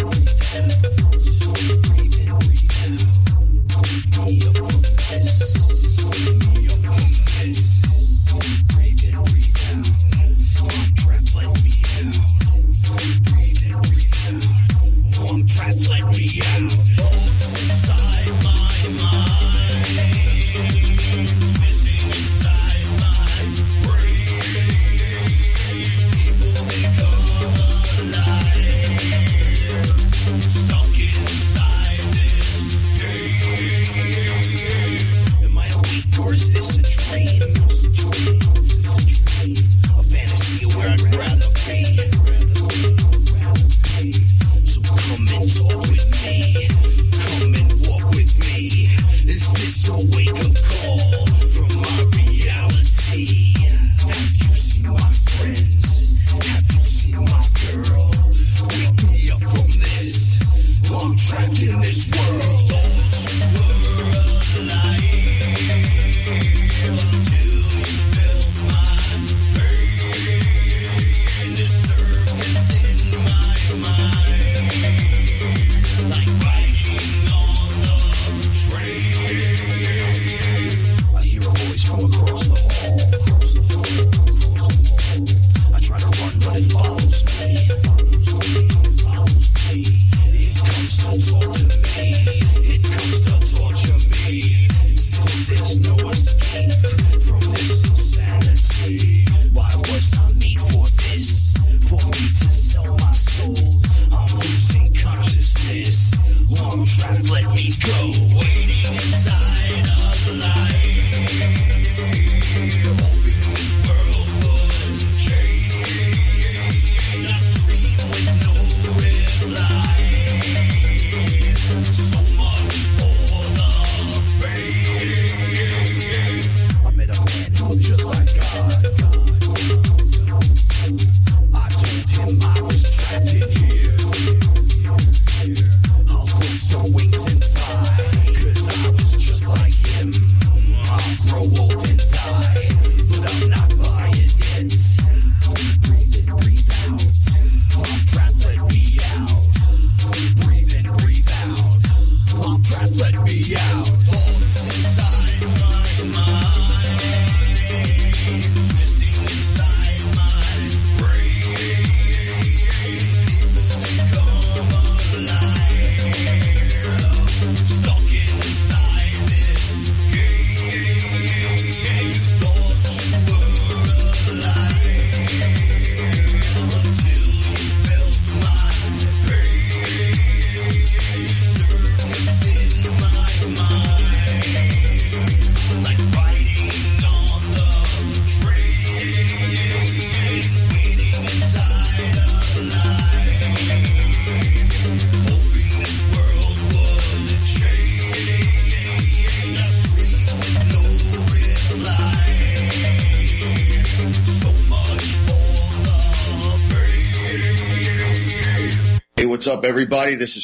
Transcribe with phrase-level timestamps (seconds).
[0.00, 0.09] up,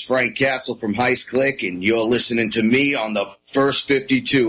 [0.07, 4.49] Frank Castle from Heist Click, and you're listening to me on the first 52.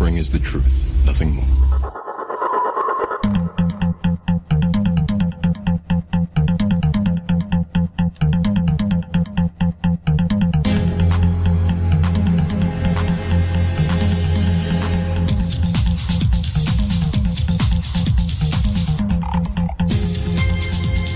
[0.00, 1.44] Offering is the truth, nothing more.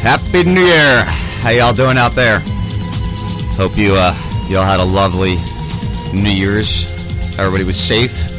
[0.03, 1.05] Happy New Year!
[1.41, 2.41] How y'all doing out there?
[3.57, 4.15] Hope you uh
[4.51, 5.37] y'all had a lovely
[6.13, 6.93] New Year's.
[7.39, 8.34] Everybody was safe.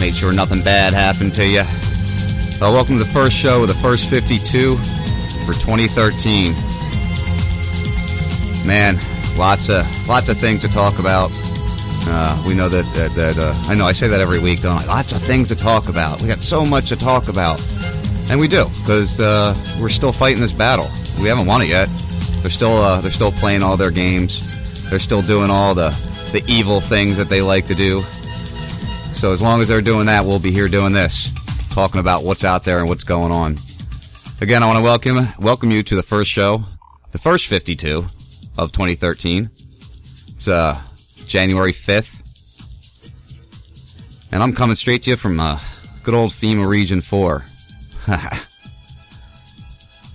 [0.00, 1.62] Made sure nothing bad happened to you.
[2.58, 4.76] Well, welcome to the first show of the first 52
[5.44, 6.54] for 2013.
[8.66, 8.98] Man,
[9.36, 11.30] lots of lots of things to talk about.
[12.06, 14.82] Uh, we know that that, that uh, I know I say that every week, don't
[14.82, 14.86] I?
[14.86, 16.22] Lots of things to talk about.
[16.22, 17.62] We got so much to talk about.
[18.30, 20.88] And we do, because uh, we're still fighting this battle.
[21.20, 21.90] We haven't won it yet.
[22.40, 24.40] They're still uh, they're still playing all their games.
[24.88, 25.90] They're still doing all the
[26.32, 28.02] the evil things that they like to do.
[29.20, 31.30] So as long as they're doing that, we'll be here doing this,
[31.74, 33.58] talking about what's out there and what's going on.
[34.40, 36.64] Again, I want to welcome welcome you to the first show,
[37.12, 38.06] the first 52
[38.56, 39.50] of 2013.
[40.28, 40.80] It's uh,
[41.26, 42.22] January 5th,
[44.32, 45.60] and I'm coming straight to you from uh,
[46.02, 47.44] good old FEMA Region 4.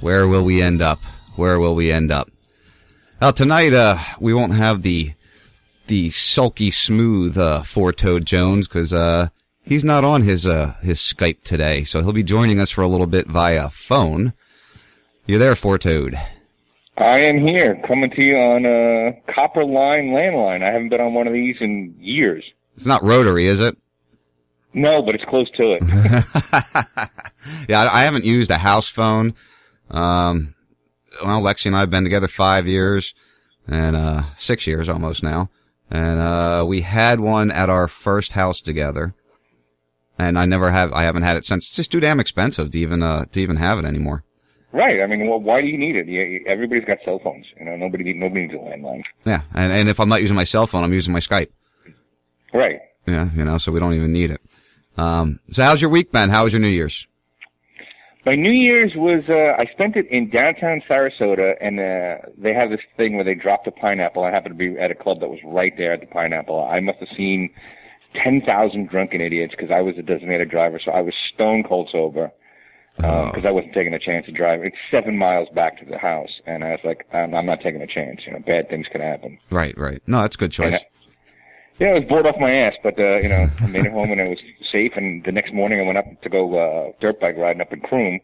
[0.01, 0.97] Where will we end up?
[1.35, 2.31] Where will we end up?
[3.21, 5.13] Well, tonight uh, we won't have the
[5.88, 9.30] the sulky smooth uh, Four Toed Jones because uh,
[9.63, 12.88] he's not on his uh, his Skype today, so he'll be joining us for a
[12.88, 14.34] little bit via phone.
[15.25, 16.20] You're there, Four Toed.
[16.98, 20.63] I am here, coming to you on a copper line landline.
[20.63, 22.44] I haven't been on one of these in years.
[22.75, 23.77] It's not rotary, is it?
[24.74, 25.82] No, but it's close to it.
[27.70, 29.34] yeah, I, I haven't used a house phone.
[29.89, 30.56] Um,
[31.24, 33.13] well, Lexi and I have been together five years
[33.68, 35.50] and, uh, six years almost now.
[35.89, 39.13] And, uh, we had one at our first house together.
[40.18, 41.68] And I never have, I haven't had it since.
[41.68, 44.24] It's just too damn expensive to even, uh, to even have it anymore.
[44.72, 45.01] right.
[45.01, 46.08] I mean, well, why do you need it?
[46.08, 47.46] You, everybody's got cell phones.
[47.60, 49.04] You know, nobody need, nobody needs a landline.
[49.25, 49.42] Yeah.
[49.54, 51.50] And, and if I'm not using my cell phone, I'm using my Skype.
[52.54, 52.80] Right.
[53.06, 53.30] Yeah.
[53.36, 54.42] You know, so we don't even need it.
[54.98, 56.30] Um, so how's your week been?
[56.30, 57.08] How was your New Year's?
[58.25, 62.72] My New Year's was uh, I spent it in downtown Sarasota, and uh, they have
[62.72, 64.24] this thing where they drop the pineapple.
[64.24, 66.63] I happened to be at a club that was right there at the pineapple.
[66.63, 67.51] I must have seen
[68.15, 71.89] ten thousand drunken idiots because I was a designated driver, so I was stone cold
[71.91, 72.32] sober
[72.96, 74.63] because I wasn't taking a chance to drive.
[74.63, 77.82] It's seven miles back to the house, and I was like, I'm, I'm not taking
[77.82, 78.22] a chance.
[78.25, 79.38] You know, bad things can happen.
[79.51, 80.01] Right, right.
[80.08, 80.84] No, that's a good choice.
[81.79, 84.12] Yeah, I was bored off my ass, but uh, you know, I made it home
[84.12, 84.39] and it was
[84.72, 84.96] safe.
[84.96, 87.82] And the next morning, I went up to go uh, dirt bike riding up in
[87.82, 88.20] Croom,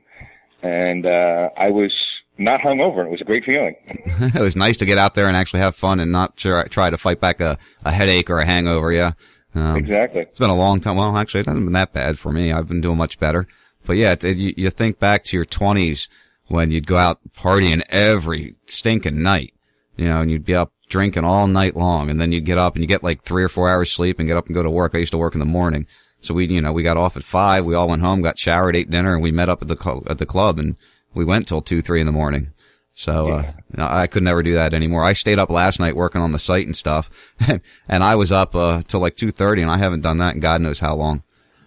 [0.61, 1.93] and uh, I was
[2.37, 3.05] not hungover.
[3.05, 3.75] It was a great feeling.
[3.87, 6.89] it was nice to get out there and actually have fun and not try, try
[6.89, 8.91] to fight back a, a headache or a hangover.
[8.91, 9.13] Yeah,
[9.53, 10.21] um, exactly.
[10.21, 10.95] It's been a long time.
[10.95, 12.53] Well, actually, it hasn't been that bad for me.
[12.53, 13.47] I've been doing much better.
[13.85, 16.07] But yeah, it, it, you, you think back to your twenties
[16.47, 19.53] when you'd go out partying every stinking night,
[19.97, 22.75] you know, and you'd be up drinking all night long, and then you'd get up
[22.75, 24.69] and you get like three or four hours sleep and get up and go to
[24.69, 24.93] work.
[24.93, 25.87] I used to work in the morning.
[26.19, 27.65] So we, you know, we got off at five.
[27.65, 30.03] We all went home, got showered, ate dinner, and we met up at the cl-
[30.07, 30.75] at the club, and
[31.15, 32.51] we went till two, three in the morning.
[32.93, 35.03] So uh, I could never do that anymore.
[35.03, 37.09] I stayed up last night working on the site and stuff,
[37.87, 40.41] and I was up uh, till like two thirty, and I haven't done that in
[40.41, 41.23] God knows how long.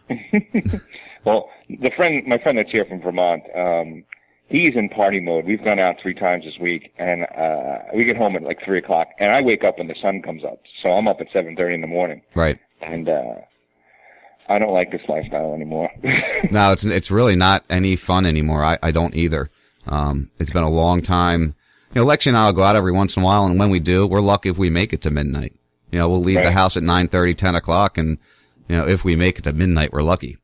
[1.25, 4.05] well, the friend, my friend that's here from Vermont, um,
[4.49, 5.45] he's in party mode.
[5.45, 8.79] We've gone out three times this week, and uh, we get home at like three
[8.79, 10.61] o'clock, and I wake up when the sun comes up.
[10.83, 12.59] So I'm up at seven thirty in the morning, Right.
[12.83, 13.35] and uh,
[14.49, 15.91] I don't like this lifestyle anymore.
[16.51, 18.63] No, it's it's really not any fun anymore.
[18.63, 19.51] I, I don't either.
[19.87, 21.55] Um, it's been a long time.
[21.95, 23.71] You know, Lexi and I will go out every once in a while, and when
[23.71, 25.55] we do, we're lucky if we make it to midnight.
[25.91, 28.19] You know, we'll leave the house at nine thirty, ten o'clock, and
[28.69, 30.37] you know, if we make it to midnight, we're lucky.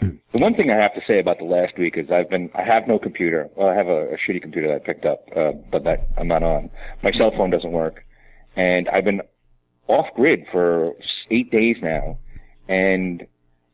[0.32, 2.62] The one thing I have to say about the last week is I've been I
[2.62, 3.48] have no computer.
[3.56, 6.28] Well, I have a, a shitty computer that I picked up, uh, but that I'm
[6.28, 6.68] not on.
[7.02, 8.04] My cell phone doesn't work,
[8.54, 9.22] and I've been
[9.88, 10.92] off grid for
[11.30, 12.18] eight days now,
[12.68, 13.26] and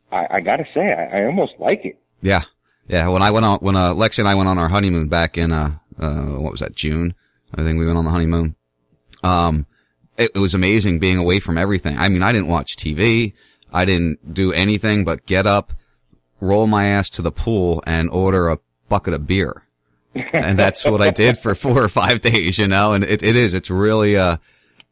[0.09, 1.99] I, I got to say I, I almost like it.
[2.21, 2.43] Yeah,
[2.87, 3.09] yeah.
[3.09, 5.51] When I went on, when uh, Lexi and I went on our honeymoon back in
[5.51, 7.13] uh, uh, what was that June?
[7.53, 8.55] I think we went on the honeymoon.
[9.23, 9.65] Um,
[10.17, 11.97] it, it was amazing being away from everything.
[11.97, 13.33] I mean, I didn't watch TV.
[13.71, 15.73] I didn't do anything but get up,
[16.43, 18.59] roll my ass to the pool and order a
[18.89, 19.65] bucket of beer.
[20.33, 23.35] and that's what I did for four or five days, you know, and it, it
[23.35, 24.37] is, it's really, uh,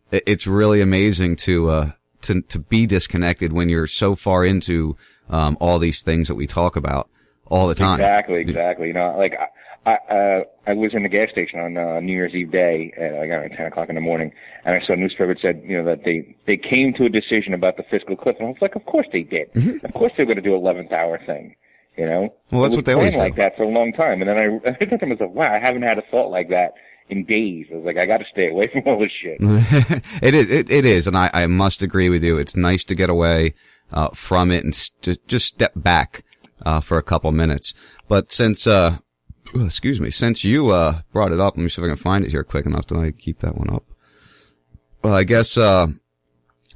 [0.10, 1.92] it, it's really amazing to, uh,
[2.22, 4.98] to, to be disconnected when you're so far into,
[5.30, 7.08] um, all these things that we talk about
[7.48, 8.00] all the time.
[8.00, 8.88] Exactly, exactly.
[8.88, 9.48] You know, like I,
[9.86, 13.14] I, uh, I was in the gas station on uh, New Year's Eve day at
[13.14, 14.32] like around ten o'clock in the morning,
[14.64, 17.10] and I saw a newspaper that said, you know, that they they came to a
[17.10, 19.52] decision about the fiscal cliff, and I was like, of course they did.
[19.54, 19.84] Mm-hmm.
[19.86, 21.56] Of course they're going to do eleventh hour thing.
[21.98, 23.42] You know, Well, that's what they always like do.
[23.42, 25.36] that for a long time, and then I, I looked at them and was like,
[25.36, 26.74] wow, I haven't had a thought like that
[27.10, 27.66] in days.
[27.70, 29.38] I was like, I got to stay away from all this shit.
[30.22, 32.38] it is, it, it is, and I, I must agree with you.
[32.38, 33.56] It's nice to get away
[33.92, 36.24] uh, from it and st- just step back
[36.66, 37.74] uh, for a couple minutes.
[38.08, 39.00] But since, uh,
[39.56, 41.98] oh, excuse me, since you uh, brought it up, let me see if I can
[41.98, 42.88] find it here quick enough.
[42.88, 43.84] Did I keep that one up?
[45.04, 45.88] Well, I guess uh,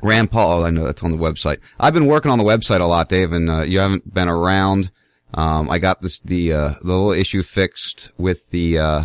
[0.02, 0.66] Rand Paul.
[0.66, 1.60] I know that's on the website.
[1.80, 4.92] I've been working on the website a lot, Dave, and uh, you haven't been around.
[5.34, 9.04] Um, I got this the uh, the little issue fixed with the uh,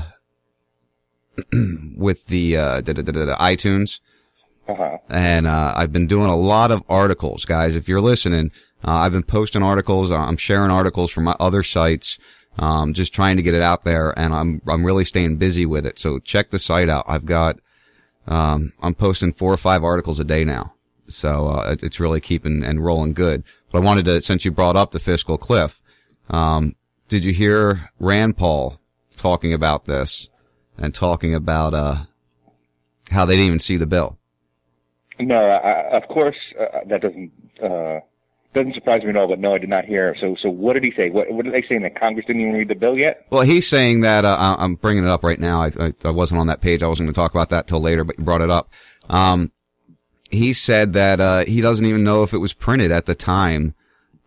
[1.97, 4.01] with the uh, da, da, da, da, da, iTunes
[4.69, 4.99] Uh-huh.
[5.09, 7.75] and uh, I've been doing a lot of articles, guys.
[7.77, 8.51] If you're listening,
[8.87, 10.11] uh, I've been posting articles.
[10.11, 12.19] I'm sharing articles from my other sites,
[12.61, 15.87] um, just trying to get it out there, and I'm I'm really staying busy with
[15.87, 15.99] it.
[15.99, 17.07] So check the site out.
[17.09, 17.59] I've got
[18.29, 20.75] um, I'm posting four or five articles a day now,
[21.09, 23.43] so uh, it, it's really keeping and rolling good.
[23.73, 25.81] But I wanted to, since you brought up the fiscal cliff,
[26.29, 26.77] um,
[27.09, 28.79] did you hear Rand Paul
[29.17, 30.29] talking about this
[30.77, 32.05] and talking about uh,
[33.11, 34.19] how they didn't even see the bill?
[35.19, 38.01] No, I, of course uh, that doesn't uh,
[38.55, 39.29] doesn't surprise me at all.
[39.29, 40.17] But no, I did not hear.
[40.21, 41.11] So, so what did he say?
[41.11, 41.79] What, what did they say?
[41.79, 43.27] That Congress didn't even read the bill yet?
[43.31, 45.63] Well, he's saying that uh, I- I'm bringing it up right now.
[45.63, 46.83] I, I, I wasn't on that page.
[46.83, 48.73] I wasn't going to talk about that till later, but you brought it up.
[49.09, 49.53] Um,
[50.31, 53.75] he said that uh, he doesn't even know if it was printed at the time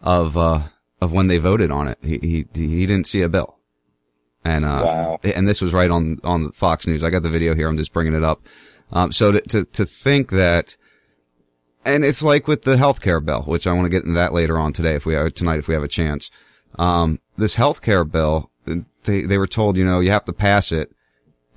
[0.02, 0.64] of uh,
[1.02, 1.98] of when they voted on it.
[2.02, 3.58] He he he didn't see a bill,
[4.44, 5.20] and uh, Wow.
[5.24, 7.04] and this was right on on Fox News.
[7.06, 7.70] I got the video here.
[7.70, 8.46] I'm just bringing it up.
[8.92, 10.76] Um, so to, to to think that,
[11.86, 14.58] and it's like with the healthcare bill, which I want to get into that later
[14.58, 16.30] on today if we have tonight if we have a chance.
[16.80, 18.50] Um, this healthcare bill,
[19.04, 20.92] they they were told, you know, you have to pass it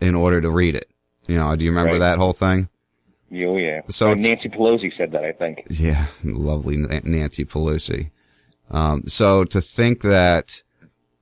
[0.01, 0.91] in order to read it.
[1.27, 1.99] You know, do you remember Right.
[2.01, 2.69] that whole thing?
[3.33, 3.81] Oh yeah.
[3.89, 5.25] So Uh, Nancy Pelosi said that.
[5.25, 5.65] I think.
[5.71, 8.11] Yeah, lovely Nancy Pelosi.
[8.71, 10.63] Um, so to think that,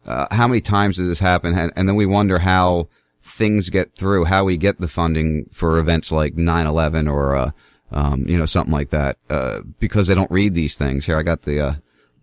[0.06, 1.56] uh, how many times does this happen?
[1.56, 2.88] And, and then we wonder how
[3.22, 7.50] things get through, how we get the funding for events like 9-11 or, uh,
[7.94, 11.06] um, you know, something like that, uh, because they don't read these things.
[11.06, 11.74] Here, I got the, uh,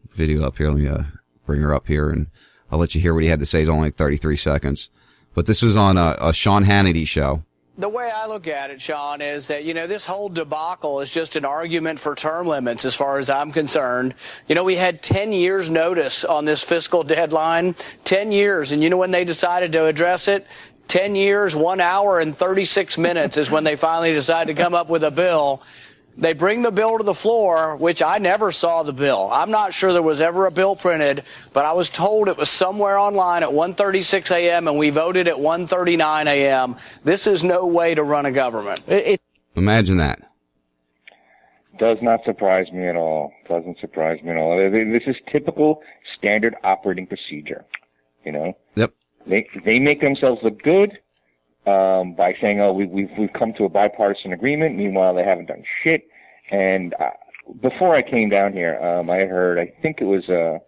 [0.10, 0.70] video up here.
[0.70, 1.04] Let me, uh,
[1.46, 2.28] bring her up here and
[2.72, 3.62] I'll let you hear what he had to say.
[3.62, 4.90] It's only like 33 seconds.
[5.34, 7.44] But this was on a, a Sean Hannity show.
[7.78, 11.12] The way I look at it, Sean, is that, you know, this whole debacle is
[11.12, 14.14] just an argument for term limits as far as I'm concerned.
[14.48, 18.72] You know, we had 10 years notice on this fiscal deadline, 10 years.
[18.72, 20.46] And you know when they decided to address it?
[20.92, 24.90] 10 years, one hour and 36 minutes is when they finally decide to come up
[24.90, 25.64] with a bill.
[26.18, 29.30] They bring the bill to the floor, which I never saw the bill.
[29.32, 32.50] I'm not sure there was ever a bill printed, but I was told it was
[32.50, 34.68] somewhere online at 1:36 a.m.
[34.68, 36.76] and we voted at 1:39 a.m.
[37.06, 38.82] This is no way to run a government.
[38.86, 39.22] It, it,
[39.56, 40.20] Imagine that.
[41.80, 43.32] Does not surprise me at all.
[43.48, 44.58] Doesn't surprise me at all.
[44.58, 45.82] This is typical
[46.18, 47.64] standard operating procedure.
[48.26, 48.92] You know, Yep.
[49.28, 51.00] They they make themselves look good
[51.66, 55.48] um, by saying, "Oh, we, we've we've come to a bipartisan agreement." Meanwhile, they haven't
[55.48, 56.08] done shit.
[56.50, 57.12] And uh,
[57.62, 60.60] before I came down here, um, I heard I think it was uh,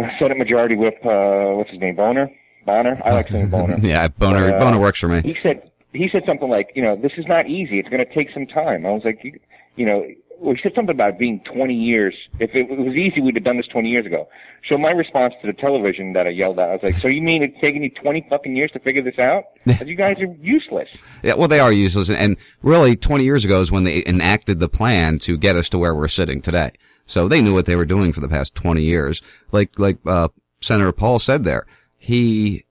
[0.00, 0.98] a Senate Majority Whip.
[1.04, 1.96] Uh, what's his name?
[1.96, 2.30] Boner.
[2.66, 3.00] Boner.
[3.04, 3.78] I like saying Boner.
[3.82, 5.20] Yeah, Boner, Uh, Boner works for me.
[5.22, 7.78] He said he said something like, you know, this is not easy.
[7.78, 8.84] It's going to take some time.
[8.86, 9.38] I was like, you,
[9.76, 10.04] you know,
[10.44, 12.14] well, he said something about being 20 years.
[12.38, 14.28] If it was easy, we'd have done this 20 years ago.
[14.68, 17.22] So my response to the television that I yelled at, I was like, so you
[17.22, 19.44] mean it's taking you 20 fucking years to figure this out?
[19.86, 20.88] you guys are useless.
[21.22, 24.60] Yeah, well, they are useless, and, and really, 20 years ago is when they enacted
[24.60, 26.72] the plan to get us to where we're sitting today.
[27.06, 29.22] So they knew what they were doing for the past 20 years.
[29.50, 30.28] Like, like, uh,
[30.60, 32.64] Senator Paul said there, he,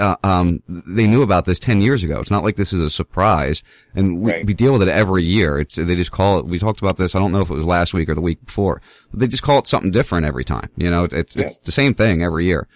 [0.00, 2.18] uh, um, they knew about this 10 years ago.
[2.20, 3.62] It's not like this is a surprise.
[3.94, 4.46] And we, Right.
[4.46, 5.58] we deal with it every year.
[5.60, 7.14] It's, they just call it, we talked about this.
[7.14, 8.80] I don't know if it was last week or the week before,
[9.10, 10.70] but they just call it something different every time.
[10.76, 12.66] You know, it's, it's the same thing every year.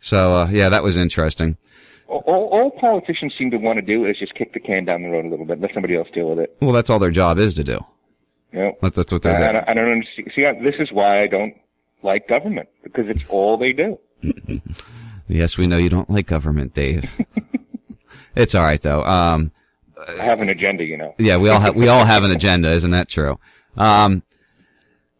[0.00, 1.56] So, uh, yeah, that was interesting.
[2.08, 5.08] All, all, politicians seem to want to do is just kick the can down the
[5.08, 6.56] road a little bit, let somebody else deal with it.
[6.60, 7.78] Well, that's all their job is to do.
[8.52, 8.76] Know?
[8.82, 9.48] That's, that's what they're I, there.
[9.48, 10.32] I, don't- I don't understand.
[10.34, 11.54] See, I, this is why I don't
[12.02, 13.98] like government because it's all they do.
[15.32, 17.12] Yes, we know you don't like government, Dave.
[18.36, 19.02] it's all right though.
[19.02, 19.52] Um,
[20.18, 21.14] I have an agenda, you know.
[21.18, 23.38] Yeah, we all have we all have an agenda, isn't that true?
[23.76, 24.22] Um,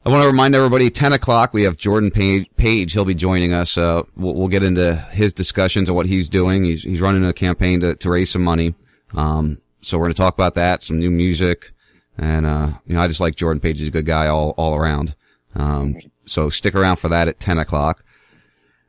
[0.05, 2.49] I want to remind everybody, 10 o'clock, we have Jordan Page.
[2.57, 2.93] Page.
[2.93, 3.79] He'll be joining us.
[3.79, 6.65] Uh, we'll, we'll, get into his discussions of what he's doing.
[6.65, 8.75] He's, he's running a campaign to, to raise some money.
[9.15, 11.71] Um, so we're going to talk about that, some new music.
[12.19, 13.79] And, uh, you know, I just like Jordan Page.
[13.79, 15.15] He's a good guy all, all around.
[15.55, 18.05] Um, so stick around for that at 10 o'clock.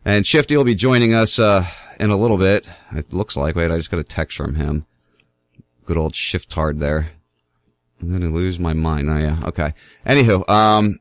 [0.05, 1.65] And Shifty will be joining us, uh,
[1.99, 2.67] in a little bit.
[2.91, 4.85] It looks like, wait, I just got a text from him.
[5.85, 7.11] Good old shift hard there.
[8.01, 9.09] I'm going to lose my mind.
[9.09, 9.39] Oh yeah.
[9.45, 9.73] Okay.
[10.05, 10.99] Anywho, um,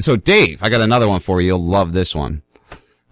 [0.00, 1.48] so Dave, I got another one for you.
[1.48, 2.42] You'll love this one.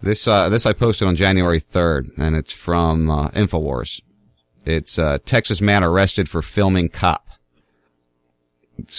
[0.01, 4.01] This, uh, this I posted on January 3rd and it's from, uh, Infowars.
[4.64, 7.29] It's, uh, Texas man arrested for filming cop.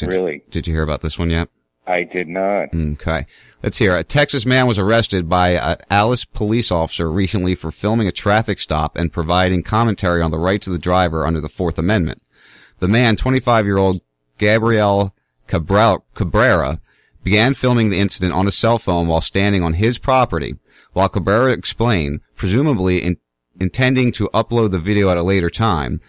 [0.01, 0.43] really?
[0.51, 1.49] Did you hear about this one yet?
[1.89, 2.69] I did not.
[2.73, 3.25] Okay.
[3.63, 3.95] Let's hear.
[3.95, 8.59] A Texas man was arrested by an Alice police officer recently for filming a traffic
[8.59, 12.21] stop and providing commentary on the rights of the driver under the Fourth Amendment.
[12.77, 14.01] The man, 25 year old
[14.37, 15.15] Gabriel
[15.47, 16.79] Cabrera,
[17.23, 20.55] began filming the incident on a cell phone while standing on his property,
[20.93, 23.17] while Cabrera explained, presumably in,
[23.59, 25.99] intending to upload the video at a later time,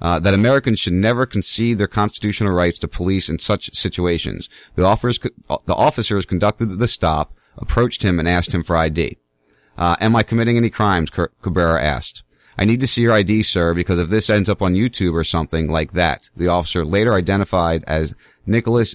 [0.00, 4.48] uh, that Americans should never concede their constitutional rights to police in such situations.
[4.74, 9.18] The, offers, the officers conducted the stop, approached him, and asked him for ID.
[9.76, 11.10] Uh, am I committing any crimes?
[11.10, 12.22] Cabrera asked.
[12.58, 15.24] I need to see your ID, sir, because if this ends up on YouTube or
[15.24, 18.94] something like that, the officer later identified as Nicholas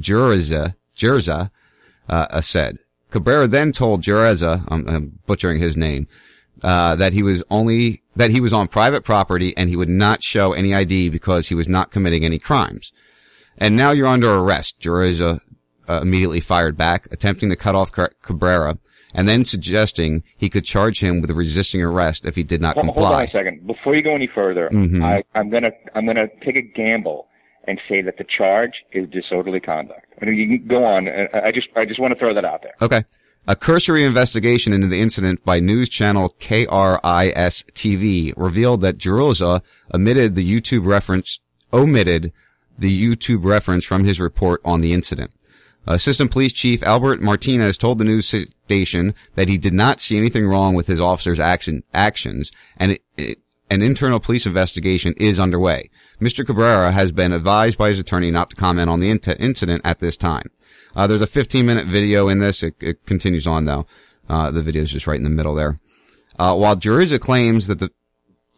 [0.00, 1.50] Jurza, Jerza,
[2.08, 2.78] uh, said.
[3.10, 6.06] Cabrera then told Jereza, I'm, I'm butchering his name,
[6.62, 10.22] uh, that he was only that he was on private property and he would not
[10.22, 12.92] show any ID because he was not committing any crimes.
[13.58, 14.80] And now you're under arrest.
[14.80, 15.40] Jereza
[15.88, 18.78] uh, immediately fired back, attempting to cut off Cabrera,
[19.14, 23.02] and then suggesting he could charge him with resisting arrest if he did not comply.
[23.02, 23.66] Hold on a second.
[23.66, 25.02] Before you go any further, mm-hmm.
[25.02, 27.28] I, I'm gonna I'm gonna take a gamble
[27.64, 30.06] and say that the charge is disorderly conduct.
[30.20, 31.08] I mean, you can go on.
[31.08, 32.74] I just I just want to throw that out there.
[32.82, 33.04] Okay.
[33.48, 39.62] A cursory investigation into the incident by news channel KRIS TV revealed that Jeroza
[39.94, 41.38] omitted the YouTube reference,
[41.72, 42.32] omitted
[42.76, 45.30] the YouTube reference from his report on the incident.
[45.86, 50.48] Assistant Police Chief Albert Martinez told the news station that he did not see anything
[50.48, 53.38] wrong with his officers' action, actions, and it, it,
[53.70, 55.88] an internal police investigation is underway.
[56.20, 56.44] Mr.
[56.44, 60.16] Cabrera has been advised by his attorney not to comment on the incident at this
[60.16, 60.50] time.
[60.96, 62.62] Uh, there's a 15 minute video in this.
[62.62, 63.86] It, it continues on though.
[64.28, 65.78] Uh, the video is just right in the middle there.
[66.38, 67.90] Uh, while Juriza claims that the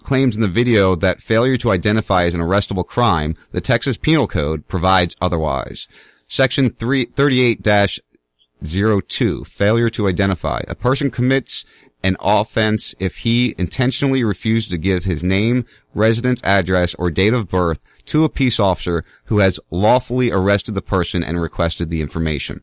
[0.03, 4.27] claims in the video that failure to identify is an arrestable crime, the Texas Penal
[4.27, 5.87] Code provides otherwise.
[6.29, 10.61] Section 38-02, failure to identify.
[10.67, 11.65] A person commits
[12.03, 17.49] an offense if he intentionally refused to give his name, residence address, or date of
[17.49, 22.63] birth to a peace officer who has lawfully arrested the person and requested the information.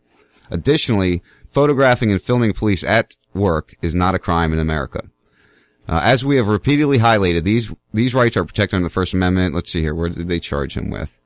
[0.52, 5.10] Additionally, photographing and filming police at work is not a crime in America.
[5.88, 9.54] Uh, as we have repeatedly highlighted, these these rights are protected under the First Amendment.
[9.54, 9.94] Let's see here.
[9.94, 11.20] Where did they charge him with?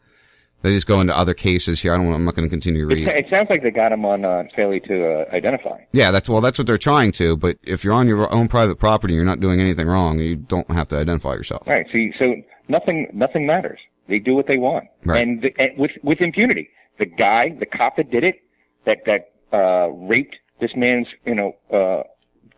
[0.62, 1.94] They just go into other cases here.
[1.94, 2.12] I don't.
[2.14, 3.08] I'm not going to continue to read.
[3.08, 5.80] It, it, sounds like they got him on uh, failure to uh, identify.
[5.94, 6.42] Yeah, that's well.
[6.42, 7.38] That's what they're trying to.
[7.38, 10.20] But if you're on your own private property, you're not doing anything wrong.
[10.20, 11.66] You don't have to identify yourself.
[11.66, 11.86] Right.
[11.94, 12.36] See, so
[12.68, 13.80] nothing nothing matters.
[14.10, 15.22] They do what they want, right.
[15.22, 16.70] and, the, and with with impunity.
[16.98, 18.42] The guy, the cop that did it,
[18.86, 22.04] that that uh, raped this man's, you know, uh,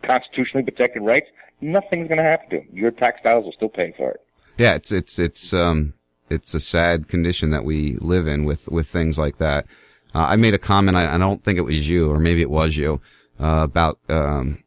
[0.04, 1.26] constitutionally protected rights,
[1.60, 2.68] nothing's going to happen to him.
[2.72, 4.20] Your tax dollars will still pay for it.
[4.58, 5.94] Yeah, it's it's it's um
[6.28, 9.66] it's a sad condition that we live in with with things like that.
[10.14, 10.96] Uh, I made a comment.
[10.96, 13.00] I, I, don't think it was you, or maybe it was you,
[13.40, 14.62] uh, about um,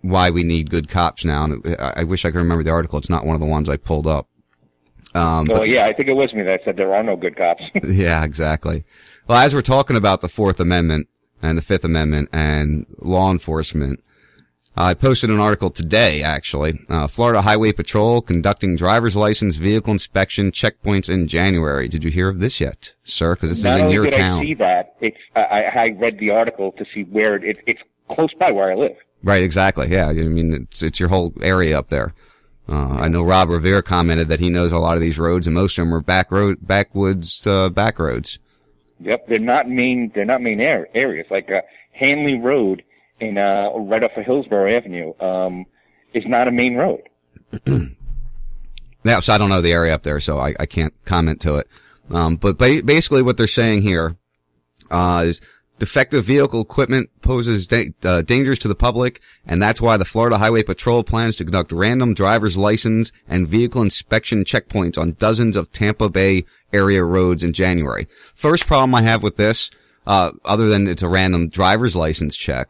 [0.00, 1.44] why we need good cops now.
[1.44, 2.98] And I, I wish I could remember the article.
[2.98, 4.28] It's not one of the ones I pulled up.
[5.14, 7.62] Um, well, yeah, I think it was me that said there are no good cops.
[7.84, 8.84] yeah, exactly.
[9.28, 11.08] Well, as we're talking about the Fourth Amendment
[11.42, 14.02] and the Fifth Amendment and law enforcement,
[14.76, 16.80] I posted an article today, actually.
[16.88, 21.88] Uh, Florida Highway Patrol conducting driver's license vehicle inspection checkpoints in January.
[21.88, 23.34] Did you hear of this yet, sir?
[23.34, 24.40] Because this Not is in your did town.
[24.40, 24.96] I see that.
[25.00, 28.74] It's I, I read the article to see where it, it's close by where I
[28.74, 28.96] live.
[29.22, 29.88] Right, exactly.
[29.88, 32.14] Yeah, I mean it's it's your whole area up there.
[32.68, 35.54] Uh, I know Rob Revere commented that he knows a lot of these roads, and
[35.54, 38.38] most of them are back road, backwoods, uh, back roads.
[39.00, 40.12] Yep, they're not main.
[40.14, 41.26] They're not main areas.
[41.30, 42.84] Like uh, Hanley Road
[43.20, 45.66] in uh, right off of Hillsborough Avenue um,
[46.14, 47.02] is not a main road.
[49.04, 51.56] yeah, so I don't know the area up there, so I, I can't comment to
[51.56, 51.68] it.
[52.10, 54.16] Um, but ba- basically, what they're saying here
[54.90, 55.40] uh, is
[55.82, 60.38] Defective vehicle equipment poses da- uh, dangers to the public, and that's why the Florida
[60.38, 65.72] Highway Patrol plans to conduct random driver's license and vehicle inspection checkpoints on dozens of
[65.72, 68.06] Tampa Bay area roads in January.
[68.32, 69.72] First problem I have with this,
[70.06, 72.68] uh, other than it's a random driver's license check,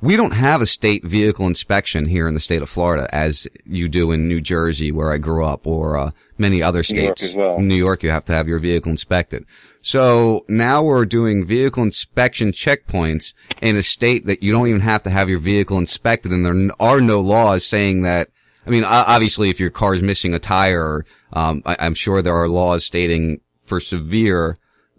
[0.00, 3.88] we don't have a state vehicle inspection here in the state of Florida as you
[3.88, 7.32] do in New Jersey, where I grew up, or uh, many other New York states.
[7.32, 7.56] as well.
[7.56, 9.44] In New York, you have to have your vehicle inspected.
[9.82, 15.02] So now we're doing vehicle inspection checkpoints in a state that you don't even have
[15.04, 18.28] to have your vehicle inspected, and there are no laws saying that.
[18.66, 22.36] I mean, obviously, if your car is missing a tire, um, I- I'm sure there
[22.36, 24.56] are laws stating for severe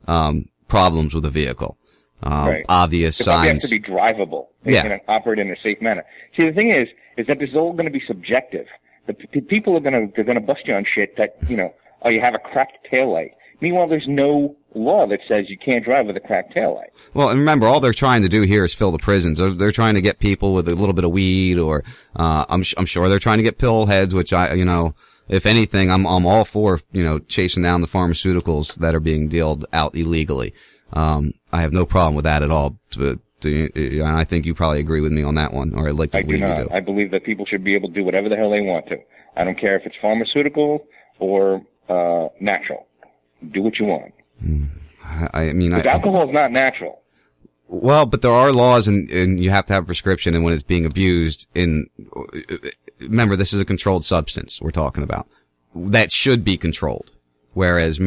[0.08, 1.78] um, problems with a vehicle.
[2.24, 2.66] Um, Right.
[2.68, 3.64] Obvious The puppy has signs.
[3.64, 4.48] to be drivable.
[4.64, 4.82] They Yeah.
[4.88, 6.04] can operate in a safe manner.
[6.36, 8.66] See, the thing is, is that this is all going to be subjective.
[9.06, 11.56] The p- people are going to they're going to bust you on shit that you
[11.56, 11.72] know.
[12.04, 13.32] Oh, you have a cracked taillight.
[13.62, 16.90] Meanwhile, there's no law that says you can't drive with a cracked taillight.
[17.14, 19.38] Well, and remember, all they're trying to do here is fill the prisons.
[19.38, 21.84] They're, they're trying to get people with a little bit of weed, or
[22.16, 24.14] uh, I'm I'm sure they're trying to get pill heads.
[24.14, 24.96] Which I, you know,
[25.28, 29.28] if anything, I'm I'm all for you know chasing down the pharmaceuticals that are being
[29.28, 30.54] dealt out illegally.
[30.94, 32.78] Um, I have no problem with that at all.
[32.98, 35.96] But do you- I think you probably agree with me on that one, or I'd
[35.96, 36.70] like to I do believe you do.
[36.72, 38.98] I believe that people should be able to do whatever the hell they want to.
[39.38, 40.86] I don't care if it's pharmaceutical
[41.20, 42.88] or uh, natural.
[43.52, 44.14] Do what you want.
[45.04, 47.02] I, I mean, I, alcohol is not natural.
[47.68, 50.54] Well, but there are laws and, and you have to have a prescription and when
[50.54, 51.88] it's being abused in,
[53.00, 55.28] remember, this is a controlled substance we're talking about.
[55.74, 57.12] That should be controlled.
[57.54, 58.00] Whereas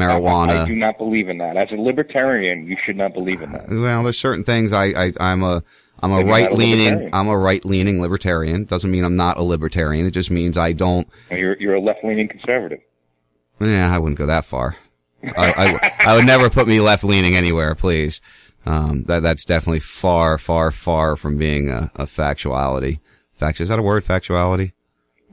[0.59, 1.57] I, I do not believe in that.
[1.57, 3.68] As a libertarian, you should not believe in that.
[3.68, 5.62] well, there's certain things I, I, I'm a,
[6.03, 7.11] I'm a Then you're not a right leaning.
[7.14, 8.64] I'm a right leaning libertarian.
[8.64, 10.07] Doesn't mean I'm not a libertarian.
[10.07, 12.81] It just means I don't, You're you're a left leaning conservative.
[13.61, 14.77] yeah, I wouldn't go that far.
[15.37, 18.21] I, I, I would never put me left leaning anywhere, please.
[18.67, 23.01] Um, that, that's definitely far, far, far from being a, a factuality.
[23.33, 24.73] Fact, is that a word, factuality?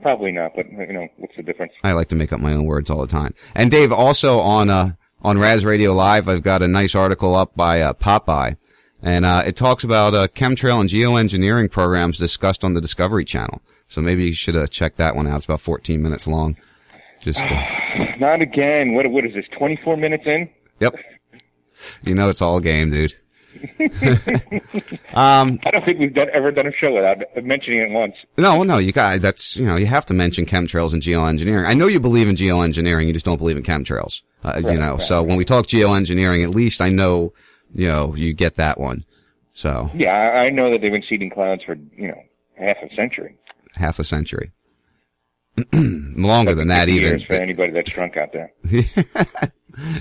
[0.02, 1.72] Probably not, but you know what's the difference?
[1.84, 3.34] I like to make up my own words all the time.
[3.54, 4.92] And Dave, also on uh
[5.24, 8.56] on Ras Radio Live, I've got a nice article up by uh, Popeye,
[9.00, 13.62] and uh, it talks about uh, chemtrail and geoengineering programs discussed on the Discovery Channel.
[13.86, 15.36] So maybe you should uh, check that one out.
[15.36, 16.56] It's about 14 minutes long.
[17.20, 17.60] Just uh,
[18.18, 18.94] Not again.
[18.94, 19.46] What what is this?
[19.56, 20.48] Twenty four minutes in?
[20.80, 20.94] yep,
[22.02, 23.14] you know it's all game, dude.
[25.14, 28.14] I don't think we've done, ever done a show without mentioning it once.
[28.38, 31.66] No, no, you got that's you know you have to mention chemtrails and geoengineering.
[31.66, 34.22] I know you believe in geoengineering, you just don't believe in chemtrails.
[34.42, 35.00] Uh, you know, right.
[35.00, 37.32] so when we talk geoengineering, at least I know
[37.72, 39.04] you know you get that one.
[39.52, 42.22] So Yeah, I know that they've been seeding clouds for you know
[42.56, 43.36] half a century.
[43.76, 44.50] half a century,
[45.72, 47.26] longer than that 50 even.
[47.26, 48.52] for anybody that's drunk out there.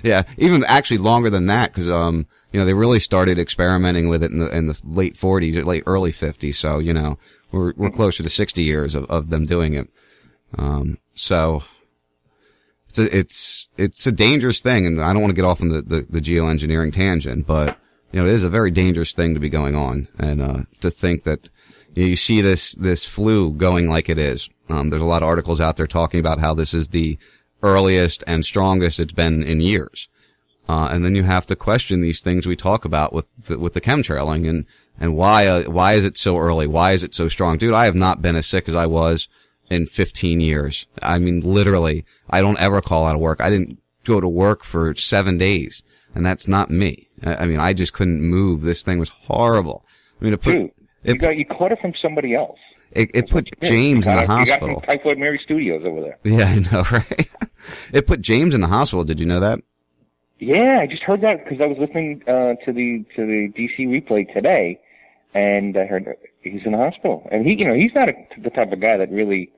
[0.04, 4.24] yeah, even actually longer than that because um you know they really started experimenting with
[4.24, 6.56] it in the in the late 40s or late early 50s.
[6.56, 7.18] So you know
[7.52, 9.90] we're we're closer to 60 years of, of them doing it.
[10.58, 11.64] Um, so
[12.88, 15.70] it's a, it's it's a dangerous thing, and I don't want to get off on
[15.70, 17.78] the, the the geoengineering tangent, but
[18.12, 20.92] you know it is a very dangerous thing to be going on, and uh, to
[20.92, 21.50] think that
[21.94, 24.50] you, know, you see this this flu going like it is.
[24.72, 27.18] Um, there's a lot of articles out there talking about how this is the
[27.62, 30.08] earliest and strongest it's been in years.
[30.70, 33.74] Uh, and then you have to question these things we talk about with the, with
[33.74, 34.66] the chemtrailing and
[35.00, 36.68] and why uh, why is it so early?
[36.68, 37.74] Why is it so strong, dude?
[37.74, 39.28] I have not been as sick as I was
[39.70, 40.86] in 15 years.
[41.02, 43.42] I mean, literally, I don't ever call out of work.
[43.42, 45.82] I didn't go to work for seven days,
[46.14, 47.10] and that's not me.
[47.24, 48.62] I, I mean, I just couldn't move.
[48.62, 49.86] This thing was horrible.
[50.20, 50.72] I mean, it put Dude,
[51.04, 52.60] you got you caught it from somebody else.
[52.92, 54.80] It, it put James in the it- You got hospital.
[54.80, 56.18] from Typhoid Mary Studios over there.
[56.24, 57.30] Yeah, I know, right?
[57.94, 59.04] it put James in the hospital.
[59.04, 59.60] Did you know that?
[60.40, 63.80] Yeah, I just heard that because I was listening uh, to the to the DC
[63.88, 64.80] replay today,
[65.36, 66.08] and I heard
[66.42, 67.28] he's in the hospital.
[67.32, 69.52] And he, you know, he's not a, the type of guy that really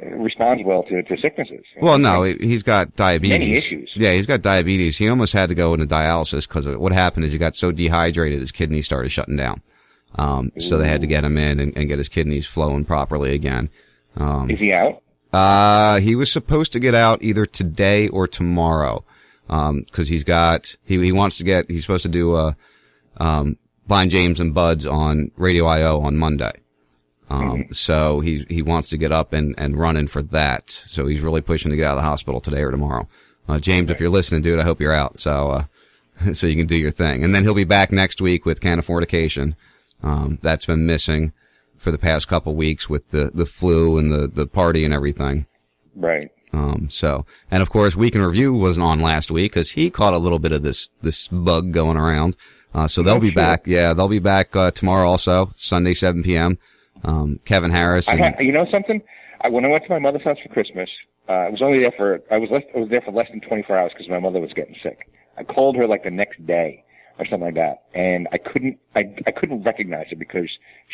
[0.00, 1.64] responds well to, to sicknesses.
[1.80, 3.38] Well, no, he- he's got diabetes.
[3.38, 3.90] Many issues.
[3.96, 4.98] Yeah, he's got diabetes.
[4.98, 8.40] He almost had to go into dialysis because what happened is he got so dehydrated
[8.40, 9.62] his kidneys started shutting down.
[10.16, 13.34] Um, so they had to get him in and, and get his kidneys flowing properly
[13.34, 13.68] again.
[14.16, 15.02] Um, Is he out?
[15.32, 19.04] uh, he was supposed to get out either today or tomorrow.
[19.48, 22.54] Um, cause he's got, he, he wants to get, he's supposed to do, uh,
[23.18, 26.52] um, Blind James and Buds on Radio IO on Monday.
[27.28, 30.70] Um, so he, he wants to get up and, and running for that.
[30.70, 33.08] So he's really pushing to get out of the hospital today or tomorrow.
[33.48, 35.18] Uh, James, if you're listening, dude, I hope you're out.
[35.18, 37.22] So, uh, so you can do your thing.
[37.22, 39.54] And then he'll be back next week with Can of Fornication.
[40.02, 41.32] Um, that's been missing
[41.76, 45.46] for the past couple weeks with the, the flu and the, the party and everything.
[45.94, 46.30] Right.
[46.52, 50.14] Um, so, and of course, Week in Review wasn't on last week because he caught
[50.14, 52.36] a little bit of this, this bug going around.
[52.74, 53.34] Uh, so they'll Oh, be sure.
[53.34, 53.66] back.
[53.66, 56.58] Yeah, they'll be back, uh, tomorrow also, Sunday, 7 p.m.
[57.04, 58.08] Um, Kevin Harris.
[58.08, 59.02] I And, ha- you know something?
[59.42, 60.88] I, when I went to my mother's house for Christmas,
[61.28, 63.40] uh, I was only there for I was less, I was there for less than
[63.40, 65.10] 24 hours because my mother was getting sick.
[65.36, 66.84] I called her like the next day
[67.18, 70.50] or something like that, and I couldn't I I couldn't recognize her because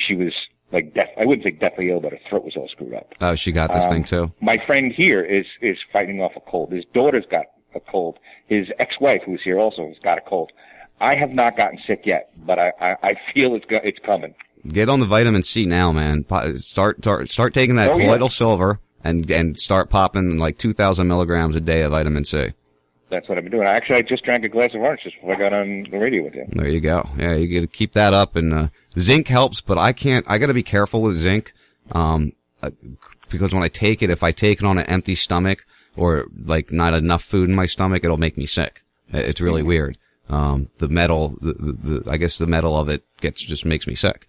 [0.07, 0.33] she was
[0.73, 1.09] like death.
[1.21, 3.13] I wouldn't say deathly ill, but her throat was all screwed up.
[3.21, 4.33] oh, she got this Um, thing too.
[4.41, 6.73] My friend here is is fighting off a cold.
[6.73, 8.19] His daughter's got a cold.
[8.47, 10.53] His ex-wife, who's here also, has got a cold.
[11.01, 14.35] I have not gotten sick yet, but I I, I feel it's go- it's coming.
[14.69, 16.25] Get on the vitamin C now, man.
[16.57, 18.05] Start, start, start taking that Oh, yeah.
[18.05, 22.53] colloidal silver and, and start popping like 2000 milligrams a day of vitamin C.
[23.13, 23.67] That's what I've been doing.
[23.67, 26.25] Actually, I just drank a glass of orange just before I got on the radio
[26.25, 26.47] with you.
[26.49, 27.09] There you go.
[27.19, 28.35] Yeah, you got to keep that up.
[28.37, 30.25] And uh, zinc helps, but I can't.
[30.29, 31.53] I got to be careful with zinc,
[31.93, 32.71] um, uh,
[33.29, 36.73] because when I take it, if I take it on an empty stomach or like
[36.73, 38.83] not enough food in my stomach, it'll make me sick.
[39.13, 39.99] It's really weird.
[40.31, 43.87] Um, the metal, the, the, the, I guess the metal of it gets just makes
[43.87, 44.27] me sick.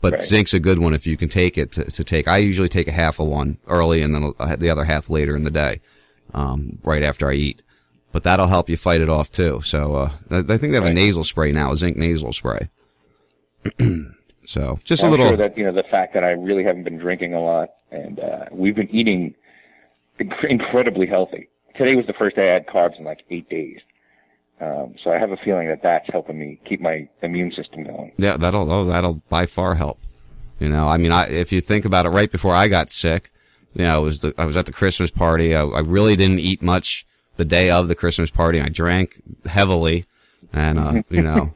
[0.00, 0.22] But Right.
[0.22, 2.26] zinc's a good one if you can take it to, to take.
[2.26, 5.42] I usually take a half of one early and then the other half later in
[5.44, 5.80] the day,
[6.32, 7.62] um, right after I eat.
[8.12, 9.60] But that'll help you fight it off too.
[9.62, 12.68] So, uh, I, think they have a nasal spray now, a zinc nasal spray.
[14.44, 15.28] so just a I'm little.
[15.28, 18.18] sure that you know the fact that I really haven't been drinking a lot, and
[18.20, 19.34] uh, we've been eating
[20.20, 21.48] inc- incredibly healthy.
[21.76, 23.78] Today was the first day I had carbs in like eight days,
[24.60, 28.12] um, so I have a feeling that that's helping me keep my immune system going.
[28.18, 29.98] Yeah, that'll oh, that'll by far help.
[30.58, 33.32] You know, I mean, I, if you think about it, right before I got sick,
[33.74, 35.56] you know, it was the, I was at the Christmas party.
[35.56, 38.60] I, I really didn't eat much the day of the Christmas party.
[38.60, 40.06] I drank heavily,
[40.52, 41.52] and uh, you know,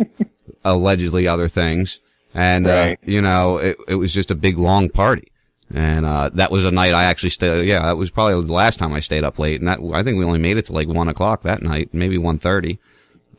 [0.64, 2.00] allegedly other things,
[2.34, 5.28] and uh, you know, it it was just a big long party.
[5.74, 7.66] And uh, that was a night I actually stayed.
[7.66, 9.60] Yeah, that was probably the last time I stayed up late.
[9.60, 12.18] And that I think we only made it to like one o'clock that night, maybe
[12.18, 12.78] one thirty.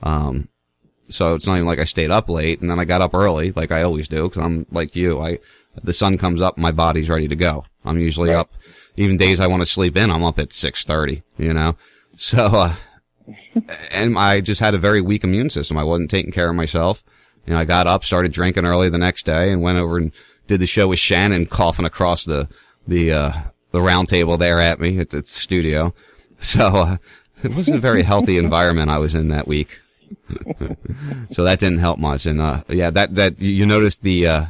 [0.03, 0.49] Um,
[1.07, 3.53] so it's not even like I stayed up late and then I got up early,
[3.53, 5.19] like I always do, because I'm like you.
[5.21, 5.39] I
[5.81, 7.63] the sun comes up, my body's ready to go.
[7.85, 8.39] I'm usually Right.
[8.39, 8.51] up.
[8.97, 11.23] Even days I want to sleep in, I'm up at six thirty.
[11.37, 11.77] You know,
[12.17, 12.75] so uh,
[13.91, 15.77] and I just had a very weak immune system.
[15.77, 17.03] I wasn't taking care of myself.
[17.45, 20.11] You know, I got up, started drinking early the next day, and went over and
[20.47, 22.49] did the show with Shannon, coughing across the
[22.85, 23.31] the uh,
[23.71, 25.93] the round table there at me at the studio.
[26.39, 26.97] So uh,
[27.43, 29.79] it wasn't a very healthy environment I was in that week.
[31.31, 32.25] so that didn't help much.
[32.25, 34.45] And uh, yeah, that that you noticed the uh,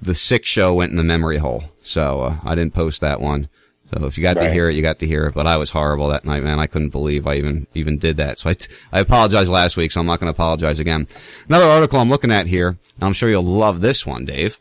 [0.00, 1.64] the sick show went in the memory hole.
[1.82, 3.48] So uh, I didn't post that one.
[3.96, 5.34] So if you got to hear it, you got to hear it.
[5.34, 6.58] But I was horrible that night, man.
[6.58, 8.38] I couldn't believe I even even did that.
[8.38, 11.06] So I t- I apologized last week, so I'm not going to apologize again.
[11.48, 12.68] Another article I'm looking at here.
[12.68, 14.58] and I'm sure you'll love this one, Dave.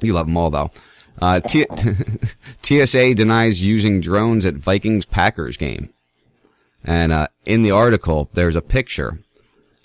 [0.00, 0.70] You love them all, though.
[1.20, 1.66] Uh, T-
[2.62, 5.90] TSA denies using drones at Vikings Packers game.
[6.84, 9.20] And uh, in the article, there's a picture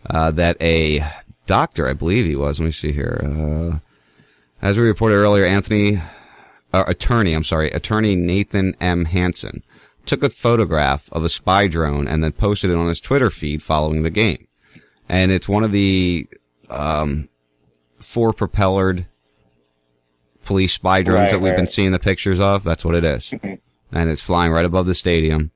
[0.09, 1.05] uh, that a
[1.45, 2.59] doctor, I believe he was.
[2.59, 3.19] Let me see here.
[3.23, 3.79] Uh,
[4.61, 6.01] as we reported earlier, Anthony,
[6.75, 9.05] uh, attorney, I'm sorry, attorney Nathan M.
[9.05, 9.63] Hansen
[10.05, 13.63] took a photograph of a spy drone and then posted it on his Twitter feed
[13.63, 14.47] following the game.
[15.07, 16.27] And it's one of the
[16.69, 17.29] um,
[17.99, 19.05] four propellered
[20.43, 22.63] police spy drones Right, that we've been seeing the pictures of.
[22.63, 23.33] That's what it is.
[23.91, 25.51] and it's flying right above the stadium.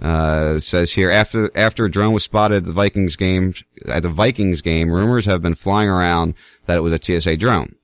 [0.00, 3.54] Uh, it says here after after a drone was spotted at the Vikings game
[3.86, 6.34] at the Vikings game, rumors have been flying around
[6.66, 7.74] that it was a TSA drone.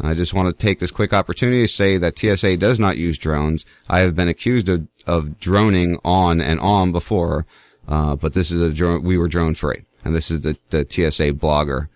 [0.00, 3.16] I just want to take this quick opportunity to say that TSA does not use
[3.16, 3.64] drones.
[3.88, 7.46] I have been accused of, of droning on and on before,
[7.86, 9.04] uh, but this is a drone.
[9.04, 11.88] We were drone free, and this is the, the TSA blogger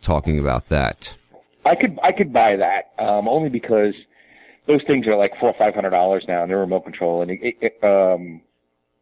[0.00, 1.16] talking about that.
[1.66, 3.94] I could I could buy that um, only because
[4.66, 7.32] those things are like four or five hundred dollars now, and they're remote control, and
[7.32, 8.40] it, it, um,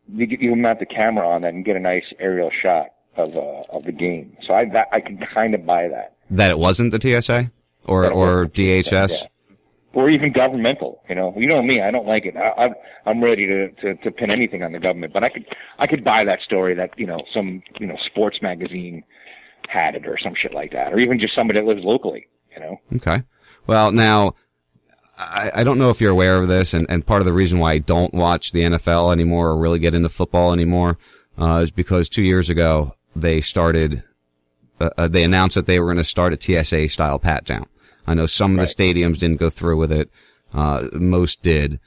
[0.09, 3.63] you you mount the camera on that and get a nice aerial shot of uh,
[3.71, 4.37] of the game.
[4.47, 6.17] So I that, I can kind of buy that.
[6.31, 7.51] That it wasn't the TSA
[7.89, 9.11] or That or wasn't the TSA, DHS.
[9.21, 9.27] yeah.
[9.95, 11.33] Or even governmental, you know.
[11.37, 12.37] You know me, I don't like it.
[12.37, 12.69] I, I,
[13.07, 15.47] I'm ready to, to, to pin anything on the government, but I could,
[15.79, 19.03] I could buy that story that you know some, you know, sports magazine
[19.69, 22.61] had it or some shit like that, or even just somebody that lives locally, you
[22.61, 22.77] know.
[22.97, 23.23] Okay.
[23.67, 24.35] Well, now,
[25.19, 27.59] I, I don't know if you're aware of this, and, and part of the reason
[27.59, 30.97] why I don't watch the NFL anymore or really get into football anymore
[31.39, 34.05] uh, is because two years ago they started,
[34.81, 37.67] uh, uh, they announced that they were going to start a TSA style pat down.
[38.09, 40.11] I know some of the stadiums didn't go through with it.
[40.53, 41.79] Uh, most did.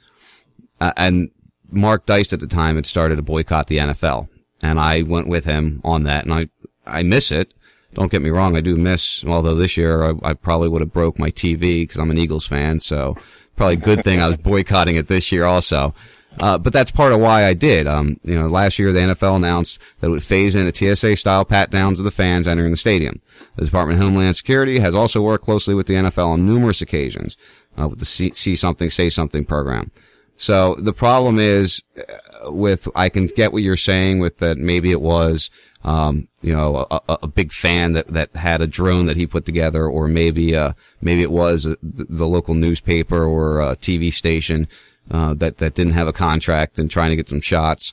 [0.80, 1.30] Uh, and
[1.68, 4.28] Mark Dice at the time had started to boycott the NFL.
[4.62, 6.24] And I went with him on that.
[6.24, 6.46] And I,
[6.86, 7.54] I miss it.
[7.94, 8.56] Don't get me wrong.
[8.56, 11.98] I do miss, although this year I, I probably would have broke my TV because
[11.98, 12.78] I'm an Eagles fan.
[12.80, 13.16] So
[13.56, 15.94] probably a good thing I was boycotting it this year also.
[16.38, 17.86] Uh, but that's part of why I did.
[17.86, 21.16] Um, you know, last year the NFL announced that it would phase in a TSA
[21.16, 23.20] style pat downs of the fans entering the stadium.
[23.56, 27.36] The Department of Homeland Security has also worked closely with the NFL on numerous occasions,
[27.78, 29.90] uh, with the see, see something, say something program.
[30.36, 34.90] So the problem is uh, with, I can get what you're saying with that maybe
[34.90, 35.50] it was,
[35.84, 39.44] um, you know, a, a, big fan that, that had a drone that he put
[39.44, 44.66] together, or maybe, uh, maybe it was the local newspaper or a TV station,
[45.10, 47.92] uh, that, that didn't have a contract and trying to get some shots.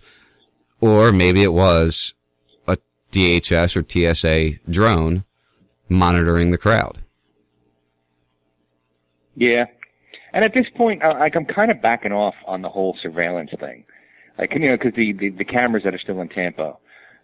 [0.81, 2.13] Or maybe it was
[2.67, 2.77] a
[3.11, 5.23] DHS or TSA drone
[5.89, 6.99] monitoring the crowd.
[9.35, 9.65] Yeah.
[10.33, 13.83] And at this point, like I'm kind of backing off on the whole surveillance thing.
[14.37, 16.77] Like, you know, because the, the, the cameras that are still in Tampa,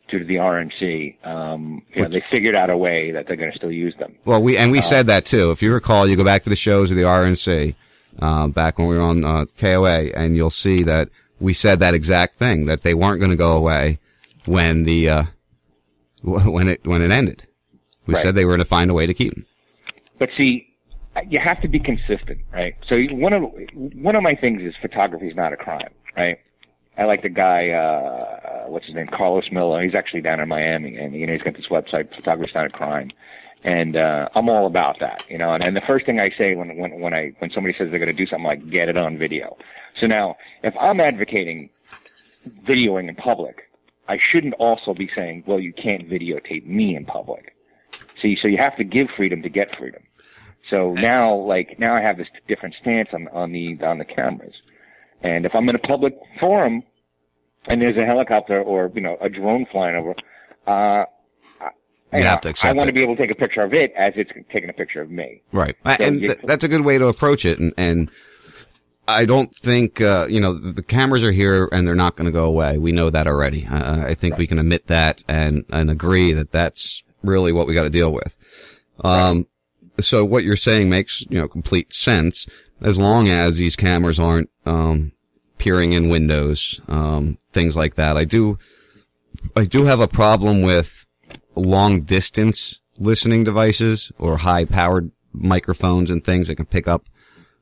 [0.10, 1.26] due to the RNC.
[1.26, 4.16] Um, you know, they figured out a way that they're going to still use them.
[4.26, 5.52] Well, we and we uh, said that too.
[5.52, 7.76] If you recall, you go back to the shows of the RNC
[8.22, 11.94] uh, back when we were on uh, KOA, and you'll see that we said that
[11.94, 14.00] exact thing that they weren't going to go away
[14.46, 15.24] when the uh,
[16.24, 17.48] when it when it ended.
[18.06, 18.22] We right.
[18.22, 19.46] said they were going to find a way to keep them.
[20.20, 20.68] But see,
[21.28, 22.76] you have to be consistent, right?
[22.88, 26.40] So one of one of my things is photography is not a crime, right?
[26.98, 29.84] I like the guy, uh, what's his name, Carlos Miller.
[29.84, 32.70] He's actually down in Miami, and you know he's got this website, Photography's Not a
[32.70, 33.12] Crime,
[33.66, 35.54] and uh, I'm all about that, you know.
[35.54, 38.00] And, and the first thing I say when when when I when somebody says they're
[38.00, 39.58] going to do something, like get it on video.
[40.00, 41.70] So now, if I'm advocating
[42.64, 43.70] videoing in public,
[44.08, 47.56] I shouldn't also be saying, well, you can't videotape me in public.
[48.22, 50.04] See, so you have to give freedom to get freedom.
[50.70, 54.54] So now, like now, I have this different stance on on the on the cameras.
[55.22, 56.84] And if I'm in a public forum
[57.72, 60.14] and there's a helicopter or, you know, a drone flying over,
[60.68, 61.06] uh,
[62.14, 62.94] you have to accept I want it.
[62.94, 65.10] to be able to take a picture of it as it's taking a picture of
[65.10, 65.42] me.
[65.52, 65.76] Right.
[65.86, 67.60] So and th- that's a good way to approach it.
[67.60, 68.12] And, and
[69.08, 72.32] I don't think, uh, you know, the, cameras are here and they're not going to
[72.32, 72.78] go away.
[72.78, 73.66] We know that already.
[73.66, 74.40] Uh, I think right.
[74.40, 78.12] we can admit that and, and agree that that's really what we got to deal
[78.12, 78.38] with.
[79.04, 79.48] Um,
[79.98, 80.04] right.
[80.04, 82.48] so what you're saying makes, you know, complete sense
[82.82, 85.12] as long as these cameras aren't, um,
[85.58, 88.18] peering in windows, um, things like that.
[88.18, 88.58] I do,
[89.56, 91.06] I do have a problem with
[91.56, 97.06] long distance listening devices or high powered microphones and things that can pick up,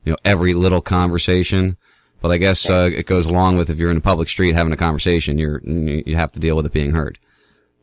[0.04, 1.78] you know, every little conversation.
[2.22, 4.72] But I guess, uh, it goes along with if you're in a public street having
[4.72, 7.20] a conversation, you're, you have to deal with it being heard.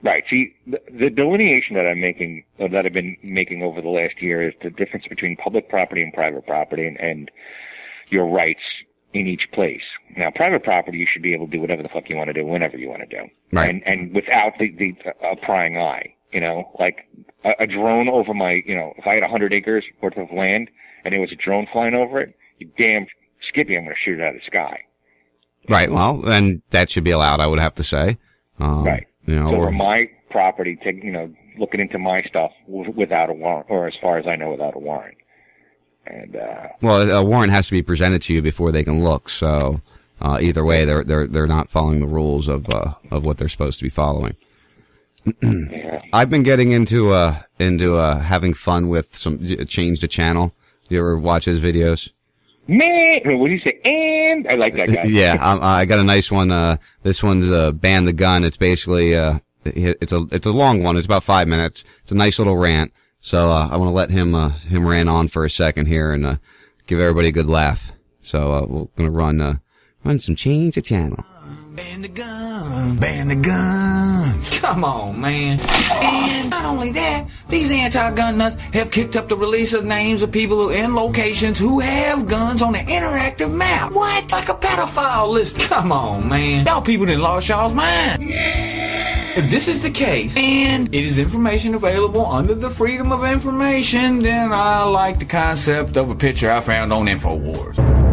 [0.02, 0.24] Right.
[0.30, 4.48] See, the, delineation that I'm making, uh, that I've been making over the last year
[4.48, 7.30] is the difference between public property and private property and, and
[8.08, 8.62] your rights
[9.12, 9.82] in each place.
[10.16, 12.32] Now, private property, you should be able to do whatever the fuck you want to
[12.34, 13.68] do, whenever you want to do, right.
[13.68, 14.94] and and without the the
[15.24, 16.14] uh, prying eye.
[16.32, 17.08] You know, like
[17.44, 20.30] a, a drone over my, you know, if I had a hundred acres worth of
[20.30, 20.70] land
[21.04, 23.06] and there was a drone flying over it, you damn
[23.42, 24.80] skippy, I'm going to shoot it out of the sky.
[25.68, 25.90] Right.
[25.90, 27.40] Well, then that should be allowed.
[27.40, 28.18] I would have to say.
[28.60, 29.06] Um, right.
[29.26, 33.32] You know, so or, my property, to you know, looking into my stuff without a
[33.32, 35.18] warrant, or as far as I know, without a warrant.
[36.10, 39.28] And uh, well, a warrant has to be presented to you before they can look.
[39.28, 39.80] So
[40.20, 43.48] uh, either way, they're they're they're not following the rules of uh, of what they're
[43.48, 44.36] supposed to be following.
[45.42, 46.02] yeah.
[46.12, 50.52] I've been getting into uh into uh having fun with some change the channel.
[50.88, 52.10] Do you ever watch his videos?
[52.66, 53.80] Man, what do you say?
[53.84, 55.02] And I like that guy.
[55.04, 56.50] yeah, I, I got a nice one.
[56.50, 58.44] Uh, this one's uh, ban the gun.
[58.44, 60.96] It's basically uh, it's a it's a long one.
[60.96, 61.84] It's about five minutes.
[62.02, 62.92] It's a nice little rant.
[63.20, 66.12] So uh, I want to let him uh, him rant on for a second here
[66.12, 66.36] and uh,
[66.86, 67.92] give everybody a good laugh.
[68.20, 69.56] So uh, we're gonna run uh,
[70.04, 71.24] run some change of channel.
[71.72, 74.40] Ban the gun, ban the gun.
[74.60, 75.60] Come on, man.
[76.02, 80.32] And not only that, these anti-gun nuts have kicked up the release of names of
[80.32, 83.92] people who in locations who have guns on the interactive map.
[83.92, 84.32] What?
[84.32, 85.60] Like a pedophile list.
[85.60, 86.66] Come on, man.
[86.66, 88.20] Y'all people didn't lost y'all's mind.
[89.36, 94.18] If this is the case, and it is information available under the Freedom of Information,
[94.18, 98.09] then I like the concept of a picture I found on InfoWars.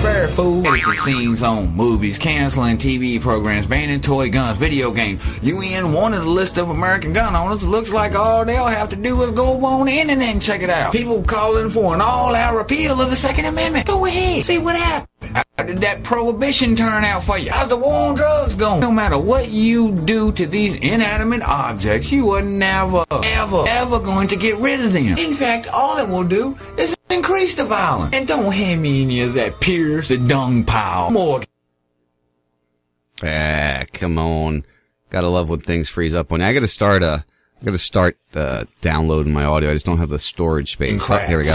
[0.00, 0.66] Fair, fool.
[0.66, 5.22] Editing scenes on movies, canceling TV programs, banning toy guns, video games.
[5.42, 7.66] UN wanted a list of American gun owners.
[7.66, 10.70] Looks like all they'll have to do is go on the internet and check it
[10.70, 10.92] out.
[10.92, 13.86] People calling for an all-out repeal of the Second Amendment.
[13.86, 15.09] Go ahead, see what happens.
[15.60, 17.50] How did that prohibition turn out for you?
[17.50, 18.80] How's the war on drugs going?
[18.80, 24.28] No matter what you do to these inanimate objects, you are never, ever, ever going
[24.28, 25.18] to get rid of them.
[25.18, 28.14] In fact, all it will do is increase the violence.
[28.14, 31.10] And don't hand me any of that Pierce the dung pile.
[31.10, 31.42] More.
[33.22, 34.64] Ah, come on.
[35.10, 36.46] Gotta love when things freeze up on you.
[36.46, 37.18] I gotta start, uh,
[37.60, 39.70] I gotta start, uh, downloading my audio.
[39.70, 41.02] I just don't have the storage space.
[41.06, 41.52] Oh, here we go.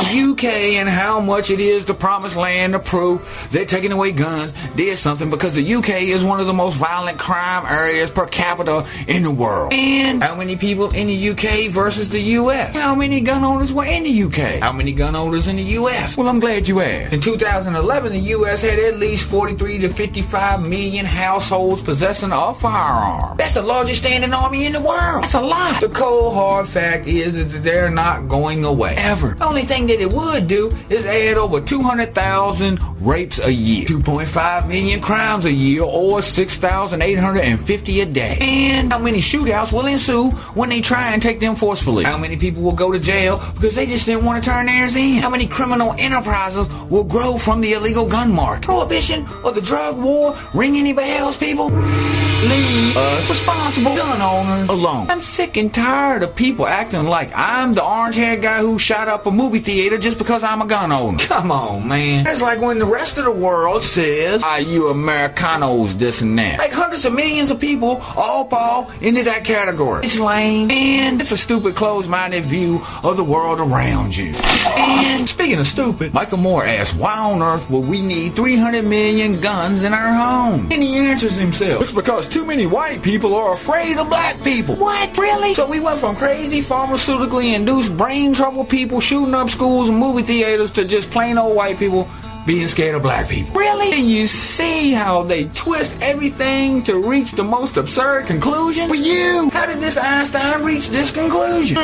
[0.00, 0.44] The UK
[0.80, 4.96] and how much it is the promised land to prove they're taking away guns did
[4.96, 9.22] something because the UK is one of the most violent crime areas per capita in
[9.22, 9.74] the world.
[9.74, 12.74] And how many people in the UK versus the US?
[12.74, 14.60] How many gun owners were in the UK?
[14.62, 16.16] How many gun owners in the US?
[16.16, 17.12] Well, I'm glad you asked.
[17.12, 23.36] In 2011, the US had at least 43 to 55 million households possessing a firearm.
[23.36, 25.24] That's the largest standing army in the world.
[25.24, 25.78] That's a lot.
[25.82, 28.94] The cold hard fact is that they're not going away.
[28.96, 29.34] Ever.
[29.34, 34.68] The only thing that it would do is add over 200,000 rapes a year, 2.5
[34.68, 38.38] million crimes a year, or 6,850 a day.
[38.40, 42.04] And how many shootouts will ensue when they try and take them forcefully?
[42.04, 44.94] How many people will go to jail because they just didn't want to turn theirs
[44.94, 45.16] in?
[45.16, 48.66] How many criminal enterprises will grow from the illegal gun market?
[48.66, 51.70] Prohibition or the drug war ring any bells, people?
[51.70, 55.10] Leave us responsible gun owners alone.
[55.10, 59.08] I'm sick and tired of people acting like I'm the orange haired guy who shot
[59.08, 61.18] up a movie theater just because I'm a gun owner.
[61.18, 62.24] Come on, man.
[62.24, 66.58] That's like when the rest of the world says, are you Americanos, this and that.
[66.58, 70.04] Like hundreds of millions of people all fall into that category.
[70.04, 74.32] It's lame and it's a stupid closed-minded view of the world around you.
[74.66, 79.40] And speaking of stupid, Michael Moore asked, why on earth would we need 300 million
[79.40, 80.68] guns in our home?
[80.72, 84.76] And he answers himself, it's because too many white people are afraid of black people.
[84.76, 85.16] What?
[85.16, 85.54] Really?
[85.54, 90.22] So we went from crazy pharmaceutically induced brain trouble people shooting up schools and movie
[90.22, 92.08] theaters to just plain old white people
[92.46, 93.52] being scared of black people.
[93.54, 93.92] Really?
[93.92, 98.88] And you see how they twist everything to reach the most absurd conclusion?
[98.88, 101.76] For you, how did this Einstein reach this conclusion?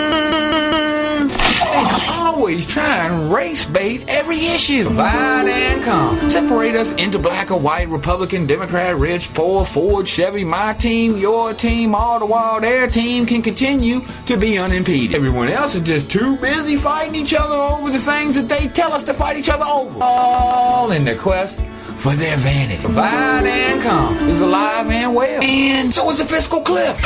[1.67, 4.85] They always try and race bait every issue.
[4.85, 6.31] Divide and conquer.
[6.31, 11.55] Separate us into black or white, Republican, Democrat, rich, poor, Ford, Chevy, my team, your
[11.55, 15.15] team, all the while their team can continue to be unimpeded.
[15.15, 18.93] Everyone else is just too busy fighting each other over the things that they tell
[18.93, 19.99] us to fight each other over.
[20.47, 21.61] All in the quest
[21.99, 22.83] for their vanity.
[22.83, 25.43] Divide and conquer is alive and well.
[25.43, 26.97] And so is the fiscal cliff.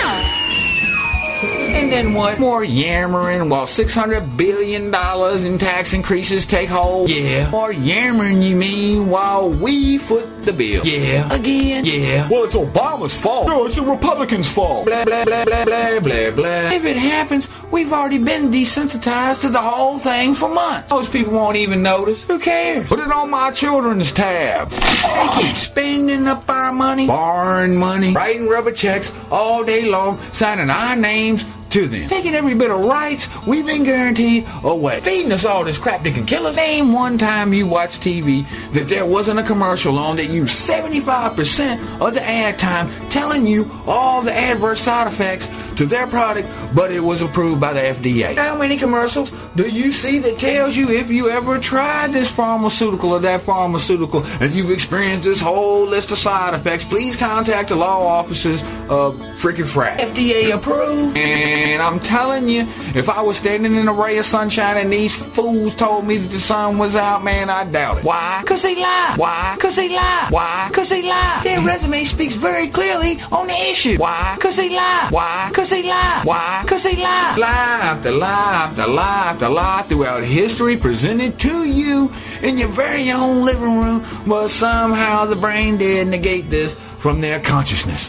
[1.43, 2.39] And then what?
[2.39, 7.11] More yammering while $600 billion in tax increases take hold?
[7.11, 7.51] Yeah.
[7.51, 10.85] More yammering, you mean, while we foot the bill?
[10.85, 11.33] Yeah.
[11.33, 11.85] Again?
[11.85, 12.29] Yeah.
[12.29, 13.47] Well, it's Obama's fault.
[13.47, 14.87] No, it's the Republicans' fault.
[14.87, 16.71] Blah, blah, blah, blah, blah, blah, blah.
[16.71, 20.91] If it happens, we've already been desensitized to the whole thing for months.
[20.91, 22.25] Most people won't even notice.
[22.27, 22.87] Who cares?
[22.89, 24.71] Put it on my children's tab.
[24.71, 30.71] They keep spending up our money, borrowing money, writing rubber checks all day long, signing
[30.71, 30.97] our
[31.31, 32.09] names to them.
[32.09, 35.01] Taking every bit of rights we've been guaranteed away.
[35.01, 36.57] Feeding us all this crap that can kill us.
[36.57, 42.01] Name one time you watched TV that there wasn't a commercial on that used 75%
[42.01, 46.91] of the ad time telling you all the adverse side effects to their product, but
[46.91, 48.37] it was approved by the FDA.
[48.37, 53.13] How many commercials do you see that tells you if you ever tried this pharmaceutical
[53.13, 57.77] or that pharmaceutical and you've experienced this whole list of side effects, please contact the
[57.77, 59.99] law offices of freaking frack.
[59.99, 61.17] FDA approved.
[61.61, 62.63] And I'm telling you,
[62.95, 66.29] if I was standing in a ray of sunshine and these fools told me that
[66.29, 68.05] the sun was out, man, I doubt it.
[68.05, 68.43] Why?
[68.47, 69.15] Cause they lie.
[69.17, 69.57] Why?
[69.61, 70.27] Cause they lie.
[70.31, 70.71] Why?
[70.73, 71.41] Cause they lie.
[71.45, 73.99] Their resume speaks very clearly on the issue.
[73.99, 74.37] Why?
[74.41, 75.09] Cause they lie.
[75.11, 75.51] Why?
[75.53, 76.23] Cause they lie.
[76.25, 76.65] Why?
[76.67, 77.37] Cause they lie.
[77.37, 82.11] Lie after lie after lie after lie throughout history presented to you
[82.43, 87.41] in your very own living room, but somehow the brain did negate this from their
[87.41, 88.09] consciousness.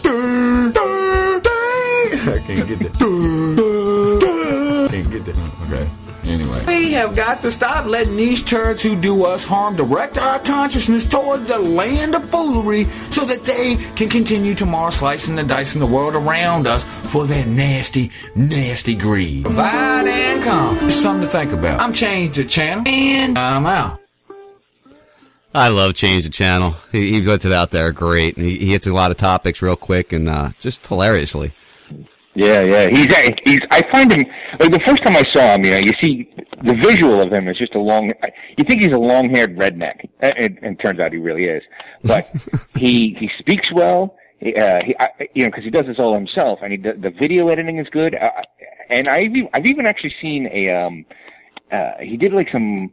[2.12, 2.92] I can't get that.
[4.90, 5.36] can't get that.
[5.66, 5.90] Okay.
[6.24, 6.64] Anyway.
[6.66, 11.04] We have got to stop letting these turds who do us harm direct our consciousness
[11.04, 15.86] towards the land of foolery so that they can continue tomorrow slicing and dicing the
[15.86, 19.44] world around us for their nasty, nasty greed.
[19.44, 20.86] Provide and conquer.
[20.86, 21.80] It's something to think about.
[21.80, 23.98] I'm changed the channel and I'm out.
[25.54, 26.76] I love Change the Channel.
[26.92, 28.38] He, he puts it out there great.
[28.38, 31.52] He, he hits a lot of topics real quick and uh, just hilariously.
[32.34, 32.88] Yeah, yeah.
[32.88, 33.06] He's
[33.44, 33.60] he's.
[33.70, 34.24] I find him
[34.58, 35.64] like the first time I saw him.
[35.64, 36.30] You know, you see
[36.64, 38.12] the visual of him is just a long.
[38.56, 41.62] You think he's a long-haired redneck, and, and turns out he really is.
[42.04, 42.30] But
[42.74, 44.16] he he speaks well.
[44.38, 47.12] He, uh, he I, you know, because he does this all himself, and he the
[47.20, 48.14] video editing is good.
[48.14, 48.30] Uh,
[48.88, 51.04] and I've I've even actually seen a um,
[51.70, 52.92] uh, he did like some.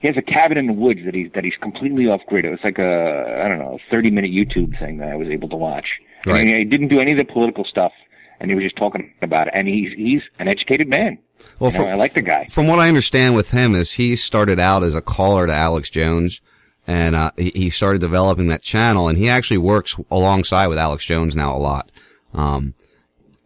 [0.00, 2.44] He has a cabin in the woods that he's that he's completely off grid.
[2.44, 5.48] It was like a I don't know, thirty minute YouTube thing that I was able
[5.50, 5.86] to watch.
[6.26, 6.40] Right.
[6.40, 7.92] And he didn't do any of the political stuff
[8.40, 9.52] and he was just talking about it.
[9.56, 11.18] And he's he's an educated man.
[11.58, 12.46] Well, You know, from- I like the guy.
[12.46, 15.88] From what I understand with him is he started out as a caller to Alex
[15.90, 16.40] Jones
[16.86, 21.04] and uh, he, he started developing that channel and he actually works alongside with Alex
[21.06, 21.90] Jones now a lot.
[22.34, 22.74] Um,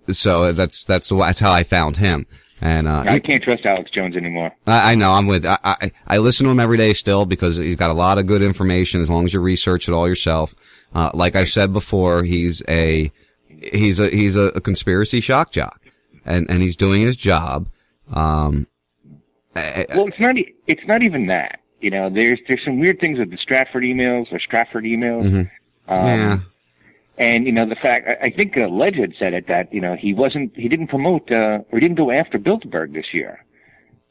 [0.09, 2.27] so that's, that's the, that's how I found him.
[2.61, 4.53] And uh, I can't trust Alex Jones anymore.
[4.67, 5.45] I, I know I'm with.
[5.45, 8.27] I, I I listen to him every day still because he's got a lot of
[8.27, 9.01] good information.
[9.03, 10.55] As long as you research it all yourself,
[10.95, 13.11] uh, like I've said before, he's a
[13.73, 15.81] he's a he's a, a conspiracy shock jock,
[16.25, 17.69] and and he's doing his job.
[18.13, 18.67] Um,
[19.57, 20.35] Well, it's not.
[20.67, 21.61] It's not even that.
[21.81, 25.49] You know, there's there's some weird things with the Stratford emails or Stratford emails.
[25.87, 26.39] Um, yeah,
[27.19, 29.81] And you know the fact I I think uh, Ledge had said it that you
[29.81, 33.45] know he wasn't he didn't promote uh, or he didn't go after Bilderberg this year,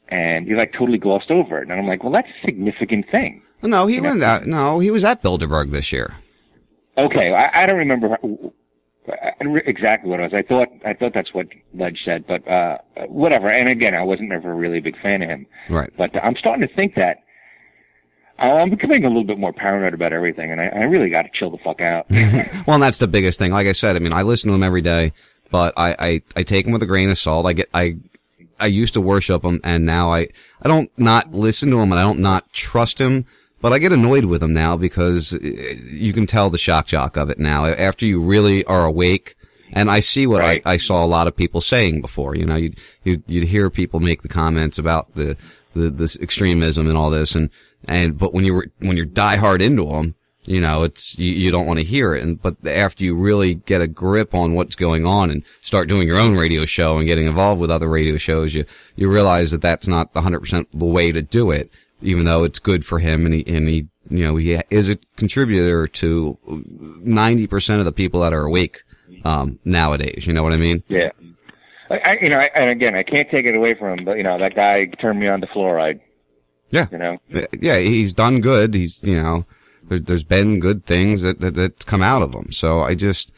[0.08, 1.68] and he like totally glossed over it.
[1.68, 3.42] And I'm like, well, that's a significant thing.
[3.62, 4.46] no, he went out.
[4.46, 6.16] No, he was at Bilderberg this year.
[6.96, 8.16] Okay, I, I don't remember
[9.06, 10.32] how- I don't re- exactly what it was.
[10.34, 12.78] I thought I thought that's what Ledge said, but uh,
[13.08, 13.52] whatever.
[13.52, 15.46] And again, I wasn't never really a big fan of him.
[15.68, 15.90] Right.
[15.96, 17.18] But I'm starting to think that
[18.38, 21.28] I'm becoming a little bit more paranoid about everything, and I, I really got to
[21.32, 22.06] chill the fuck out.
[22.66, 23.52] Well, and that's the biggest thing.
[23.52, 25.12] Like I said, I mean, I listen to him every day,
[25.50, 27.44] but I, I, I take him with a grain of salt.
[27.44, 27.96] I get, I,
[28.58, 30.28] I used to worship him and now I,
[30.62, 33.26] I don't not listen to him and I don't not trust him,
[33.64, 37.16] but I get annoyed with them now because uh, you can tell the shock jock
[37.16, 39.36] of it now after you really are awake.
[39.72, 40.60] And I see what Right.
[40.66, 43.70] I, I saw a lot of people saying before, you know, you'd, you'd, you'd hear
[43.70, 45.38] people make the comments about the,
[45.72, 47.34] the, this extremism and all this.
[47.34, 47.48] And,
[47.88, 51.66] and, but when you're, when you're diehard into them, you know, it's, you, you don't
[51.66, 52.22] want to hear it.
[52.22, 56.06] And, but after you really get a grip on what's going on and start doing
[56.06, 59.62] your own radio show and getting involved with other radio shows, you, you realize that
[59.62, 61.70] that's not 100% the way to do it,
[62.04, 64.96] even though it's good for him and he, and he, you know, he is a
[65.16, 68.82] contributor to 90% of the people that are awake,
[69.24, 70.26] um, nowadays.
[70.26, 70.82] You know what I mean?
[70.88, 71.10] yeah.
[71.90, 74.16] I, I, you know, I, and again, I can't take it away from him, but
[74.16, 76.00] you know, that guy turned me on to fluoride.
[76.70, 76.86] Yeah.
[76.90, 77.18] You know,
[77.52, 78.74] Yeah, he's done good.
[78.74, 79.44] He's, you know,
[79.84, 82.50] there, there's been good things that, that, that come out of him.
[82.52, 83.30] So I just,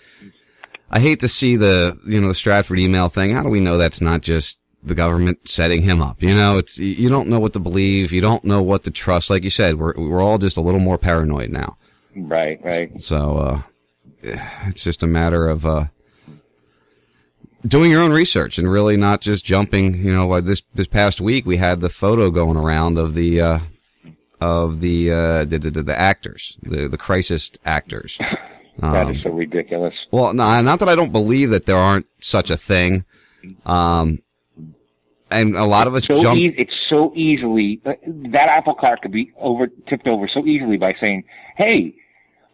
[0.91, 3.33] I hate to see the, you know, the Stratford email thing.
[3.33, 6.23] How do we know that's not just the government setting him up?
[6.23, 8.13] You know, it's, you don't know what to believe.
[8.13, 9.29] You don't know what to trust.
[9.31, 11.77] Like you said, we're, we're all just a little more paranoid now.
[12.17, 13.01] right, right.
[13.01, 13.63] So, uh,
[14.23, 15.85] it's just a matter of, uh,
[17.67, 21.21] doing your own research and really not just jumping, you know, like this, this past
[21.21, 23.59] week we had the photo going around of the, uh,
[24.41, 28.19] of the, uh, the, the, the actors, the, the crisis actors.
[28.79, 29.95] That Um, is so ridiculous.
[30.11, 33.07] well, no, not that I don't believe that there aren't such a thing.
[33.65, 34.19] Um,
[35.31, 36.39] and a lot of us So jump.
[36.39, 40.93] ea- it's so easily that apple cart could be over tipped over so easily by
[41.03, 41.25] saying,
[41.57, 41.95] "Hey,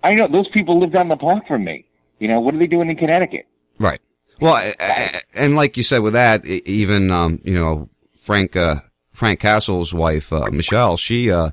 [0.02, 1.84] I know those people live down the block from me.
[2.18, 3.46] You know what are they doing in Connecticut?"
[3.78, 4.00] Right.
[4.40, 8.56] Well, I- I- and like you said with that, e- even, um, you know, Frank,
[8.56, 8.76] uh,
[9.12, 11.50] Frank Castle's wife, uh, Michelle, she, uh,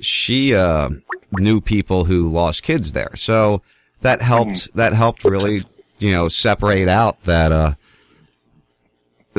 [0.00, 0.88] she, uh,
[1.32, 3.10] knew people who lost kids there.
[3.16, 3.60] So
[4.00, 5.62] that helped, that helped really,
[5.98, 7.74] you know, separate out that, uh,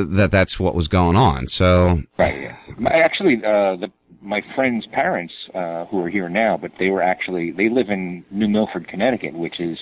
[0.03, 1.47] that that's what was going on.
[1.47, 2.41] So, Right.
[2.41, 2.55] Yeah.
[2.77, 3.91] My, actually, uh, the,
[4.21, 8.25] my friend's parents, uh, who are here now, but they were actually they live in
[8.31, 9.77] New Milford, Connecticut, which is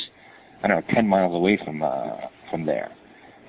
[0.63, 2.17] I don't know ten miles away from uh,
[2.49, 2.91] from there.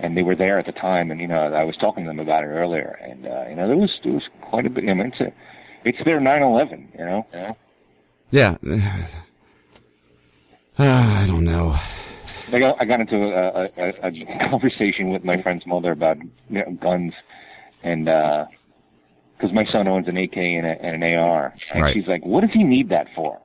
[0.01, 2.21] And they were there at the time, and you know I was talking to them
[2.21, 4.89] about it earlier, and uh, you know there was there was quite a bit.
[4.89, 5.33] I mean, it's a,
[5.85, 7.27] it's their 9/11, you know.
[7.33, 7.57] You know?
[8.31, 8.57] yeah.
[10.79, 11.77] I don't know.
[12.53, 16.31] I got, I got into a, a, a, conversation with my friend's mother about you
[16.51, 17.13] know, guns,
[17.83, 21.95] and because my son owns an AK and, a, and an AR, and Right.
[21.95, 23.41] she's like, "What does he need that for?"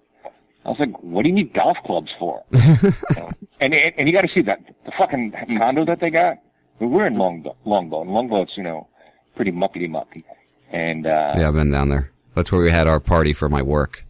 [0.65, 3.29] I was like, "What do you need golf clubs for?" You know?
[3.59, 6.37] and, and and you got to see that the fucking condo that they got.
[6.79, 8.87] We're in Longboat, Longboat, and Longboat's you know
[9.35, 10.23] pretty muckety mucky,
[10.71, 12.09] and uh, Yeah, I've been down there.
[12.35, 14.05] That's where we had our party for my work.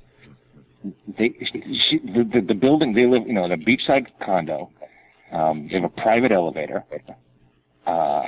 [1.18, 1.30] They
[1.90, 4.72] she, the, the the building they live you know in a beachside condo.
[5.32, 6.84] Um they have a private elevator.
[7.86, 8.24] Uh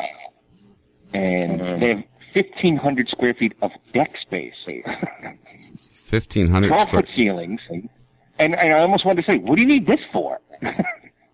[1.14, 2.04] and they have
[2.34, 4.54] 1500 square feet of deck space.
[4.66, 7.02] 1500 12 square.
[7.02, 7.62] foot ceilings.
[7.70, 7.90] And,
[8.40, 10.40] and i almost wanted to say what do you need this for?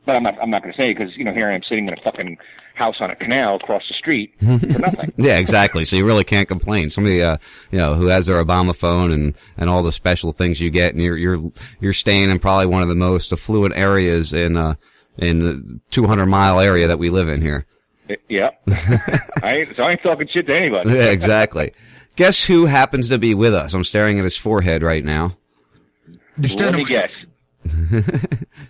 [0.03, 1.87] But i'm not i'm not going to say because you know here i am sitting
[1.87, 2.35] in a fucking
[2.75, 5.85] house on a canal across the street for nothing Yeah, exactly.
[5.85, 6.89] So you really can't complain.
[6.89, 7.37] Somebody, uh,
[7.71, 10.93] you know, who has their Obama phone and, and all the special things you get,
[10.93, 14.75] and you're, you're, you're staying in probably one of the most affluent areas in, uh,
[15.17, 17.65] in the 200 mile area that we live in here.
[18.29, 18.49] yeah
[19.43, 21.73] i ain't so i ain't talking shit to anybody Yeah, exactly.
[22.17, 23.73] Guess who happens to be with us?
[23.73, 25.37] I'm staring at his forehead right now.
[26.37, 27.11] You're staring let me my- guess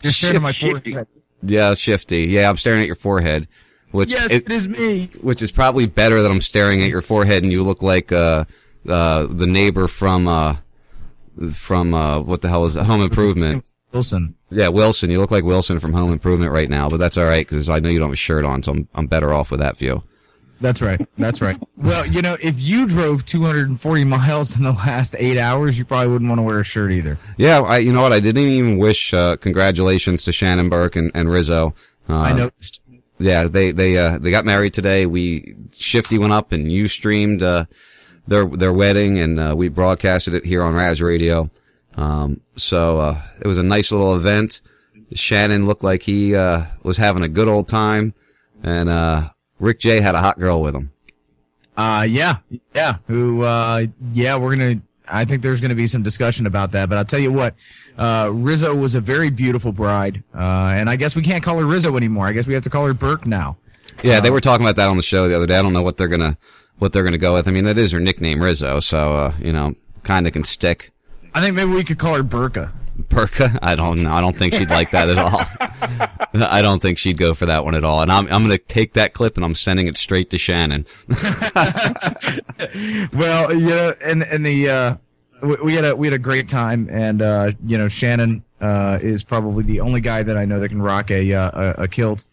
[0.04, 0.92] You're staring at my Shifty.
[0.92, 1.08] forehead.
[1.44, 2.24] Yeah, shifty.
[2.26, 3.48] Yeah, I'm staring at your forehead,
[3.92, 5.10] which Yes, it- it is me.
[5.22, 8.46] which is probably better that I'm staring at your forehead and you look like uh
[8.88, 10.56] uh the neighbor from uh
[11.54, 12.86] from uh what the hell is it?
[12.86, 13.72] Home Improvement.
[13.92, 14.36] Wilson.
[14.50, 15.10] Yeah, Wilson.
[15.12, 17.80] You look like Wilson from Home Improvement right now, but that's all right because I
[17.80, 20.04] know you don't have a shirt on, so I'm I'm better off with that view.
[20.62, 21.02] That's right.
[21.18, 21.58] That's right.
[21.76, 26.12] Well, you know, if you drove 240 miles in the last eight hours, you probably
[26.14, 27.18] wouldn't want to wear a shirt either.
[27.38, 28.14] Yeah, I, you know what?
[28.14, 31.74] I didn't even wish uh, congratulations to Shannon Burke and, and Rizzo.
[32.08, 32.80] Uh, I noticed.
[33.22, 35.06] Yeah, they they uh, they got married today.
[35.06, 37.66] We Shifty went up and you streamed uh,
[38.28, 41.50] their their wedding, and uh, we broadcasted it here on Ras Radio.
[41.96, 44.62] Um, so uh, it was a nice little event.
[45.14, 48.14] Shannon looked like he uh, was having a good old time,
[48.64, 50.92] and uh, Rick J had a hot girl with him.
[51.76, 52.38] Uh, yeah,
[52.74, 52.98] yeah.
[53.08, 54.82] Who, uh, yeah, we're gonna.
[55.12, 56.90] I think there's gonna be some discussion about that.
[56.90, 57.56] But I'll tell you what,
[57.98, 61.66] uh, Rizzo was a very beautiful bride, uh, and I guess we can't call her
[61.66, 62.28] Rizzo anymore.
[62.28, 63.58] I guess we have to call her Burke now.
[64.04, 65.58] Yeah, they were talking about that on the show the other day.
[65.58, 66.38] I don't know what they're gonna
[66.80, 67.48] what they're gonna go with.
[67.48, 70.92] I mean, that is her nickname, Rizzo, so uh, you know, kind of can stick.
[71.34, 72.74] I think maybe we could call her Burka.
[73.10, 73.58] Burka?
[73.62, 74.12] I don't know.
[74.12, 75.42] I don't think she'd like that at all.
[76.50, 78.02] I don't think she'd go for that one at all.
[78.02, 80.86] And I'm I'm going to take that clip and I'm sending it straight to Shannon.
[83.14, 84.96] well, you know, and and the uh,
[85.42, 89.00] we, we had a we had a great time, and uh, you know, Shannon uh,
[89.02, 91.88] is probably the only guy that I know that can rock a uh, a, a
[91.88, 92.26] kilt.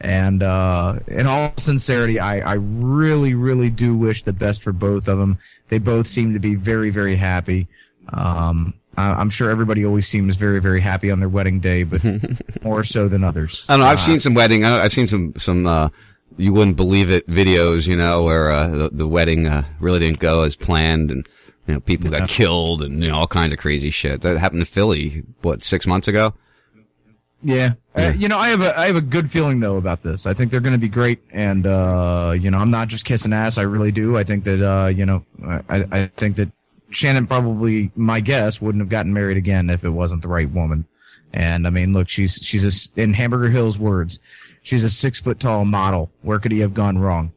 [0.00, 5.06] And uh, in all sincerity, I, I really, really do wish the best for both
[5.06, 5.38] of them.
[5.68, 7.68] They both seem to be very, very happy.
[8.12, 12.02] Um, I- I'm sure everybody always seems very, very happy on their wedding day, but
[12.62, 13.64] more so than others.
[13.68, 13.86] I don't know.
[13.86, 14.64] I've Uh, seen some wedding.
[14.64, 15.88] I- I've seen some some uh,
[16.36, 17.86] you wouldn't believe it videos.
[17.86, 21.26] You know where uh, the, the wedding uh, really didn't go as planned, and
[21.66, 24.60] you know people got killed, and you know all kinds of crazy shit that happened
[24.60, 25.22] in Philly.
[25.42, 26.34] What six months ago?
[27.46, 27.74] Yeah.
[27.94, 30.26] Uh, you know, I have a I have a good feeling though about this.
[30.26, 33.32] I think they're going to be great, and uh, you know, I'm not just kissing
[33.32, 33.58] ass.
[33.58, 34.16] I really do.
[34.16, 35.60] I think that uh, you know, I
[35.92, 36.50] I think that
[36.94, 40.86] Shannon probably, my guess, wouldn't have gotten married again if it wasn't the right woman.
[41.32, 44.20] And I mean, look, she's she's a s in Hamburger Hill's words,
[44.62, 46.12] she's a six foot tall model.
[46.22, 47.32] Where could he have gone wrong?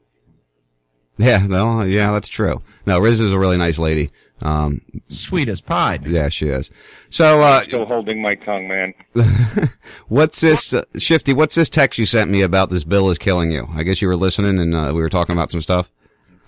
[1.17, 2.61] Yeah, no, yeah, that's true.
[2.85, 4.11] No, Riz is a really nice lady.
[4.41, 5.97] Um, Sweet as pie.
[6.05, 6.69] yeah, she is.
[7.09, 8.93] So, uh, Still holding my tongue, man.
[10.09, 13.49] what's this, uh, Shifty, what's this text you sent me about this bill is killing
[13.49, 13.67] you?
[13.73, 15.89] I guess you were listening and, uh, we were talking about some stuff.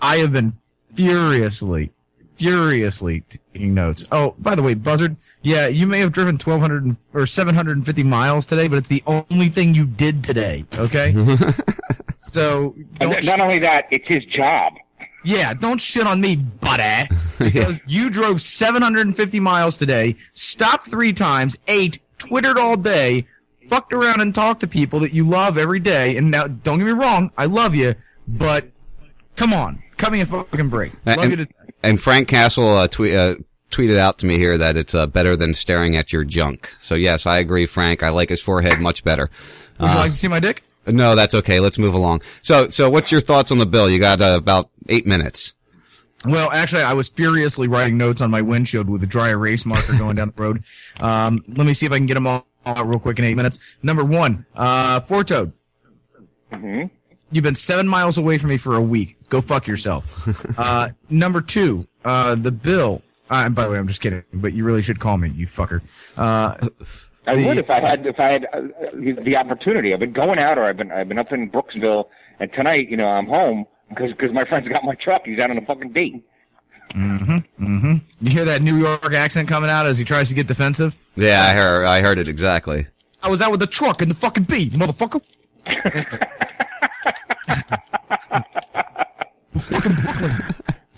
[0.00, 0.52] I have been
[0.94, 1.90] furiously,
[2.44, 4.04] furiously taking notes.
[4.10, 8.66] Oh, by the way, Buzzard, yeah, you may have driven 1200 or 750 miles today,
[8.68, 11.12] but it's the only thing you did today, okay?
[12.18, 14.74] so, And don't, not only that, it's his job.
[15.24, 17.08] yeah, don't shit on me, buddy.
[17.40, 23.26] Because you drove 750 miles today, stopped three times, ate, twittered all day,
[23.66, 26.18] fucked around and talked to people that you love every day.
[26.18, 27.94] And now, don't get me wrong, I love you,
[28.28, 28.66] but
[29.36, 30.92] come on, cut me a fucking break.
[31.06, 31.48] Love you And, to
[31.82, 33.36] and Frank Castle, uh, tweet, uh,
[33.70, 36.74] tweeted out to me here that it's, uh, better than staring at your junk.
[36.80, 38.02] So yes, I agree, Frank.
[38.02, 39.30] I like his forehead much better.
[39.78, 40.62] Would you like to see my dick?
[40.86, 41.60] No, that's okay.
[41.60, 42.22] Let's move along.
[42.42, 43.88] So, so what's your thoughts on the bill?
[43.88, 45.54] You got uh, about eight minutes.
[46.24, 49.96] Well, actually, I was furiously writing notes on my windshield with a dry erase marker
[49.96, 50.64] going down the road.
[51.00, 53.36] Um, let me see if I can get them all out real quick in eight
[53.36, 53.58] minutes.
[53.82, 55.52] Number one, uh, Four Toad.
[57.32, 59.16] You've been seven miles away from me for a week.
[59.28, 60.26] Go fuck yourself.
[60.58, 63.02] uh, number two, uh, the bill.
[63.30, 65.46] Uh, and by the way, I'm just kidding, but you really should call me, you
[65.46, 65.80] fucker.
[66.16, 66.56] Uh,
[67.26, 68.60] I The- would if I had if I had uh,
[68.92, 69.92] the, the opportunity.
[69.94, 72.06] I've been going out, or I've been I've been up in Brooksville,
[72.40, 75.22] and tonight, you know, I'm home because because my friend's got my truck.
[75.26, 76.24] He's out on a fucking date.
[76.94, 77.94] Mm-hmm.
[77.94, 80.96] Do you hear that New York accent coming out as he tries to get defensive?
[81.14, 82.86] Yeah, I heard, I heard it exactly.
[83.22, 85.22] I was out with the truck and the fucking bee, motherfucker.
[89.58, 90.54] fucking Brooklyn.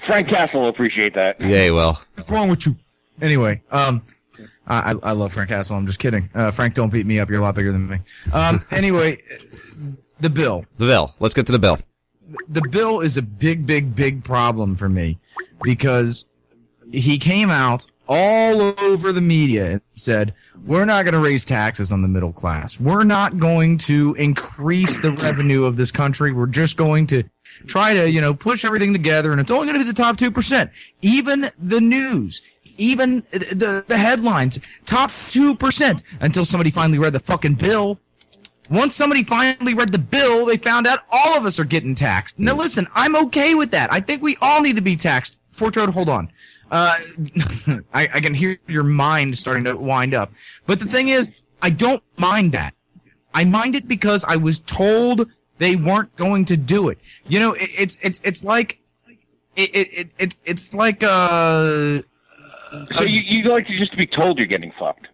[0.07, 1.41] Frank Castle will appreciate that.
[1.41, 2.77] Yeah, well, What's wrong with you?
[3.21, 4.03] Anyway, um,
[4.67, 5.77] I, I I love Frank Castle.
[5.77, 6.29] I'm just kidding.
[6.35, 7.31] Uh, Frank, don't beat me up.
[7.31, 7.99] You're a lot bigger than me.
[8.33, 9.19] Um, anyway,
[10.21, 10.65] the bill.
[10.79, 11.15] the bill.
[11.21, 11.79] Let's get to the bill.
[12.49, 15.19] The bill is a big, big, big problem for me
[15.63, 16.27] because
[16.91, 20.35] he came out all over the media and said,
[20.67, 22.79] we're not going to raise taxes on the middle class.
[22.79, 26.31] We're not going to increase the revenue of this country.
[26.31, 27.25] We're just going to
[27.67, 30.17] try to, you know, push everything together and it's only going to be the top
[30.17, 30.71] 2%.
[31.01, 32.43] Even the news,
[32.77, 37.99] even the, the headlines, top 2% until somebody finally read the fucking bill.
[38.69, 42.39] Once somebody finally read the bill, they found out all of us are getting taxed.
[42.39, 43.91] Now listen, I'm okay with that.
[43.91, 45.39] I think we all need to be taxed.
[45.53, 46.31] Fortrode, hold on.
[46.73, 46.97] Uh,
[47.95, 50.33] I, I can hear your mind starting to wind up.
[50.67, 52.75] But the thing is, I don't mind that.
[53.35, 56.99] I mind it because I was told they weren't going to do it.
[57.29, 58.81] You know, it, it's it's it's like
[59.55, 62.01] it, it, it it's it's like uh
[62.97, 65.09] So you you like to just be told you're getting fucked.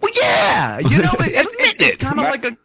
[0.00, 2.56] well yeah you know it, it's, it's, it's kind of like a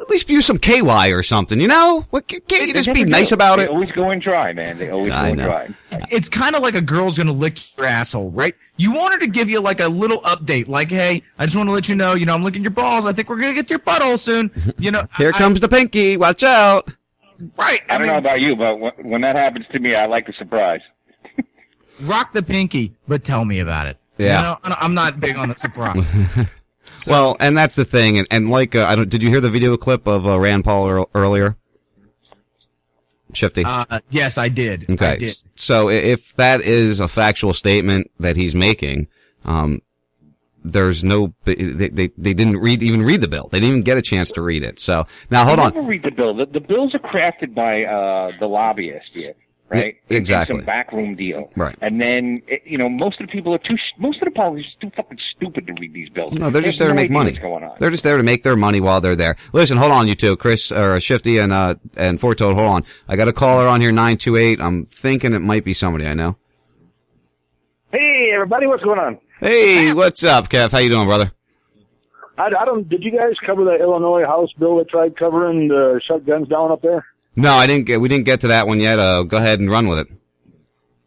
[0.00, 2.06] at least use some KY or something, you know?
[2.10, 3.10] What, can't you just never be do.
[3.10, 3.70] nice about they it?
[3.70, 4.76] always go in dry, man.
[4.78, 5.44] They always I go in know.
[5.46, 5.68] dry.
[6.10, 8.54] It's kind of like a girl's gonna lick your asshole, right?
[8.76, 11.68] You want her to give you like a little update, like, "Hey, I just want
[11.68, 13.06] to let you know, you know, I'm licking your balls.
[13.06, 15.68] I think we're gonna get to your butthole soon." You know, Here I- comes the
[15.68, 16.16] pinky.
[16.16, 16.88] Watch out.
[17.58, 17.80] right.
[17.88, 20.06] I I, don't mean, know about you, but when, when that happens to me, I
[20.06, 20.80] like the surprise.
[22.02, 23.98] rock the pinky, but tell me about it.
[24.18, 24.36] Yeah.
[24.38, 26.14] You know, I'm not big on the surprise.
[27.06, 28.18] well, and that's the thing.
[28.18, 30.64] And, and like, uh, I don't, did you hear the video clip of uh, Rand
[30.64, 31.56] Paul ear- earlier?
[33.34, 33.64] Shifty.
[33.64, 34.84] uh, yes, I did.
[34.90, 35.16] I Okay.
[35.18, 35.36] did.
[35.54, 39.08] So if that is a factual statement that he's making,
[39.46, 39.80] um,
[40.62, 43.48] there's no, they, they, they didn't read, even read the bill.
[43.50, 44.78] They didn't even get a chance to read it.
[44.78, 45.74] So now hold I on.
[45.74, 46.34] never read the bill.
[46.34, 49.32] The, the bills are crafted by uh, the lobbyist, yeah,
[49.72, 49.96] right?
[50.08, 50.56] Yeah, exactly.
[50.56, 51.76] It's some backroom deal, Right.
[51.80, 53.76] And then it, you know, most of the people are too.
[53.98, 56.32] Most of the politicians are too fucking stupid to read these bills.
[56.32, 57.32] No, they're They just have there to make money.
[57.32, 57.76] What's going on?
[57.78, 59.36] They're just there to make their money while they're there.
[59.52, 62.54] Listen, hold on, you two, Chris or Shifty and uh and Foretold.
[62.56, 64.60] Hold on, I got a caller on here nine two eight.
[64.60, 66.36] I'm thinking it might be somebody I know.
[67.90, 69.18] Hey, everybody, what's going on?
[69.40, 70.72] Hey, what's up, Kev?
[70.72, 71.32] How you doing, brother?
[72.38, 72.88] I, I don't.
[72.88, 76.70] Did you guys cover the Illinois House bill that tried covering the shut guns down
[76.70, 77.04] up there?
[77.36, 78.00] No, I didn't get.
[78.00, 78.98] We didn't get to that one yet.
[78.98, 80.08] Uh, go ahead and run with it.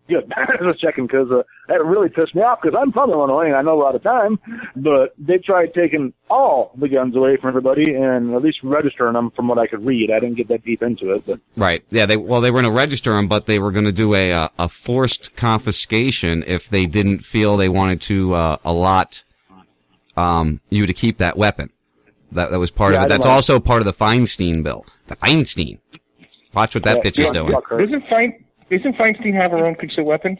[0.07, 0.31] Good.
[0.37, 3.55] I was checking because uh, that really pissed me off because I'm from Illinois and
[3.55, 4.39] I know a lot of time,
[4.75, 9.31] but they tried taking all the guns away from everybody and at least registering them
[9.31, 10.11] from what I could read.
[10.11, 11.83] I didn't get that deep into it, but Right.
[11.89, 12.05] Yeah.
[12.05, 14.31] They well, they were going to register them, but they were going to do a
[14.31, 19.23] uh, a forced confiscation if they didn't feel they wanted to uh, allot
[20.17, 21.71] um you to keep that weapon.
[22.31, 23.09] That that was part Yeah, of it.
[23.09, 24.85] That's also part of the Feinstein bill.
[25.07, 25.79] The Feinstein.
[26.55, 27.51] Watch what that bitch is yeah, doing.
[27.51, 27.85] fuck her.
[27.85, 30.37] Doesn't Fein, doesn't Feinstein have her own concealed weapon?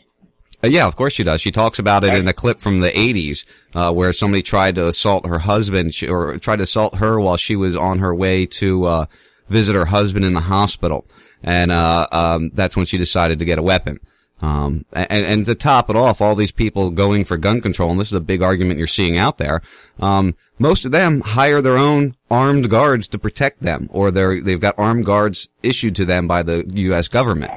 [0.63, 1.41] Uh, yeah, of course she does.
[1.41, 3.43] She talks about it in a clip from the 80s,
[3.76, 7.38] uh, where somebody tried to assault her husband, she, or tried to assault her while
[7.38, 9.05] she was on her way to, uh,
[9.49, 11.05] visit her husband in the hospital.
[11.43, 13.99] And, uh, um, that's when she decided to get a weapon.
[14.41, 17.99] Um, and, and to top it off, all these people going for gun control, and
[17.99, 19.61] this is a big argument you're seeing out there,
[19.99, 24.59] um, most of them hire their own armed guards to protect them, or they're, they've
[24.59, 27.07] got armed guards issued to them by the U.S.
[27.07, 27.51] government.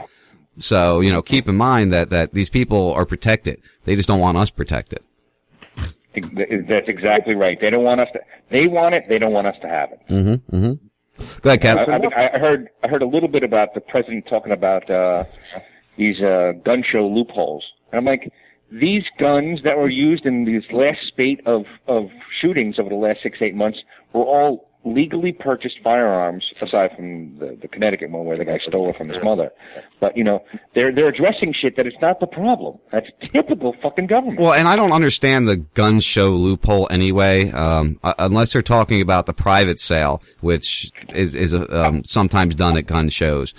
[0.59, 3.61] So, you know, keep in mind that, that these people are protected.
[3.85, 5.01] They just don't want us protected.
[6.15, 7.61] That's exactly right.
[7.61, 8.21] They don't want us to.
[8.51, 9.07] They want it.
[9.09, 10.01] They don't want us to have it.
[10.09, 10.57] Mm-hmm.
[10.57, 11.41] Mm-hmm.
[11.41, 12.71] Go ahead, I, I, I heard.
[12.83, 15.25] I heard a little bit about the president talking about uh,
[15.99, 17.65] these uh, gun show loopholes.
[17.93, 18.33] And I'm like,
[18.71, 23.23] these guns that were used in these last spate of of shootings over the last
[23.23, 23.81] six eight months
[24.13, 28.89] were all legally purchased firearms, aside from the, the Connecticut one where the guy stole
[28.89, 29.51] it from his mother.
[30.01, 30.45] But you know,
[30.75, 32.79] they're they're addressing shit that is not the problem.
[32.91, 34.41] That's typical fucking government.
[34.41, 39.27] Well, and I don't understand the gun show loophole anyway, um, unless they're talking about
[39.27, 43.55] the private sale, which is, is um, sometimes done at gun shows.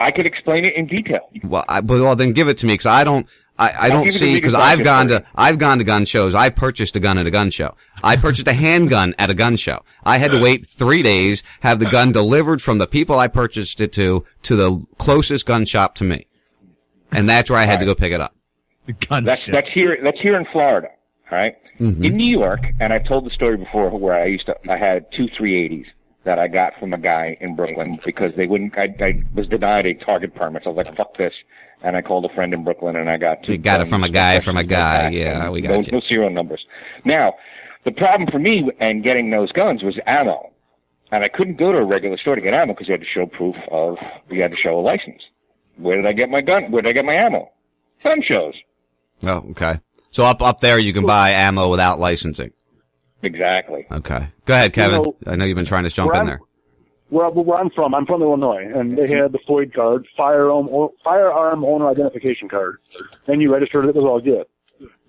[0.00, 1.28] I could explain it in detail.
[1.42, 3.26] Well, I, but well, then give it to me because I don't.
[3.56, 6.04] I, I don't give you the see because I've gone to I've gone to gun
[6.06, 6.34] shows.
[6.34, 7.76] I purchased a gun at a gun show.
[8.02, 9.84] I purchased a handgun at a gun show.
[10.02, 13.80] I had to wait three days, have the gun delivered from the people I purchased
[13.80, 16.26] it to to the closest gun shop to me,
[17.12, 18.34] and that's where I had to go pick it up.
[18.86, 19.52] The gun That's show.
[19.52, 19.98] that's here.
[20.02, 20.88] That's here in Florida.
[21.30, 21.56] All right?
[21.80, 22.04] Mm-hmm.
[22.04, 24.56] In New York, and I've told the story before, where I used to.
[24.70, 25.86] I had two 380s
[26.24, 28.76] that I got from a guy in Brooklyn because they wouldn't.
[28.76, 30.64] I, I was denied a target permit.
[30.64, 31.34] So I was like, "Fuck this,"
[31.82, 33.42] and I called a friend in Brooklyn, and I got.
[33.44, 35.10] two You got it from a guy from a guy.
[35.10, 35.92] Yeah, we got no, you.
[35.92, 36.64] No serial numbers.
[37.04, 37.34] Now,
[37.84, 40.50] the problem for me and getting those guns was ammo,
[41.12, 43.06] and I couldn't go to a regular store to get ammo because you had to
[43.06, 43.98] show proof of.
[44.30, 45.22] You had to show a license.
[45.76, 46.70] Where did I get my gun?
[46.70, 47.50] Where did I get my ammo?
[48.02, 48.54] Gun shows.
[49.26, 49.80] Oh, okay.
[50.10, 52.52] So up up there, you can buy ammo without licensing.
[53.24, 53.86] Exactly.
[53.90, 54.28] Okay.
[54.44, 55.02] Go ahead, Kevin.
[55.02, 56.40] know, I know you've been trying to jump in I'm- there.
[57.10, 60.68] Well, but where I'm from, I'm from Illinois, and they had the FOID card, firearm
[61.04, 62.78] firearm owner identification card,
[63.28, 63.90] and you registered it.
[63.90, 64.46] It was all good.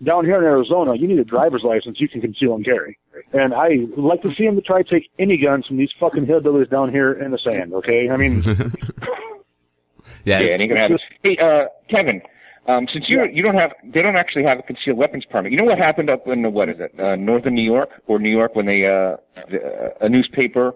[0.04, 2.00] Down here in Arizona, you need a driver's license.
[2.00, 3.00] You can conceal and carry.
[3.34, 6.28] And I like to see them to try to take any guns from these fucking
[6.28, 7.74] hillbillies down here in the sand.
[7.74, 8.44] Okay, I mean,
[10.26, 10.40] Yeah.
[10.42, 10.92] Yeah, and you can have.
[11.24, 12.22] Hey, uh, Kevin,
[12.68, 15.52] um, since you you don't have, they don't actually have a concealed weapons permit.
[15.52, 18.20] You know what happened up in the, what is it, uh, northern New York or
[18.20, 19.18] New York when they uh,
[19.50, 20.74] the, uh, a newspaper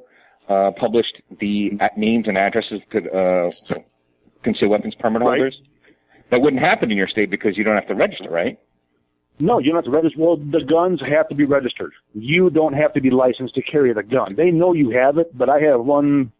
[0.48, 3.52] uh, published the names and addresses to uh,
[4.44, 5.38] concealed weapons permit Right.
[5.40, 5.62] holders.
[6.32, 8.60] That wouldn't happen in your state because you don't have to register, right?
[9.42, 10.20] no, you don't have to register.
[10.20, 11.94] Well, the guns have to be registered.
[12.14, 14.28] You don't have to be licensed to carry the gun.
[14.36, 16.32] They know you have it, but I have one,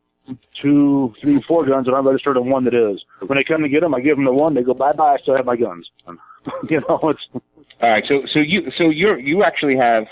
[0.54, 3.04] two, three, four guns that I'm registered and one that is.
[3.26, 4.54] When they come to get them, I give them the one.
[4.54, 5.14] They go bye bye.
[5.14, 5.90] I still have my guns.
[6.70, 10.08] you know, it's All right, so so you so you're you actually have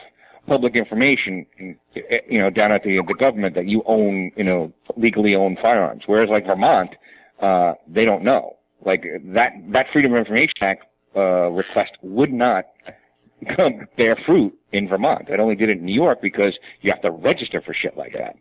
[0.47, 5.35] public information, you know, down at the the government that you own, you know, legally
[5.35, 6.03] own firearms.
[6.05, 6.95] Whereas like Vermont,
[7.41, 8.57] uh, they don't know.
[8.85, 10.85] Like that that Freedom of Information Act
[11.15, 12.65] uh, request would not
[13.55, 15.29] come bear fruit in Vermont.
[15.29, 18.13] It only did it in New York because you have to register for shit like
[18.13, 18.35] that.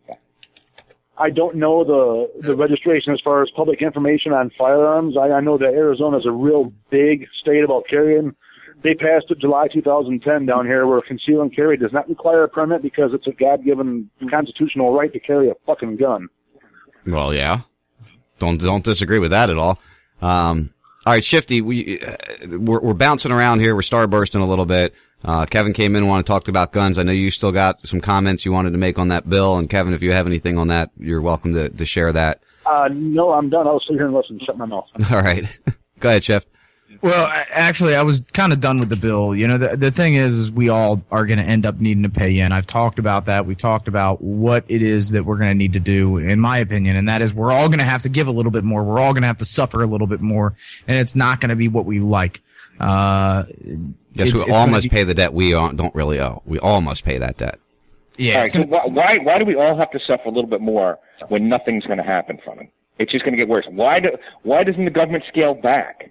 [1.19, 5.17] I don't know the the registration as far as public information on firearms.
[5.17, 8.35] I, I know that Arizona is a real big state about carrying.
[8.83, 12.49] They passed it July 2010 down here where conceal and carry does not require a
[12.49, 16.29] permit because it's a God-given constitutional right to carry a fucking gun.
[17.07, 17.63] Well, yeah.
[18.39, 19.81] Don't don't disagree with that at all.
[20.21, 20.71] Um,
[21.07, 22.17] all right, Shifty, we uh,
[22.49, 23.75] we're, we're bouncing around here.
[23.75, 24.95] We're starbursting a little bit.
[25.25, 26.99] Uh, Kevin came in and wanted to talk about guns.
[26.99, 29.57] I know you still got some comments you wanted to make on that bill.
[29.57, 32.43] And Kevin, if you have anything on that, you're welcome to, to share that.
[32.65, 33.67] Uh, no, I'm done.
[33.67, 34.39] I'll sit here and listen.
[34.41, 34.89] Shut my mouth.
[35.11, 35.45] All right.
[36.01, 36.45] Go ahead, Chef.
[37.03, 39.35] Well, actually, I was kind of done with the bill.
[39.35, 42.05] You know, the, the thing is, is we all are going to end up needing
[42.05, 42.53] to pay in.
[42.53, 43.45] I've talked about that.
[43.45, 46.59] We talked about what it is that we're going to need to do, in my
[46.59, 48.83] opinion, and that is we're all going to have to give a little bit more.
[48.83, 50.55] We're all going to have to suffer a little bit more,
[50.89, 52.41] and it's not going to be what we like.
[52.81, 53.45] Uh,
[54.19, 56.43] Yes, it's- we it's all must be- pay the debt we don't really owe.
[56.47, 57.59] We all must pay that debt.
[58.19, 60.29] Yeah, All right, it's so gonna- why, why why do we all have to suffer
[60.29, 60.99] a little bit more
[61.29, 62.69] when nothing's going to happen from it?
[62.99, 63.67] It's just going to get worse.
[63.71, 64.11] Why do
[64.43, 66.11] why doesn't the government scale back?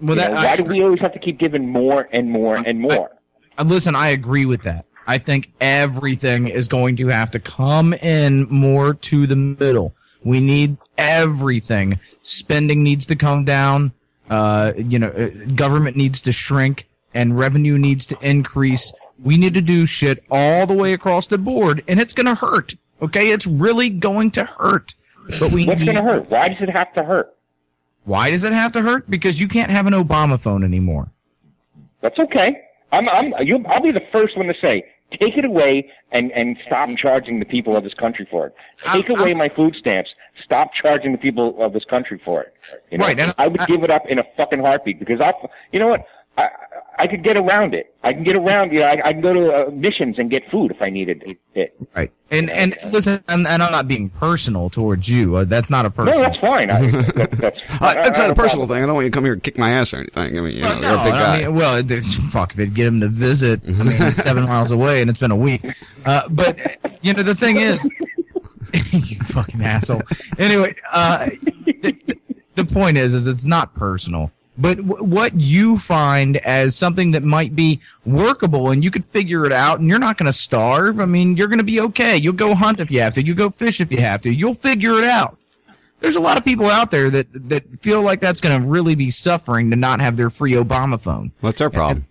[0.00, 2.54] well, that, know, I- why do we always have to keep giving more and more
[2.56, 3.10] and more?
[3.56, 4.84] Uh, listen, I agree with that.
[5.06, 9.94] I think everything is going to have to come in more to the middle.
[10.24, 11.98] We need everything.
[12.22, 13.92] Spending needs to come down.
[14.30, 18.92] Uh, you know, uh, government needs to shrink and revenue needs to increase.
[19.22, 22.34] We need to do shit all the way across the board and it's going to
[22.34, 22.74] hurt.
[23.00, 23.30] Okay.
[23.30, 24.94] It's really going to hurt.
[25.38, 26.28] But we What's going to hurt?
[26.30, 27.32] Why does it have to hurt?
[28.04, 29.08] Why does it have to hurt?
[29.08, 31.10] Because you can't have an Obama phone anymore.
[32.00, 32.60] That's okay.
[32.90, 34.84] I'm I'm you, I'll be the first one to say
[35.20, 38.54] take it away and and stop charging the people of this country for it.
[38.78, 40.10] Take I'm- away I'm- my food stamps.
[40.44, 42.54] Stop charging the people of this country for it.
[42.90, 45.32] You know, Right, I would I- give it up in a fucking heartbeat because I,
[45.70, 46.04] you know what,
[46.36, 46.48] I
[46.98, 47.94] I could get around it.
[48.04, 48.72] I can get around.
[48.72, 51.22] You know, I, I can go to uh, missions and get food if I needed
[51.26, 51.38] it.
[51.54, 51.74] it.
[51.96, 52.12] Right.
[52.30, 55.36] And and listen, and, and I'm not being personal towards you.
[55.36, 56.20] Uh, that's not a personal.
[56.20, 56.70] No, that's fine.
[56.70, 56.80] I,
[57.12, 58.68] that, that's Uh, it's not a personal problem.
[58.68, 58.82] thing.
[58.82, 60.38] I don't want you to come here and kick my ass or anything.
[60.38, 61.34] I mean, you know, Well, you're a big no, guy.
[61.36, 63.60] I mean, well, it- fuck if it get him to visit.
[63.66, 65.64] I mean, he's seven miles away and it's been a week.
[66.04, 66.58] Uh, but
[67.02, 67.84] you know, the thing is,
[68.92, 70.02] you fucking asshole.
[70.38, 71.26] Anyway, uh,
[71.82, 72.18] the,
[72.54, 74.30] the point is, is it's not personal.
[74.58, 79.46] But w- what you find as something that might be workable and you could figure
[79.46, 81.00] it out and you're not going to starve.
[81.00, 82.16] I mean, you're going to be okay.
[82.18, 83.24] You'll go hunt if you have to.
[83.24, 84.32] You go fish if you have to.
[84.32, 85.38] You'll figure it out
[86.00, 88.96] there's a lot of people out there that that feel like that's going to really
[88.96, 91.30] be suffering to not have their free Obama phone.
[91.40, 92.06] What's our problem?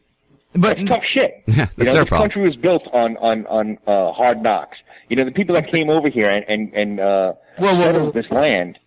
[0.54, 1.44] But That's tough shit.
[1.48, 2.30] Yeah, you that's know, their this problem.
[2.30, 4.78] country was built on on on uh, hard knocks.
[5.10, 8.04] You know, the people that came over here and and and uh, Whoa, whoa, settled
[8.16, 8.22] whoa.
[8.22, 8.80] this land,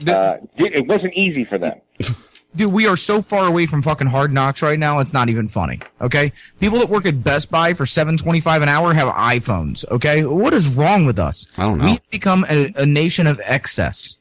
[0.00, 1.80] The- uh, did, it wasn't easy for them.
[2.54, 4.98] dude, we are so far away from fucking hard knocks right now.
[4.98, 5.80] It's not even funny.
[6.00, 9.84] Okay, people that work at Best Buy for seven twenty five an hour have iPhones.
[9.90, 11.46] Okay, what is wrong with us?
[11.58, 11.84] I don't know.
[11.86, 14.16] We've become a, a nation of excess.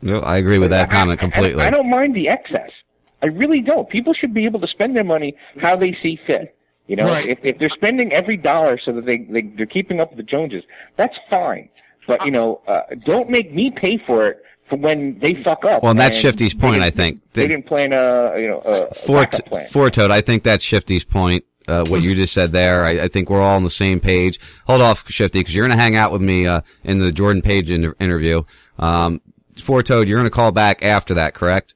[0.00, 1.62] No, I agree with that comment I- I- completely.
[1.62, 2.70] I, don't mind the excess.
[3.22, 3.88] I really don't.
[3.88, 6.56] People should be able to spend their money how they see fit.
[6.88, 7.26] You know, Right.
[7.28, 10.24] if, if they're spending every dollar so that they, they they're keeping up with the
[10.24, 10.64] Joneses,
[10.96, 11.68] that's fine.
[12.08, 14.42] But you know, uh, don't make me pay for it for
[14.76, 15.82] when they fuck up.
[15.82, 17.20] Well, and that's and Shifty's point, I think.
[17.32, 19.68] They, They- didn't plan a you know a backup plan.
[19.68, 21.44] Fortoad, I think that's Shifty's point.
[21.68, 24.40] Uh, what you just said there, I, I think we're all on the same page.
[24.66, 27.40] Hold off, Shifty, because you're going to hang out with me uh, in the Jordan
[27.40, 28.42] Page inter- interview.
[28.80, 29.20] Um,
[29.54, 31.74] Fortoad, you're going to call back after that, correct?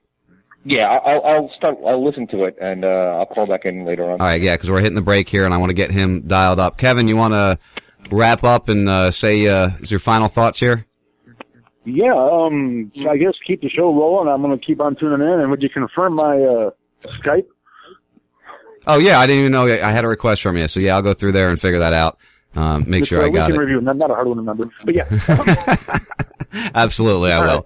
[0.65, 1.79] Yeah, I'll, I'll start.
[1.87, 4.21] I'll listen to it and uh, I'll call back in later on.
[4.21, 6.23] All right, yeah, because we're hitting the break here, and I want to get him
[6.23, 6.79] dialed up.
[6.79, 7.57] Kevin, you want to
[8.11, 10.85] wrap up and uh, say uh, your final thoughts here?
[11.87, 14.29] Yeah, um, I guess keep the show rolling.
[14.29, 15.41] I'm going to keep on tuning in.
[15.41, 16.71] And would you confirm my uh,
[17.23, 17.47] Skype?
[18.89, 20.67] Oh yeah, I didn't even know I had a request from you.
[20.69, 22.19] So yeah, I'll go through there and figure that out.
[22.57, 23.57] Um, make Just sure I got it.
[23.59, 23.81] review.
[23.81, 24.69] Not, not a hard one to remember.
[24.85, 25.05] But yeah.
[26.75, 27.49] Absolutely, I All will.
[27.49, 27.65] right.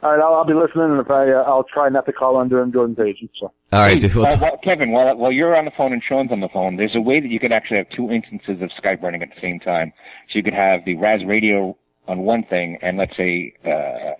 [0.00, 2.36] All right, I'll, I'll be listening, and if I, uh, I'll try not to call
[2.36, 3.18] on during Jordan Page.
[3.40, 3.52] So.
[3.72, 4.14] All right, dude.
[4.14, 6.48] We'll uh, t- while- Kevin, while, while you're on the phone and Sean's on the
[6.48, 9.34] phone, there's a way that you could actually have two instances of Skype running at
[9.34, 9.92] the same time.
[10.30, 11.76] So you could have the Ras Radio
[12.08, 14.12] on one thing, and let's say uh,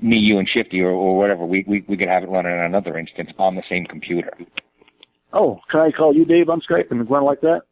[0.00, 2.64] me, you, and Shifty, or, or whatever, we, we we could have it running on
[2.64, 4.32] another instance on the same computer.
[5.32, 7.62] Oh, can I call you Dave on Skype and run like that?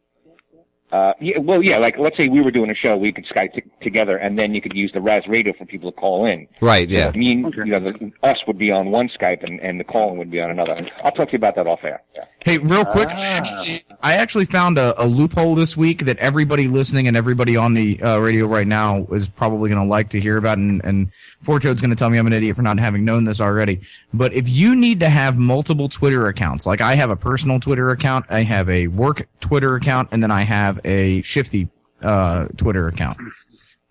[0.91, 3.53] Uh, yeah, well, yeah, like let's say we were doing a show, we could Skype
[3.53, 6.47] t- together, and then you could use the Ras Radio for people to call in.
[6.61, 7.11] Right, yeah.
[7.11, 10.17] Me and you know, the, us would be on one Skype, and, and the call-in
[10.17, 10.75] would be on another.
[11.03, 12.01] I'll talk to you about that off air.
[12.15, 12.23] Yeah.
[12.39, 13.65] Hey, real quick, Ah.
[14.01, 18.01] I actually found a, a loophole this week that everybody listening and everybody on the
[18.01, 20.57] uh, radio right now is probably going to like to hear about.
[20.57, 21.11] And, and
[21.41, 23.81] Fortoad's going to tell me I'm an idiot for not having known this already.
[24.13, 27.89] But if you need to have multiple Twitter accounts, like I have a personal Twitter
[27.89, 31.69] account, I have a work Twitter account, and then I have a shifty
[32.01, 33.17] uh, Twitter account.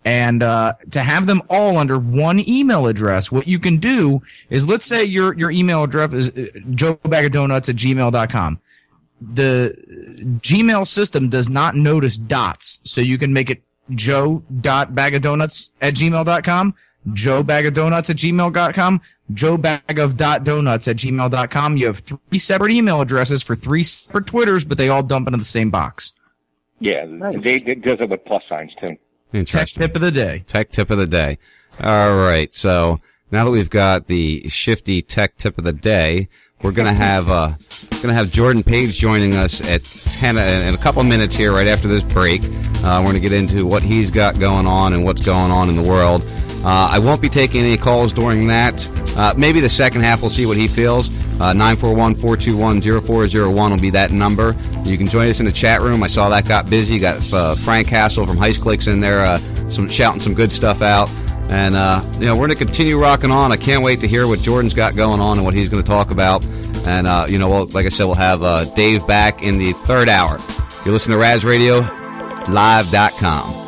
[0.04, 4.68] And uh, to have them all under one email address, what you can do is
[4.68, 6.32] let's say your your email address is uh,
[6.70, 8.60] joebagadonuts at gmail.com.
[9.20, 9.74] The
[10.40, 16.74] Gmail system does not notice dots, so you can make it joe.bagadonuts at gmail.com,
[17.08, 19.00] joebagadonuts at gmail.com,
[19.32, 21.76] joebagofdonuts at gmail.com.
[21.76, 25.38] You have three separate email addresses for three separate Twitters, but they all dump into
[25.38, 26.12] the same box.
[26.78, 27.06] Yeah,
[27.42, 28.96] they, they does it with plus signs too.
[29.32, 29.80] Interesting.
[29.80, 30.44] Tip of the day.
[30.46, 31.38] Tech tip of the day.
[31.82, 32.52] All right.
[32.52, 33.00] So
[33.30, 36.28] now that we've got the shifty tech tip of the day,
[36.62, 37.52] we're gonna have uh,
[38.02, 41.52] gonna have Jordan Page joining us at ten uh, in a couple of minutes here,
[41.52, 42.42] right after this break.
[42.44, 45.76] Uh, we're gonna get into what he's got going on and what's going on in
[45.76, 46.22] the world.
[46.66, 48.90] Uh, I won't be taking any calls during that.
[49.16, 51.10] Uh, maybe the second half, we'll see what he feels.
[51.40, 54.56] Uh, 941-421-0401 will be that number.
[54.82, 56.02] You can join us in the chat room.
[56.02, 56.98] I saw that got busy.
[56.98, 59.38] Got uh, Frank Castle from Heist Clicks in there, uh,
[59.70, 61.08] some shouting some good stuff out.
[61.50, 61.74] And
[62.20, 63.52] you know, we're going to continue rocking on.
[63.52, 65.88] I can't wait to hear what Jordan's got going on and what he's going to
[65.88, 66.44] talk about.
[66.84, 70.40] And you know, well, like I said, we'll have Dave back in the third hour.
[70.84, 71.86] You listen to Ras Radio
[72.48, 73.65] Live.com.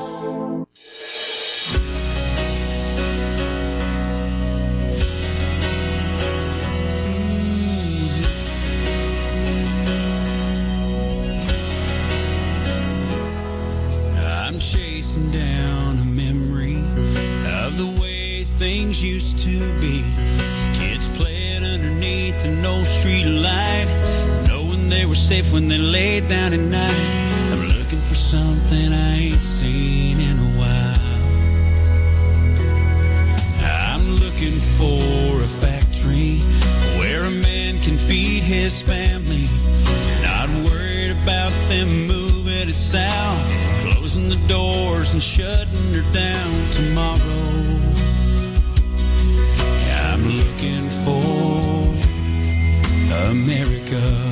[25.28, 27.02] safe when they laid down at night.
[27.52, 31.20] I'm looking for something I ain't seen in a while.
[33.90, 36.38] I'm looking for a factory
[36.98, 39.46] where a man can feed his family.
[40.22, 43.52] Not worried about them moving it south,
[43.82, 47.44] closing the doors and shutting her down tomorrow.
[50.08, 51.20] I'm looking for
[53.30, 54.27] America.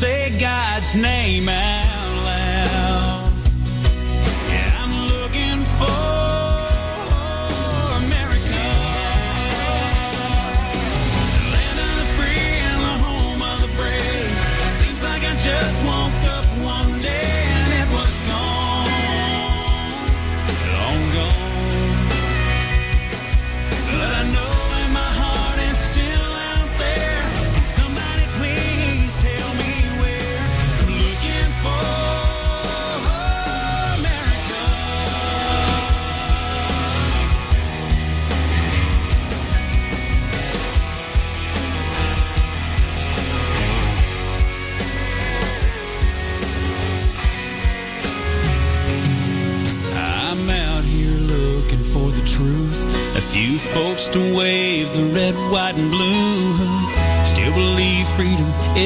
[0.00, 1.46] Say God's name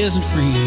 [0.05, 0.64] isn't free,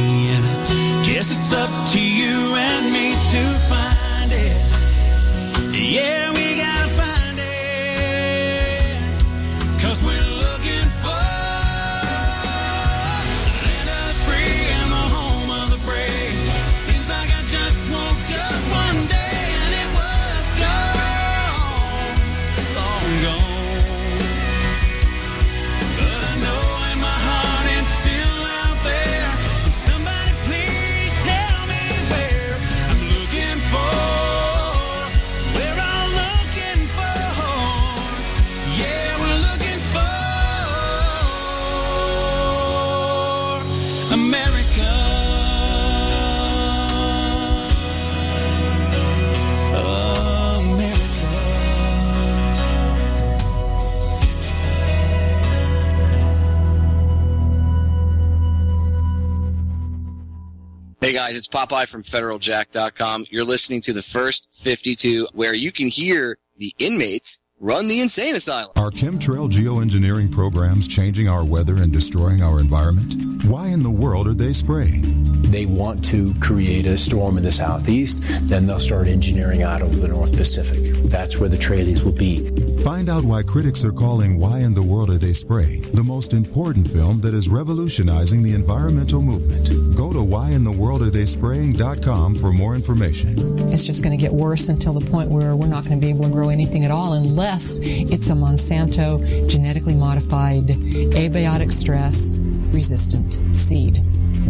[61.47, 63.25] Hey it's Popeye from FederalJack.com.
[63.29, 68.35] You're listening to the first 52 where you can hear the inmates run the insane
[68.35, 68.71] asylum.
[68.75, 73.43] Are chemtrail geoengineering programs changing our weather and destroying our environment?
[73.45, 75.03] Why in the world are they spraying?
[75.43, 79.95] They want to create a storm in the southeast, then they'll start engineering out over
[79.95, 80.95] the North Pacific.
[81.05, 82.49] That's where the trailies will be.
[82.88, 86.31] Find out why critics are calling Why in the World Are They Spraying the most
[86.31, 89.67] important film that is revolutionizing the environmental movement.
[89.97, 93.69] Go to whyintheworldaretheyspraying.com for more information.
[93.73, 96.09] It's just going to get worse until the point where we're not going to be
[96.09, 102.38] able to grow anything at all unless it's a Monsanto genetically modified abiotic stress
[102.71, 103.97] resistant seed.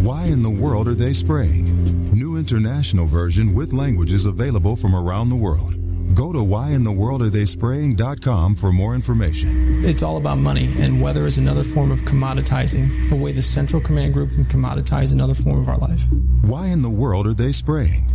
[0.04, 2.04] Why in the world are they spraying?
[2.12, 5.77] New international version with languages available from around the world.
[6.18, 9.84] Go to whyintheworldaretheyspraying.com for more information.
[9.84, 13.80] It's all about money, and weather is another form of commoditizing, a way the Central
[13.80, 16.02] Command Group can commoditize another form of our life.
[16.40, 18.10] Why in the world are they spraying?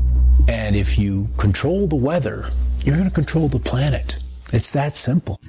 [0.49, 2.49] And if you control the weather,
[2.83, 4.17] you're going to control the planet.
[4.51, 5.39] It's that simple.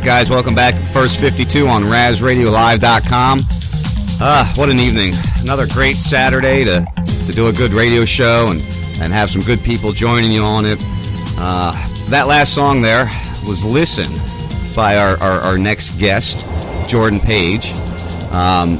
[0.00, 3.40] Right, guys, welcome back to the first 52 on RasRadioLive.com.
[4.22, 5.12] Ah, what an evening!
[5.42, 6.86] Another great Saturday to
[7.26, 8.62] to do a good radio show and
[9.02, 10.78] and have some good people joining you on it.
[11.36, 11.72] Uh,
[12.08, 13.10] that last song there
[13.46, 14.10] was "Listen"
[14.74, 16.46] by our our, our next guest,
[16.88, 17.70] Jordan Page.
[18.32, 18.78] Um,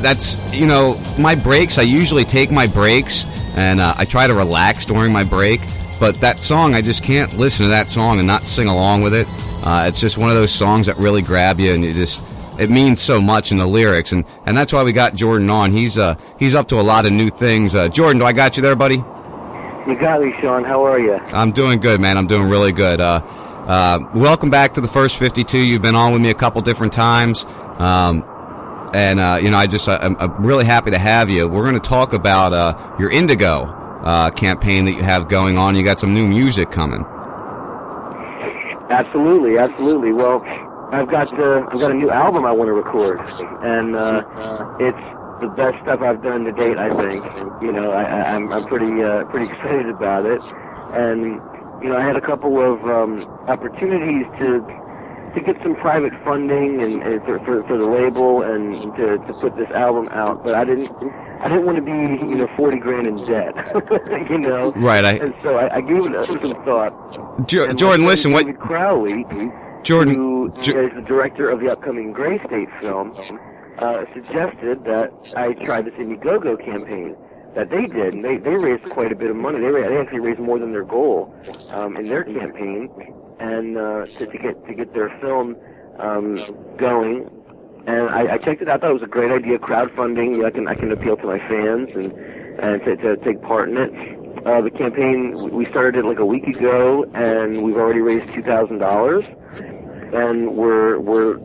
[0.00, 1.78] that's you know my breaks.
[1.78, 3.24] I usually take my breaks
[3.56, 5.62] and uh, I try to relax during my break.
[5.98, 9.14] But that song, I just can't listen to that song and not sing along with
[9.14, 9.26] it.
[9.62, 12.22] Uh, it's just one of those songs that really grab you, and you just
[12.58, 15.72] it means so much in the lyrics, and and that's why we got Jordan on.
[15.72, 17.74] He's uh he's up to a lot of new things.
[17.74, 19.02] Uh, Jordan, do I got you there, buddy?
[19.86, 20.62] You got me, Sean.
[20.64, 21.14] How are you?
[21.32, 22.16] I'm doing good, man.
[22.16, 23.00] I'm doing really good.
[23.00, 23.20] Uh,
[23.66, 25.58] uh, welcome back to the first 52.
[25.58, 27.44] You've been on with me a couple different times.
[27.78, 28.24] Um,
[28.94, 31.48] and, uh, you know, I just, I'm, I'm really happy to have you.
[31.48, 35.74] We're going to talk about, uh, your Indiegogo, uh, campaign that you have going on.
[35.74, 37.04] You got some new music coming.
[39.02, 40.12] Absolutely, absolutely.
[40.12, 40.44] Well,
[40.92, 43.18] I've got uh, I've got a new album I want to record,
[43.62, 44.22] and uh,
[44.78, 45.04] it's
[45.40, 46.78] the best stuff I've done to date.
[46.78, 47.24] I think.
[47.62, 50.40] You know, I, I, I'm I'm pretty uh, pretty excited about it,
[50.94, 51.40] and
[51.82, 53.18] you know, I had a couple of um,
[53.48, 54.62] opportunities to
[55.34, 59.32] to get some private funding and, and for, for for the label and to to
[59.32, 60.88] put this album out, but I didn't.
[61.42, 63.54] I didn't want to be, you know, forty grand in debt,
[64.30, 64.70] you know.
[64.76, 67.48] Right, I- and so I, I gave it some thought.
[67.48, 69.24] Jo- Jordan, listen, what- David Crowley,
[69.82, 70.64] Jordan, who is
[70.94, 73.12] the director of the upcoming Gray State film,
[73.78, 77.16] uh, suggested that I try this Indiegogo campaign
[77.56, 79.58] that they did, and they, they raised quite a bit of money.
[79.60, 81.34] They, they actually raised more than their goal
[81.74, 82.88] um, in their campaign,
[83.40, 85.56] and uh, to, to get to get their film
[85.98, 86.36] um,
[86.76, 87.28] going.
[87.86, 88.76] And I, I checked it out.
[88.76, 89.58] I thought it was a great idea.
[89.58, 90.44] Crowdfunding.
[90.44, 92.12] I can I can appeal to my fans and
[92.60, 94.46] and to, to take part in it.
[94.46, 98.42] Uh, the campaign we started it like a week ago, and we've already raised two
[98.42, 99.28] thousand dollars,
[100.12, 101.38] and we're we're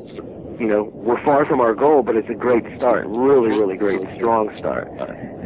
[0.60, 3.06] you know we're far from our goal, but it's a great start.
[3.08, 4.90] Really, really great, strong start.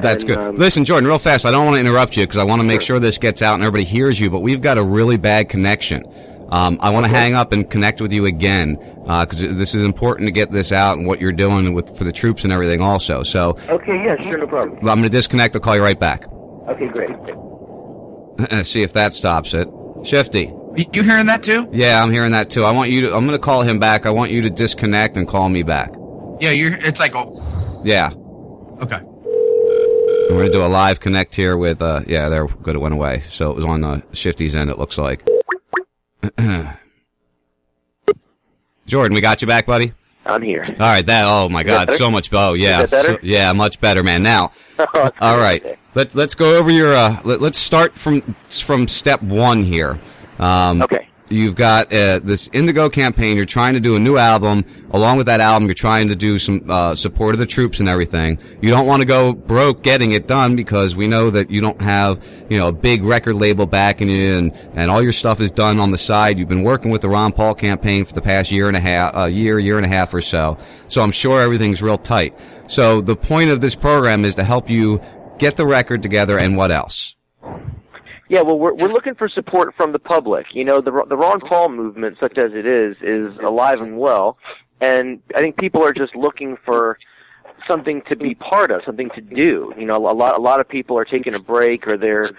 [0.02, 0.38] That's And, good.
[0.38, 1.46] um, Listen, Jordan, real fast.
[1.46, 3.56] I don't want to interrupt you because I want to make sure this gets out
[3.56, 4.30] and everybody hears you.
[4.30, 6.04] But we've got a really bad connection.
[6.52, 8.76] Um, I want to hang up and connect with you again
[9.06, 12.12] because this is important to get this out and what you're doing with for the
[12.12, 12.82] troops and everything.
[12.82, 14.76] Also, so Okay, yeah, sure, no problem.
[14.80, 15.56] I'm going to disconnect.
[15.56, 16.26] I'll call you right back.
[16.68, 17.10] Okay, great.
[18.66, 19.68] See if that stops it.
[20.04, 20.52] Shifty.
[20.94, 21.68] You hearing that too?
[21.72, 22.64] Yeah, I'm hearing that too.
[22.64, 23.16] I want you to.
[23.16, 24.06] I'm going to call him back.
[24.06, 25.94] I want you to disconnect and call me back.
[26.40, 26.74] Yeah, you're.
[26.74, 27.36] It's like oh,
[27.84, 28.12] Yeah.
[28.82, 29.00] okay.
[30.30, 31.82] We're going to do a live connect here with.
[31.82, 32.48] Uh, yeah, there.
[32.48, 32.76] Good.
[32.76, 33.22] It went away.
[33.30, 34.70] So it was on uh, Shifty's end.
[34.70, 35.26] It looks like.
[38.86, 39.94] Jordan, we got you back, buddy.
[40.26, 40.64] I'm here.
[40.70, 41.26] All right, that.
[41.26, 42.30] Oh my God, so much.
[42.34, 43.14] Oh yeah, Is that better?
[43.16, 44.22] so- yeah, much better, man.
[44.22, 45.38] Now, Oh, that's all
[45.96, 46.94] Let Let's go over your.
[46.94, 50.00] Uh, let, let's start from from step one here.
[50.40, 51.08] Um, okay.
[51.32, 53.38] You've got uh, this Indiegogo campaign.
[53.38, 54.66] You're trying to do a new album.
[54.92, 57.88] Along with that album, you're trying to do some uh, support of the troops and
[57.88, 58.38] everything.
[58.62, 61.82] You don't want to go broke getting it done because we know that you don't
[61.82, 65.52] have, you know, a big record label backing you, and and all your stuff is
[65.52, 66.38] done on the side.
[66.38, 69.16] You've been working with the Ron Paul campaign for the past year and a half,
[69.16, 70.58] a year, year and a half or so.
[70.90, 72.38] So I'm sure everything's real tight.
[72.68, 75.02] So the point of this program is to help you
[75.40, 77.16] get the record together, and what else?
[78.32, 80.46] Yeah, well, we're we're looking for support from the public.
[80.54, 84.38] You know, the the Ron Paul movement, such as it is, is alive and well,
[84.80, 86.98] and I think people are just looking for
[87.68, 89.74] something to be part of, something to do.
[89.78, 92.30] You know, a lot a lot of people are taking a break, or they're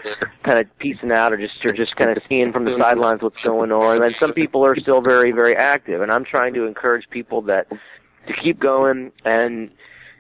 [0.45, 3.45] kind of piecing out, or just or just kind of seeing from the sidelines what's
[3.45, 4.03] going on.
[4.03, 7.69] And some people are still very very active, and I'm trying to encourage people that
[7.69, 9.75] to keep going and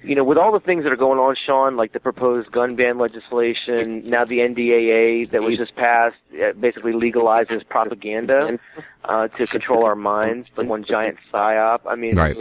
[0.04, 2.74] you know, with all the things that are going on, Sean, like the proposed gun
[2.76, 8.58] ban legislation, now the NDAA that was just passed, uh, basically legalizes propaganda
[9.04, 11.80] uh, to control our minds, like one giant psyop.
[11.86, 12.36] I mean, Right.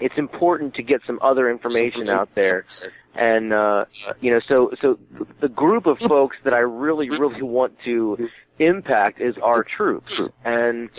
[0.00, 2.64] it's important to get some other information out there.
[3.14, 3.86] And uh,
[4.20, 4.98] you know, so so
[5.40, 8.16] the group of folks that I really really want to
[8.58, 10.90] impact is our troops, and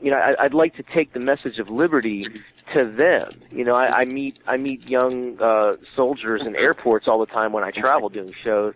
[0.00, 2.24] you know, I, I'd like to take the message of liberty
[2.72, 3.30] to them.
[3.50, 7.52] You know, I, I meet I meet young uh, soldiers in airports all the time
[7.52, 8.74] when I travel doing shows,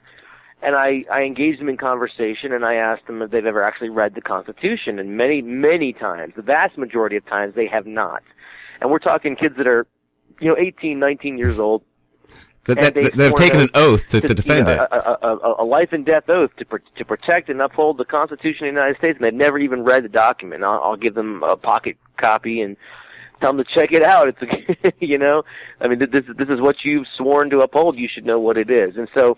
[0.63, 3.91] and I I engage them in conversation and I ask them if they've ever actually
[3.91, 8.23] read the Constitution, and many many times, the vast majority of times, they have not.
[8.81, 9.87] And we're talking kids that are,
[10.41, 11.83] you know, 18, 19 years old.
[12.67, 14.89] That, that, they've they've taken an oath to, to you defend know, it.
[14.93, 16.65] A, a, a, life and death oath to
[16.97, 20.05] to protect and uphold the Constitution of the United States, and they've never even read
[20.05, 20.63] the document.
[20.63, 22.77] I'll, I'll give them a pocket copy and
[23.41, 24.29] tell them to check it out.
[24.29, 25.43] It's a, you know,
[25.81, 27.99] I mean, this this is what you've sworn to uphold.
[27.99, 28.97] You should know what it is.
[28.97, 29.37] And so,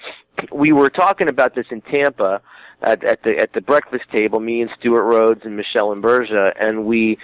[0.52, 2.42] we were talking about this in Tampa
[2.82, 4.38] at, at the at the breakfast table.
[4.38, 7.16] Me and Stewart Rhodes and Michelle and Bergia, and we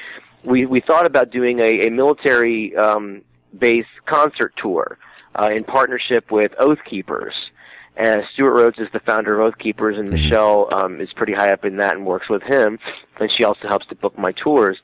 [0.44, 3.20] we we thought about doing a, a military um,
[3.58, 4.96] base concert tour
[5.34, 7.34] uh, in partnership with Oath Keepers.
[7.96, 11.50] And Stewart Rhodes is the founder of Oath Keepers, and Michelle um, is pretty high
[11.50, 12.78] up in that and works with him.
[13.18, 14.78] And she also helps to book my tours.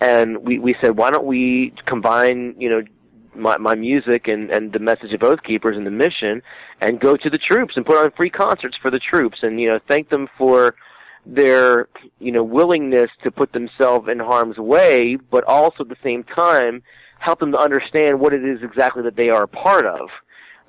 [0.00, 2.82] And we we said, why don't we combine, you know,
[3.34, 6.42] my, my music and, and the message of Oath Keepers and the mission,
[6.80, 9.68] and go to the troops and put on free concerts for the troops, and you
[9.68, 10.74] know, thank them for
[11.26, 11.88] their
[12.18, 16.82] you know willingness to put themselves in harm's way, but also at the same time
[17.18, 20.08] help them to understand what it is exactly that they are a part of.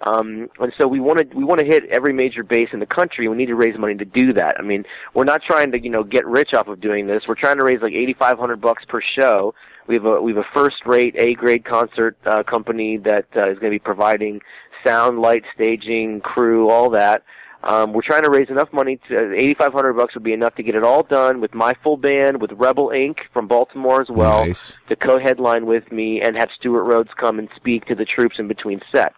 [0.01, 2.85] Um, and so we want to we want to hit every major base in the
[2.85, 3.25] country.
[3.25, 4.55] And we need to raise money to do that.
[4.57, 7.23] I mean, we're not trying to you know get rich off of doing this.
[7.27, 9.53] We're trying to raise like eighty five hundred bucks per show.
[9.87, 13.49] We have a we have a first rate A grade concert uh, company that uh,
[13.49, 14.39] is going to be providing
[14.85, 17.23] sound, light, staging, crew, all that.
[17.61, 20.55] Um, we're trying to raise enough money to eighty five hundred bucks would be enough
[20.55, 23.17] to get it all done with my full band, with Rebel Inc.
[23.33, 24.73] from Baltimore as well Nice.
[24.87, 28.47] to co-headline with me and have Stewart Rhodes come and speak to the troops in
[28.47, 29.15] between sets.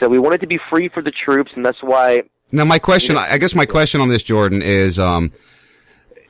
[0.00, 2.22] So we want it to be free for the troops, and that's why.
[2.50, 5.30] Now, my question, I guess my question on this, Jordan, is, um,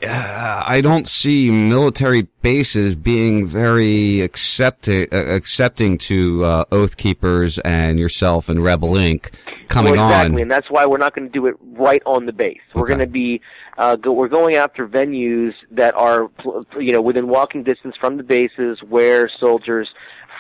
[0.06, 7.58] uh, I don't see military bases being very accepting, uh, accepting to, uh, Oath Keepers
[7.60, 9.30] and yourself and Rebel Inc.
[9.70, 10.42] coming well, exactly, on.
[10.42, 12.60] and that's why we're not going to do it right on the base.
[12.74, 13.40] We're going to be
[13.78, 16.30] uh, go, we're going after venues that are
[16.78, 19.88] you know within walking distance from the bases where soldiers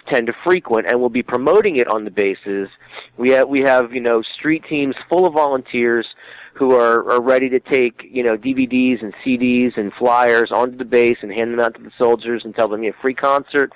[0.08, 2.68] tend to frequent, and we'll be promoting it on the bases.
[3.16, 6.06] We have we have you know street teams full of volunteers
[6.54, 10.84] who are, are ready to take you know DVDs and CDs and flyers onto the
[10.84, 13.72] base and hand them out to the soldiers and tell them you have free concert,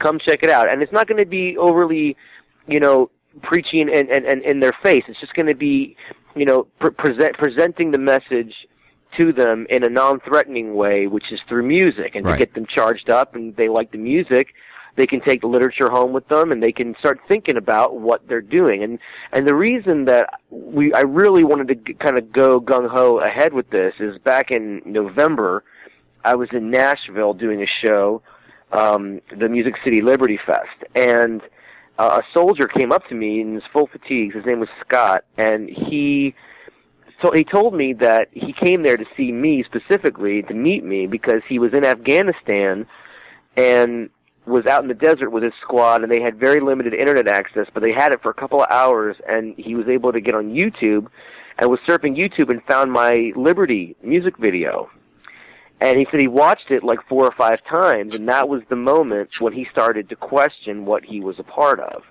[0.00, 0.68] come check it out.
[0.68, 2.16] And it's not going to be overly
[2.66, 3.10] you know
[3.42, 5.04] preaching and, and, and in their face.
[5.08, 5.96] It's just going to be,
[6.34, 8.54] you know, pre- present, presenting the message
[9.18, 12.32] to them in a non-threatening way, which is through music, and Right.
[12.32, 14.48] to get them charged up and they like the music.
[14.96, 18.26] They can take the literature home with them, and they can start thinking about what
[18.28, 18.82] they're doing.
[18.82, 18.98] And
[19.32, 23.18] and the reason that we I really wanted to g- kind of go gung ho
[23.20, 25.64] ahead with this is back in November,
[26.24, 28.22] I was in Nashville doing a show,
[28.72, 31.42] um, the Music City Liberty Fest, and
[31.98, 34.34] uh, a soldier came up to me in his full fatigues.
[34.34, 36.34] His name was Scott, and he
[37.22, 41.06] so he told me that he came there to see me specifically to meet me
[41.06, 42.86] because he was in Afghanistan
[43.56, 44.10] and
[44.44, 47.66] was out in the desert with his squad and they had very limited internet access
[47.72, 50.34] but they had it for a couple of hours and he was able to get
[50.34, 51.08] on YouTube.
[51.58, 54.90] And was surfing YouTube and found my Liberty music video
[55.80, 58.76] and he said he watched it like four or five times and that was the
[58.76, 62.02] moment when he started to question what he was a part of.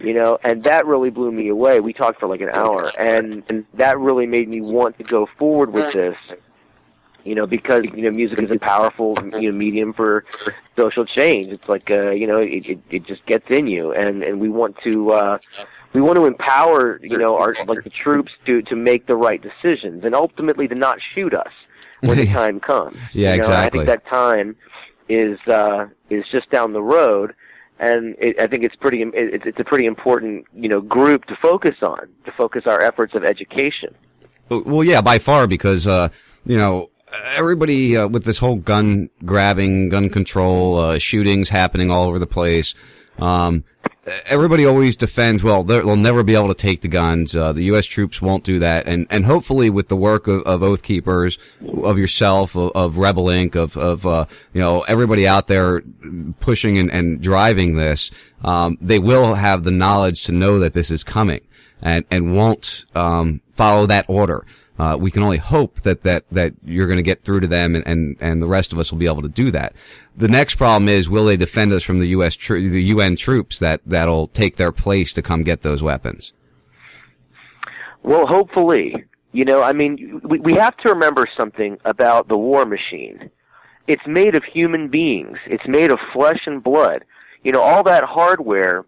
[0.00, 1.80] You know and that really blew me away.
[1.80, 5.28] We talked for like an hour and, and that really made me want to go
[5.38, 6.16] forward with this
[7.24, 10.24] you know because you know music is a powerful you know medium for
[10.76, 11.48] social change.
[11.48, 14.48] It's like uh you know it it, it just gets in you and and we
[14.48, 15.38] want to uh
[15.92, 19.42] we want to empower you know our like the troops to to make the right
[19.42, 21.52] decisions and ultimately to not shoot us
[22.00, 24.56] when the time comes Yeah, you know, and i think that time
[25.08, 27.34] is uh is just down the road
[27.80, 29.02] and it, I think it's pretty.
[29.02, 33.14] It, it's a pretty important, you know, group to focus on, to focus our efforts
[33.14, 33.94] of education.
[34.48, 36.08] Well, yeah, by far, because, uh,
[36.44, 36.90] you know,
[37.36, 42.26] everybody, uh, with this whole gun grabbing, gun control, uh, shootings happening all over the
[42.26, 42.74] place,
[43.18, 43.64] um,
[44.26, 47.34] everybody always defends, well, they'll never be able to take the guns.
[47.34, 47.86] Uh, the U.S.
[47.86, 48.86] troops won't do that.
[48.86, 51.38] And, and hopefully with the work of, of Oath Keepers,
[51.82, 55.82] of yourself, of, of Rebel Inc., of, of, uh, you know, everybody out there
[56.40, 58.10] pushing and, and driving this,
[58.44, 61.40] um, they will have the knowledge to know that this is coming
[61.82, 64.46] and, and won't, um, follow that order.
[64.78, 67.74] Uh, we can only hope that, that, that you're going to get through to them
[67.74, 69.72] and, and, and the rest of us will be able to do that.
[70.16, 72.36] The next problem is, will they defend us from the U.S.
[72.36, 76.32] Tro- the UN troops that, that'll take their place to come get those weapons?
[78.04, 82.64] Well, hopefully, you know, I mean, we, we have to remember something about the war
[82.64, 83.30] machine.
[83.88, 85.38] It's made of human beings.
[85.46, 87.04] It's made of flesh and blood.
[87.42, 88.84] You know, all that hardware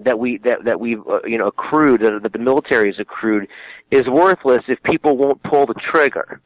[0.00, 3.48] that we that that we've uh, you know accrued that, that the military has accrued
[3.90, 6.40] is worthless if people won't pull the trigger.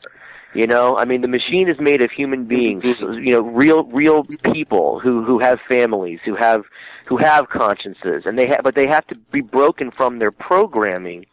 [0.54, 2.84] You know, I mean, the machine is made of human beings.
[3.00, 6.64] You know, real real people who who have families, who have
[7.06, 11.24] who have consciences, and they have, but they have to be broken from their programming,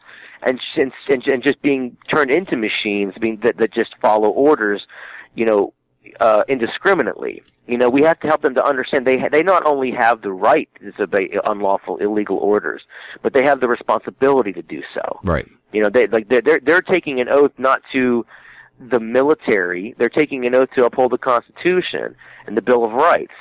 [0.44, 4.88] and and and, and just being turned into machines, being that that just follow orders.
[5.36, 5.74] You know,
[6.20, 7.44] uh, indiscriminately.
[7.68, 10.22] You know, we have to help them to understand they ha- they not only have
[10.22, 12.82] the right to disobey unlawful illegal orders,
[13.22, 15.20] but they have the responsibility to do so.
[15.24, 15.48] Right.
[15.72, 18.26] You know, they like they're they're, they're taking an oath not to
[18.80, 19.94] the military.
[19.98, 22.16] They're taking an oath to uphold the Constitution
[22.48, 23.34] and the Bill of Rights.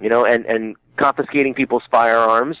[0.00, 2.56] You know, and and confiscating people's firearms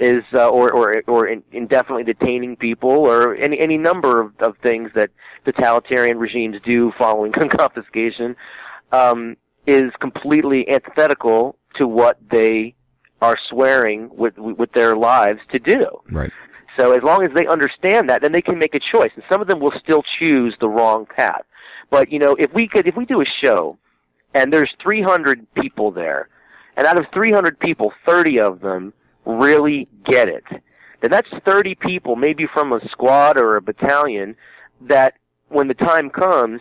[0.00, 4.56] is uh, or or or in, indefinitely detaining people or any any number of, of
[4.58, 5.10] things that
[5.44, 8.36] totalitarian regimes do following confiscation
[8.92, 9.36] um,
[9.66, 12.74] is completely antithetical to what they
[13.20, 15.86] are swearing with with their lives to do.
[16.10, 16.32] Right.
[16.78, 19.10] So as long as they understand that, then they can make a choice.
[19.14, 21.42] And some of them will still choose the wrong path.
[21.90, 23.78] But you know, if we could, if we do a show,
[24.34, 26.28] and there's 300 people there,
[26.76, 28.94] and out of 300 people, 30 of them
[29.26, 30.44] really get it,
[31.02, 34.34] then that's 30 people, maybe from a squad or a battalion,
[34.80, 35.14] that
[35.48, 36.60] when the time comes,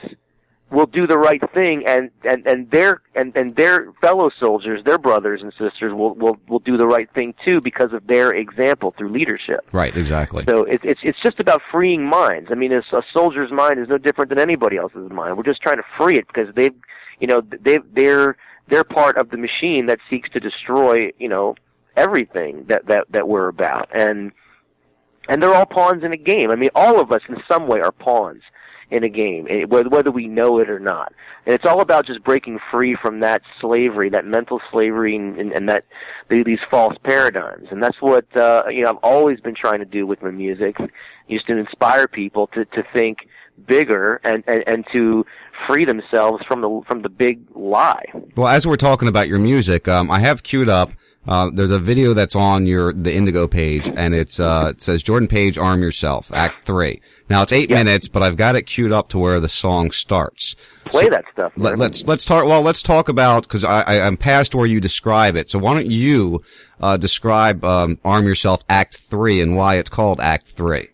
[0.72, 4.98] will do the right thing and and and their and and their fellow soldiers their
[4.98, 8.94] brothers and sisters will will will do the right thing too because of their example
[8.98, 9.60] through leadership.
[9.74, 10.46] Right, exactly.
[10.48, 12.50] so it's it's it's just about freeing minds.
[12.52, 15.38] I mean it's, a soldier's mind is no different than anybody else's mind.
[15.38, 16.76] We're just trying to free it because they've
[17.20, 18.38] you know they they're
[18.70, 21.56] they're part of the machine that seeks to destroy you know
[21.98, 23.90] everything that that that we're about.
[23.94, 24.32] And
[25.28, 26.50] and they're all pawns in a game.
[26.50, 28.44] I mean all of us in some way are pawns
[28.92, 31.14] in a game, eh, whether we know it or not.
[31.46, 35.52] And it's all about just breaking free from that slavery, that mental slavery, and, and,
[35.54, 35.86] and that
[36.30, 37.70] these false paradigms.
[37.72, 40.78] And that's what uh, you know I've always been trying to do with my music,
[41.30, 43.20] is to inspire people to to think
[43.66, 45.26] bigger and and, and to
[45.68, 48.06] free themselves from the from the big lie.
[48.36, 50.92] Well, as we're talking about your music, um, I have queued up.
[51.28, 55.04] Uh, there's a video that's on your the Indiegogo page, and it's uh, it says
[55.04, 57.00] Jordan Page, "Arm Yourself," Act Three.
[57.30, 60.56] Now it's eight minutes, but I've got it queued up to where the song starts.
[60.86, 61.54] Play that stuff.
[61.56, 62.46] Let, let's let's talk.
[62.46, 65.50] Well, let's talk about because I, I I'm past where you describe it.
[65.50, 66.42] So why don't you
[66.80, 70.90] uh, describe um, "Arm Yourself" Act Three and why it's called Act Three?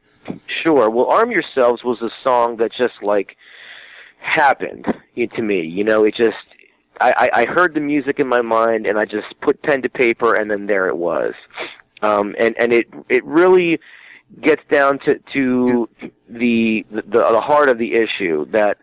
[0.61, 0.89] Sure.
[0.89, 3.37] Well, Arm Yourselves was a song that just like
[4.19, 4.85] happened
[5.15, 5.61] to me.
[5.61, 6.35] You know, it just
[6.99, 10.35] I, I heard the music in my mind and I just put pen to paper
[10.35, 11.33] and then there it was.
[12.01, 13.79] Um and and it it really
[14.41, 15.89] gets down to to
[16.29, 18.77] the the, the heart of the issue that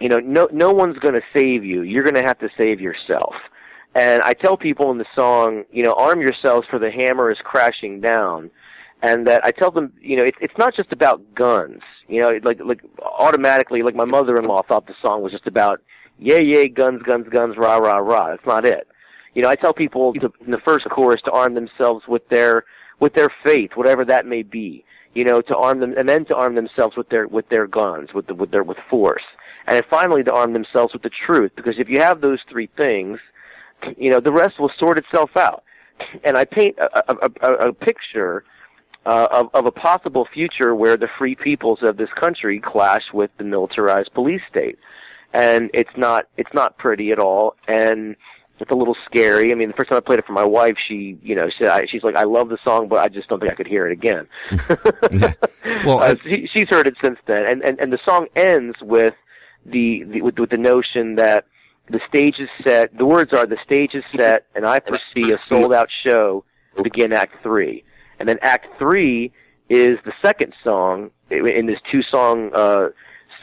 [0.00, 1.82] you know no no one's going to save you.
[1.82, 3.34] You're going to have to save yourself.
[3.94, 7.38] And I tell people in the song, you know, arm yourselves for the hammer is
[7.42, 8.50] crashing down
[9.02, 11.82] and that I tell them, you know, it's it's not just about guns.
[12.08, 15.80] You know, like like automatically, like my mother-in-law thought the song was just about
[16.18, 18.30] yay yay guns guns guns rah rah rah.
[18.30, 18.88] That's not it.
[19.34, 22.64] You know, I tell people to, in the first chorus to arm themselves with their
[23.00, 24.84] with their faith, whatever that may be.
[25.14, 28.12] You know, to arm them, and then to arm themselves with their with their guns,
[28.14, 29.24] with the, with their with force,
[29.66, 31.52] and then finally to arm themselves with the truth.
[31.56, 33.18] Because if you have those three things,
[33.96, 35.64] you know, the rest will sort itself out.
[36.24, 38.44] And I paint a, a, a, a picture
[39.06, 43.30] uh, of, of a possible future where the free peoples of this country clash with
[43.38, 44.78] the militarized police state,
[45.36, 48.16] and it's not it's not pretty at all, and
[48.58, 49.52] it's a little scary.
[49.52, 51.66] I mean, the first time I played it for my wife, she you know she,
[51.66, 53.86] I, she's like, I love the song, but I just don't think I could hear
[53.86, 54.26] it again.
[55.84, 59.14] Well, uh, she, she's heard it since then, and, and and the song ends with
[59.64, 61.44] the, the with, with the notion that
[61.90, 62.96] the stage is set.
[62.96, 66.44] The words are the stage is set, and I foresee a sold out show
[66.82, 67.84] begin Act Three,
[68.20, 69.32] and then Act Three
[69.68, 72.88] is the second song in in this two song uh,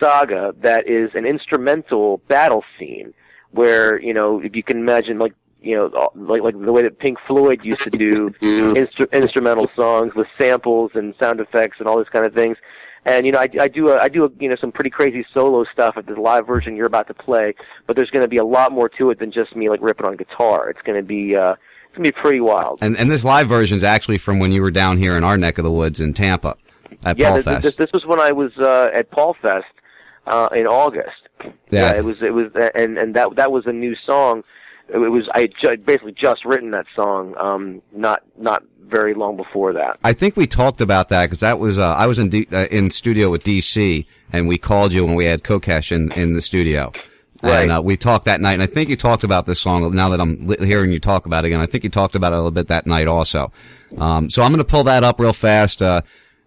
[0.04, 3.14] saga that is an instrumental battle scene
[3.52, 7.00] where you know if you can imagine like you know like like the way that
[7.00, 11.98] Pink Floyd used to do instru- instrumental songs with samples and sound effects and all
[11.98, 12.58] this kind of things.
[13.06, 15.26] And you know, I, I do a, I do a, you know some pretty crazy
[15.34, 17.54] solo stuff at the live version you're about to play,
[17.86, 20.06] but there's going to be a lot more to it than just me like ripping
[20.06, 20.70] on guitar.
[20.70, 22.80] It's going to be uh, it's going to be pretty wild.
[22.82, 25.38] And and this live version is actually from when you were down here in our
[25.38, 26.56] neck of the woods in Tampa
[27.04, 27.64] at yeah, Paul this, Fest.
[27.64, 29.66] this this was when I was uh, at Paul Fest
[30.28, 31.10] uh, in August.
[31.72, 31.94] Yeah.
[31.96, 34.44] it was it was and and that that was a new song.
[34.90, 39.74] It was I ju- basically just written that song, um, not not very long before
[39.74, 39.98] that.
[40.04, 42.68] I think we talked about that because that was uh, I was in D- uh,
[42.70, 46.42] in studio with DC and we called you when we had Kokesh in in the
[46.42, 46.92] studio.
[47.42, 47.64] Right.
[47.64, 49.94] And uh, we talked that night, and I think you talked about this song.
[49.94, 52.32] Now that I'm li- hearing you talk about it again, I think you talked about
[52.32, 53.52] it a little bit that night also.
[53.98, 55.82] Um, so I'm going to pull that up real fast.
[55.82, 56.04] Uh,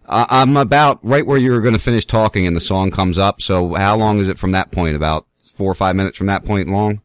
[0.09, 3.41] I'm about right where you were going to finish talking, and the song comes up.
[3.41, 4.95] So how long is it from that point?
[4.95, 7.01] About four or five minutes from that point long?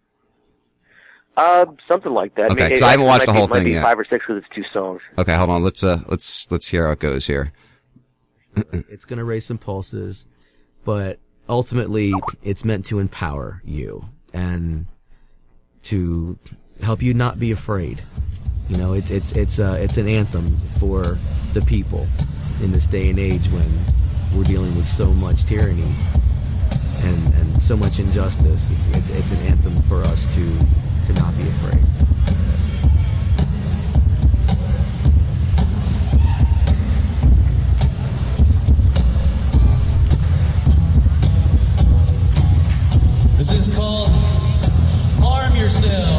[1.37, 2.53] Uh, something like that.
[2.53, 3.83] Okay, I mean, 'cause I haven't watched the whole thing yet.
[3.83, 5.01] Five or six because it's two songs.
[5.19, 5.65] Okay, hold on.
[5.65, 7.53] Let's uh, let's let's hear how it goes here.
[8.73, 10.27] it's going to raise some pulses,
[10.85, 11.19] but
[11.49, 12.13] ultimately
[12.43, 14.05] it's meant to empower you
[14.35, 14.87] and
[15.85, 16.39] to
[16.83, 18.03] help you not be afraid.
[18.69, 21.19] You know, it's it's it's uh, it's an anthem for
[21.55, 22.07] the people
[22.63, 23.69] in this day and age when
[24.35, 25.93] we're dealing with so much tyranny
[26.99, 28.71] and, and so much injustice.
[28.71, 30.59] It's, it's, it's an anthem for us to
[31.07, 31.83] to not be afraid.
[43.37, 44.09] This is called
[45.25, 46.12] Arm Yourselves.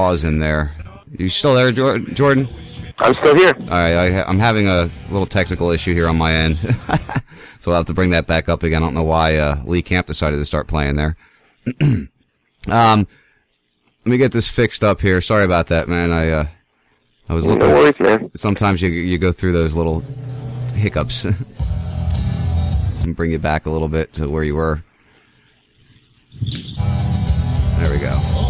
[0.00, 0.74] Pause in there.
[1.18, 2.48] You still there, Jordan?
[2.98, 3.52] I'm still here.
[3.64, 6.56] All right, I, I'm having a little technical issue here on my end,
[7.60, 8.82] so I'll have to bring that back up again.
[8.82, 11.16] I don't know why uh, Lee Camp decided to start playing there.
[11.82, 12.08] um,
[12.68, 13.06] let
[14.06, 15.20] me get this fixed up here.
[15.20, 16.12] Sorry about that, man.
[16.12, 16.46] I uh,
[17.28, 17.68] I was No looking.
[17.68, 18.30] worries, man.
[18.34, 20.00] Sometimes you you go through those little
[20.74, 21.24] hiccups
[23.02, 24.82] and bring you back a little bit to where you were.
[26.40, 28.49] There we go.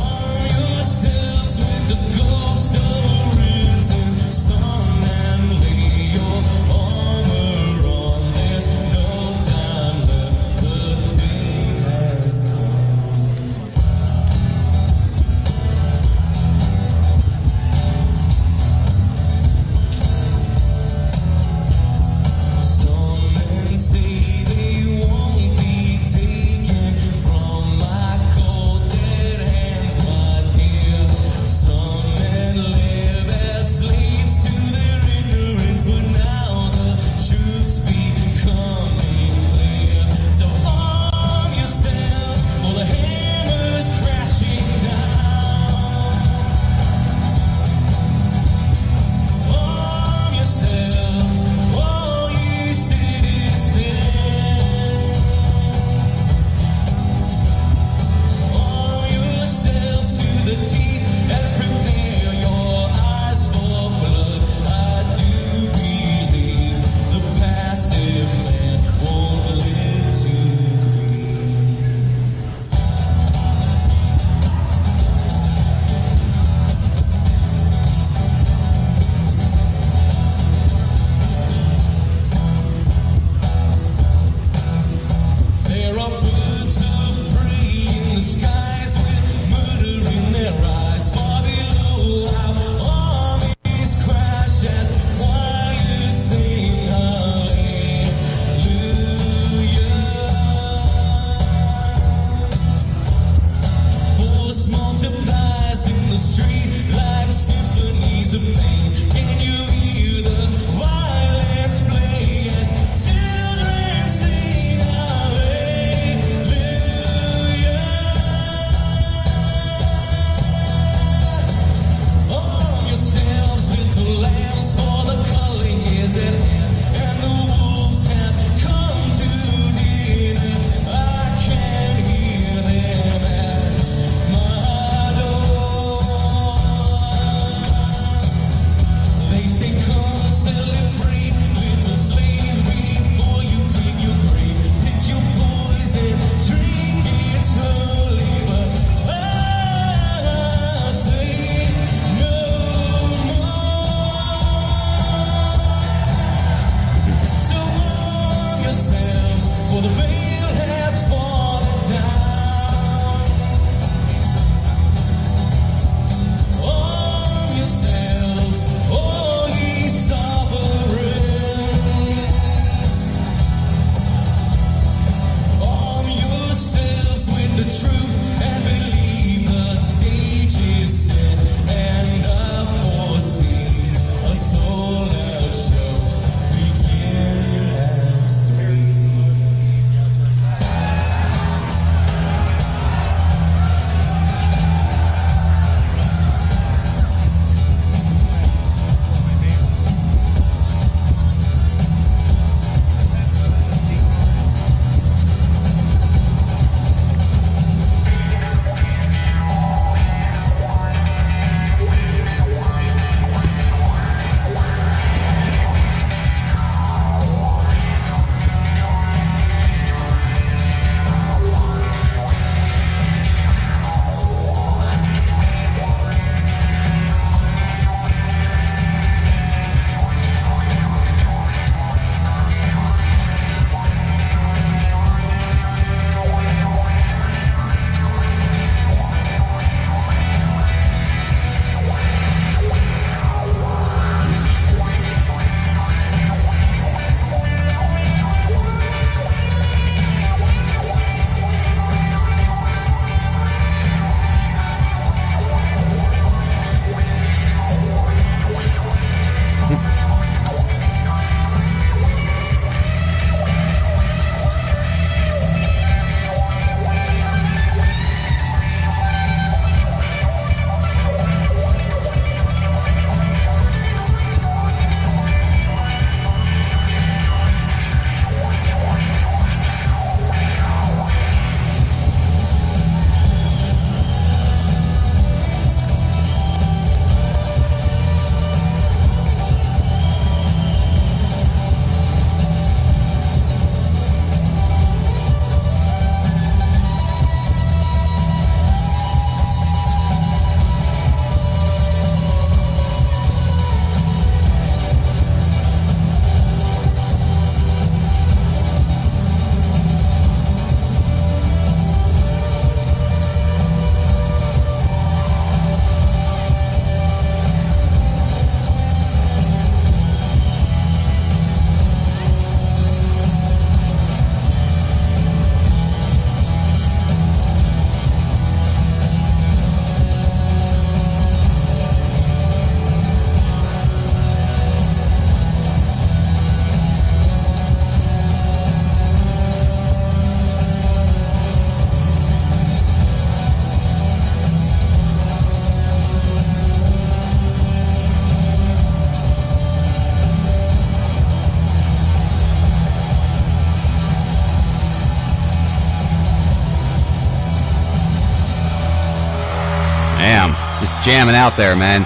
[361.10, 362.02] Jamming out there, man.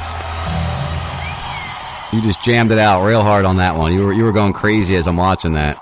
[2.11, 3.93] You just jammed it out real hard on that one.
[3.93, 5.77] You were you were going crazy as I'm watching that.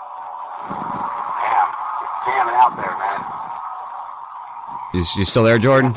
[2.27, 3.21] Jamming out there, man.
[4.95, 5.97] You, you still there, Jordan?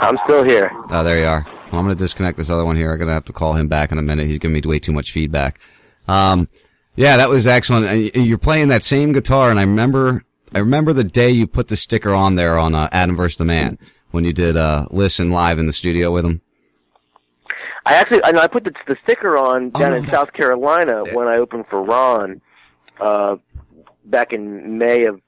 [0.00, 0.70] I'm still here.
[0.90, 1.46] Oh, there you are.
[1.46, 2.92] Well, I'm going to disconnect this other one here.
[2.92, 4.26] I'm going to have to call him back in a minute.
[4.26, 5.58] He's giving me way too much feedback.
[6.06, 6.48] Um,
[6.96, 8.14] yeah, that was excellent.
[8.14, 10.24] You're playing that same guitar, and I remember,
[10.54, 13.38] I remember the day you put the sticker on there on uh, Adam vs.
[13.38, 13.78] the Man
[14.12, 16.40] when you did uh, listen live in the studio with him.
[17.84, 21.02] I actually, I, know I put the, the sticker on Oh, down in South Carolina
[21.12, 22.40] when I opened for Ron,
[23.00, 23.36] uh,
[24.04, 25.20] back in May of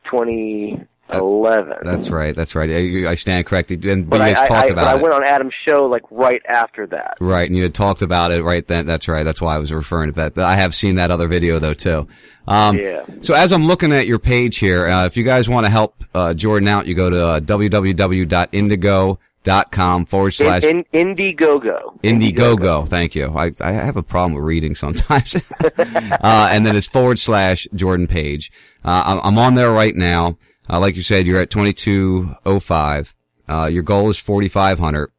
[1.12, 1.78] 2011.
[1.85, 2.35] That's right.
[2.35, 2.70] That's right.
[2.70, 3.85] I, I stand corrected.
[3.85, 5.02] And but you I, guys I, talked I, about I it.
[5.02, 7.16] went on Adam's show like right after that.
[7.20, 8.86] Right, and you had talked about it right then.
[8.86, 9.22] That's right.
[9.22, 10.39] That's why I was referring to that.
[10.39, 12.06] I have seen that other video though too.
[12.47, 13.05] Um, Yeah.
[13.22, 16.05] So as I'm looking at your page here, uh, if you guys want to help
[16.14, 22.01] uh, Jordan out, you go to uh, www.indigo.com forward slash In, in, Indiegogo.
[22.02, 22.86] Indiegogo.
[22.89, 23.32] Thank you.
[23.36, 25.36] I, I have a problem with reading sometimes.
[25.62, 28.51] uh, and then it's forward slash Jordan Page.
[28.85, 30.36] Uh, I'm, I'm on there right now.
[30.69, 33.15] Uh, like you said, you're at 2205.
[33.49, 35.11] Uh, your goal is 4,500.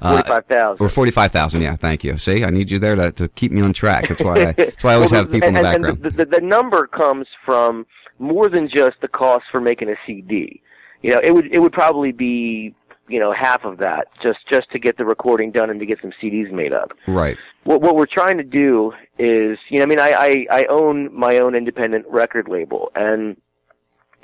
[0.00, 0.76] Uh, 45,000.
[0.84, 1.60] Or 45,000.
[1.60, 1.76] Yeah.
[1.76, 2.16] Thank you.
[2.16, 4.08] See, I need you there to, to keep me on track.
[4.08, 6.02] That's why I, that's why I always Well, have people in the and- and background.
[6.02, 7.86] the, the, the number comes from
[8.18, 10.62] more than just the cost for making a CD.
[11.02, 12.74] You know, it would it would probably be
[13.08, 15.98] you know half of that just just to get the recording done and to get
[16.00, 16.92] some CDs made up.
[17.06, 17.36] Right.
[17.64, 21.12] What what we're trying to do is, you know, I mean, I I, I own
[21.14, 23.36] my own independent record label, and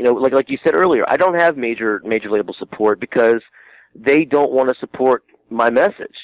[0.01, 3.43] you know, like like you said earlier, I don't have major major label support because
[3.94, 6.16] they don't want to support my message.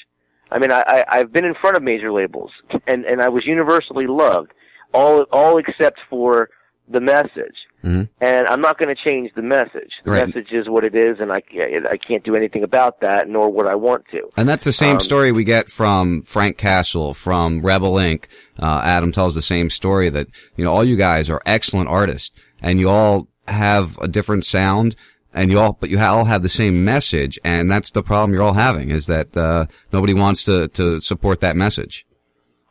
[0.49, 2.49] I mean, I, I I've been in front of major labels,
[2.87, 4.51] and and I was universally loved,
[4.95, 6.49] all all except for
[6.89, 7.57] the message.
[7.83, 8.09] Mhm.
[8.21, 9.91] And I'm not going to change the message.
[10.03, 10.25] The Right.
[10.25, 13.51] message is what it is, and I ca- I can't do anything about that, nor
[13.51, 14.21] would I want to.
[14.37, 18.25] And that's the same Um, story we get from Frank Castle, from Rebel Inc.
[18.59, 22.31] Uh, Adam tells the same story that, you know, all you guys are excellent artists
[22.63, 24.95] and you all have a different sound
[25.33, 27.37] and you all, but you all have the same message.
[27.43, 31.41] And that's the problem you're all having is that, uh, nobody wants to, to support
[31.41, 32.05] that message.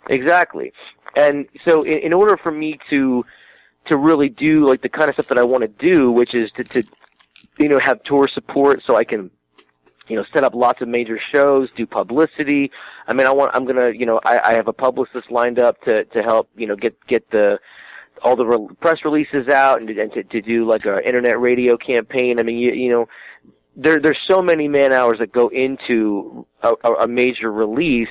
[0.09, 0.73] Exactly.
[1.17, 3.25] And so in, in order for me to
[3.87, 6.51] to really do like the kind of stuff that I want to do, which is
[6.53, 6.83] to, to
[7.59, 9.31] you know have tour support so I can
[10.09, 12.71] you know set up lots of major shows, do publicity.
[13.07, 15.81] I mean, I want I'm gonna you know I, I have a publicist lined up
[15.83, 17.59] to to help you know get get the
[18.27, 21.77] all the re- press releases out and, and to, to do like a internet radio
[21.77, 22.41] campaign.
[22.41, 23.09] I mean, you you know
[23.77, 28.09] there there's so many man hours that go into a, a, a major release,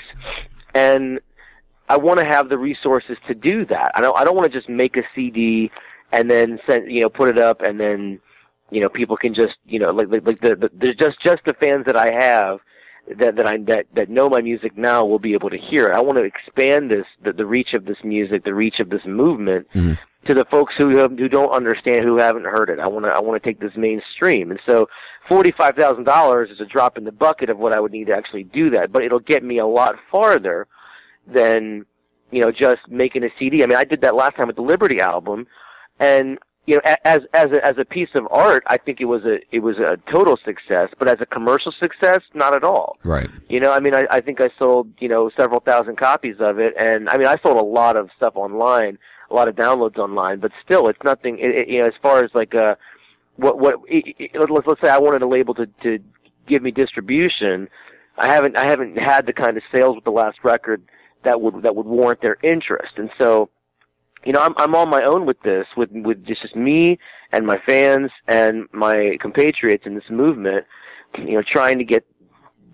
[0.73, 1.19] and
[1.89, 3.91] I want to have the resources to do that.
[3.93, 5.69] I don't I don't want to just make a CD
[6.13, 8.19] and then send you know put it up and then
[8.71, 11.43] you know people can just you know like like, like the, the there's just just
[11.45, 12.59] the fans that I have
[13.07, 15.95] that that I that that know my music now will be able to hear it.
[15.95, 19.05] I want to expand this the, the reach of this music, the reach of this
[19.05, 19.93] movement mm-hmm.
[20.27, 22.79] to the folks who have, who don't understand, who haven't heard it.
[22.79, 24.87] I want to I want to take this mainstream, and so
[25.29, 28.07] forty five thousand dollars is a drop in the bucket of what I would need
[28.07, 30.67] to actually do that, but it'll get me a lot farther
[31.27, 31.85] than
[32.31, 33.63] you know just making a CD.
[33.63, 35.45] I mean, I did that last time with the Liberty album,
[35.99, 39.23] and you know, as as a, as a piece of art, I think it was
[39.23, 42.97] a it was a total success, but as a commercial success, not at all.
[43.03, 43.29] Right.
[43.49, 46.59] You know, I mean, I, I think I sold, you know, several thousand copies of
[46.59, 48.97] it, and I mean, I sold a lot of stuff online,
[49.29, 51.37] a lot of downloads online, but still, it's nothing.
[51.37, 52.75] It, it, you know, as far as like uh,
[53.35, 55.99] what what it, let's let's say I wanted a label to to
[56.47, 57.69] give me distribution,
[58.17, 60.81] I haven't I haven't had the kind of sales with the last record
[61.23, 63.49] that would that would warrant their interest, and so.
[64.25, 66.97] You know, I'm I'm on my own with this, with with just, just me
[67.31, 70.65] and my fans and my compatriots in this movement.
[71.17, 72.05] You know, trying to get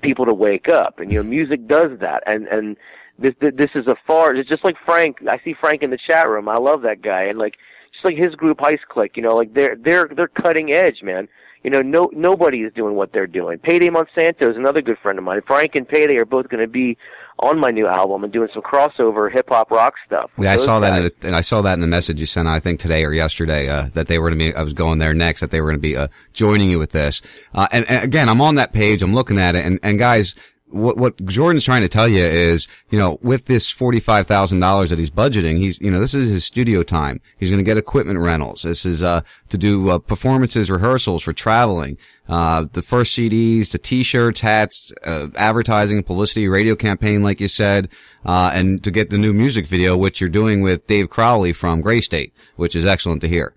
[0.01, 0.99] people to wake up.
[0.99, 2.23] And you know music does that.
[2.25, 2.77] And and
[3.19, 6.27] this this is a far it's just like Frank I see Frank in the chat
[6.27, 6.49] room.
[6.49, 7.23] I love that guy.
[7.23, 7.55] And like
[7.93, 11.27] just like his group Heist Click you know like they're they're they're cutting edge man
[11.63, 15.17] you know no nobody is doing what they're doing Payday Monsanto is another good friend
[15.17, 16.97] of mine Frank and Payday are both going to be
[17.39, 20.79] on my new album and doing some crossover hip hop rock stuff Yeah, I saw
[20.79, 20.99] that, guys.
[20.99, 22.47] in a, and I saw that in the message you sent.
[22.47, 24.55] out, I think today or yesterday uh, that they were going to be.
[24.55, 25.39] I was going there next.
[25.39, 27.21] That they were going to be uh, joining you with this.
[27.53, 29.01] Uh, and, and again, I'm on that page.
[29.01, 30.35] I'm looking at it, and and guys,
[30.73, 34.59] what what Jordan's trying to tell you is, you know, with this forty five thousand
[34.59, 37.21] dollars that he's budgeting, he's you know this is his studio time.
[37.37, 38.63] He's going to get equipment rentals.
[38.63, 41.97] This is uh to do uh, performances, rehearsals for traveling.
[42.27, 47.89] Uh, the first CDs, the T-shirts, hats, uh, advertising, publicity, radio campaign, like you said,
[48.25, 51.81] uh, and to get the new music video, which you're doing with Dave Crowley from
[51.81, 53.53] Gray State, which is excellent to hear.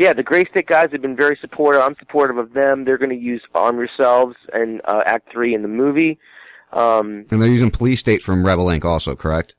[0.00, 1.82] Yeah, the Gray State guys have been very supportive.
[1.82, 2.86] I'm supportive of them.
[2.86, 6.18] They're going to use "Arm Yourselves" and uh, Act Three in the movie.
[6.72, 8.84] Um, And they're using Police State from Rebel Inc.
[8.84, 9.56] also, correct?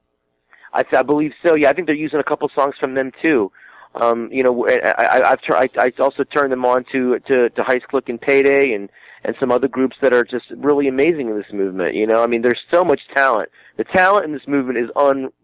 [0.73, 1.55] I, I believe so.
[1.55, 3.51] Yeah, I think they're using a couple songs from them too.
[3.93, 7.49] Um, you know, I, I, I've tur- I, I also turned them on to to,
[7.51, 8.89] to Heist Click and Payday and
[9.23, 11.93] and some other groups that are just really amazing in this movement.
[11.93, 13.49] You know, I mean, there's so much talent.
[13.77, 14.89] The talent in this movement is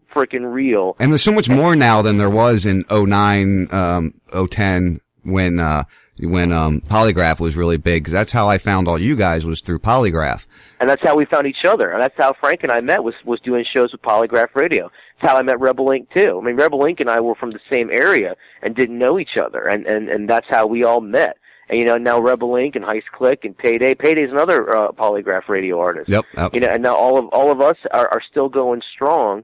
[0.08, 0.96] unfreaking real.
[0.98, 5.84] And there's so much more now than there was in 09, um, 010 when, uh,
[6.20, 8.04] when, um, Polygraph was really big.
[8.04, 10.46] 'Cause that's how I found all you guys was through Polygraph.
[10.80, 11.90] and that's how we found each other.
[11.90, 14.84] And that's how Frank and I met was was doing shows with Polygraph Radio.
[14.86, 16.06] It's how I met Rebel Inc.
[16.16, 16.38] too.
[16.40, 17.00] I mean, Rebel Inc.
[17.00, 20.28] and I were from the same area and didn't know each other, and and and
[20.28, 21.36] that's how we all met.
[21.68, 22.76] And you know, now Rebel Inc.
[22.76, 23.94] and Heist Click and Payday.
[23.94, 26.08] Payday's another uh, Polygraph Radio artist.
[26.08, 26.24] Yep.
[26.36, 26.54] yep.
[26.54, 29.42] You know, and now all of all of us are, are still going strong.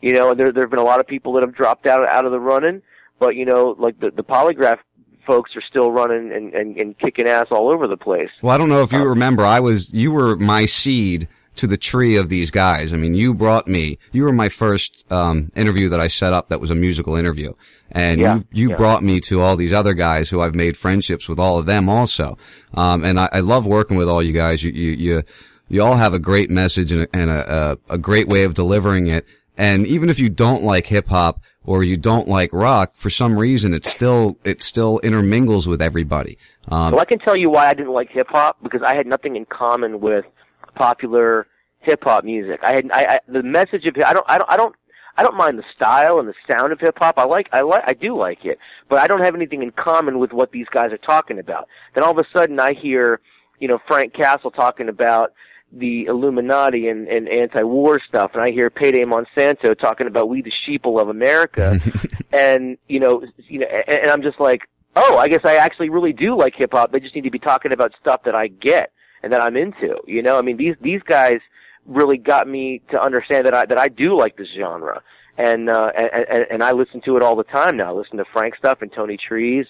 [0.00, 2.24] You know, there there have been a lot of people that have dropped out out
[2.24, 2.82] of the running,
[3.18, 4.78] but you know, like the the Polygraph
[5.26, 8.30] folks are still running and, and, and kicking ass all over the place.
[8.42, 11.76] Well, I don't know if you remember, I was, you were my seed to the
[11.76, 12.92] tree of these guys.
[12.92, 16.48] I mean, you brought me, you were my first, um, interview that I set up
[16.48, 17.54] that was a musical interview.
[17.90, 18.76] And Yeah, you, you yeah.
[18.76, 21.88] brought me to all these other guys who I've made friendships with all of them
[21.88, 22.38] also.
[22.74, 24.62] Um, and I, I love working with all you guys.
[24.62, 25.22] You, you, you,
[25.68, 28.54] you all have a great message and, a, and a, a, a great way of
[28.54, 29.26] delivering it.
[29.56, 33.38] And even if you don't like hip hop or you don't like rock, for some
[33.38, 36.38] reason, it still, it still intermingles with everybody.
[36.68, 39.06] Um, well, I can tell you why I didn't like hip hop because I had
[39.06, 40.24] nothing in common with
[40.74, 41.46] popular
[41.86, 42.60] hip hop music.
[42.62, 44.74] I had I, I the message of I don't I don't I don't
[45.16, 47.14] I don't mind the style and the sound of hip hop.
[47.16, 48.58] I like I like I do like it,
[48.88, 51.68] but I don't have anything in common with what these guys are talking about.
[51.94, 53.20] Then all of a sudden I hear,
[53.58, 55.32] you know, Frank Castle talking about
[55.72, 60.52] the Illuminati and, and anti-war stuff, and I hear Payday Monsanto talking about we the
[60.66, 61.78] sheeple of America,
[62.32, 64.62] and you know, you know, and, and I'm just like,
[64.94, 66.92] oh, I guess I actually really do like hip hop.
[66.92, 69.96] They just need to be talking about stuff that I get and that I'm into.
[70.06, 71.40] You know, I mean, these these guys
[71.84, 75.02] really got me to understand that I that I do like this genre.
[75.38, 77.90] And, uh, and and and I listen to it all the time now.
[77.90, 79.66] I listen to Frank stuff and Tony Trees.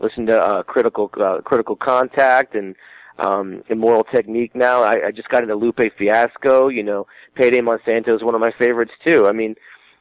[0.00, 2.76] Listen to uh, critical uh, critical contact and
[3.18, 4.54] um, Immortal Technique.
[4.54, 6.68] Now I, I just got into Lupe Fiasco.
[6.68, 9.26] You know, Payday Monsanto is one of my favorites too.
[9.26, 9.56] I mean,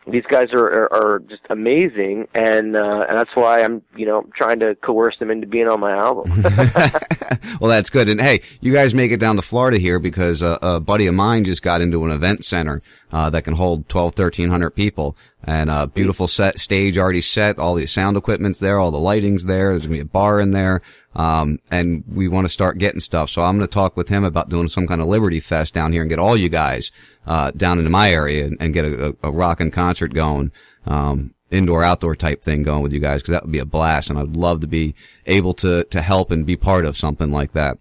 [0.09, 4.25] these guys are are, are just amazing, and uh, and that's why I'm you know
[4.35, 6.43] trying to coerce them into being on my album.
[7.59, 8.07] well, that's good.
[8.07, 11.15] And hey, you guys make it down to Florida here because uh, a buddy of
[11.15, 12.81] mine just got into an event center
[13.11, 15.15] uh, that can hold 12, 1300 people.
[15.43, 17.59] And a beautiful set stage already set.
[17.59, 18.79] All the sound equipment's there.
[18.79, 19.69] All the lighting's there.
[19.69, 20.81] There's gonna be a bar in there.
[21.15, 23.29] Um, and we want to start getting stuff.
[23.29, 25.91] So I'm going to talk with him about doing some kind of Liberty Fest down
[25.91, 26.91] here and get all you guys
[27.25, 30.51] uh, down into my area and, and get a, a, a rockin' concert going.
[30.85, 34.09] Um, indoor outdoor type thing going with you guys because that would be a blast
[34.09, 34.95] and I'd love to be
[35.25, 37.77] able to to help and be part of something like that.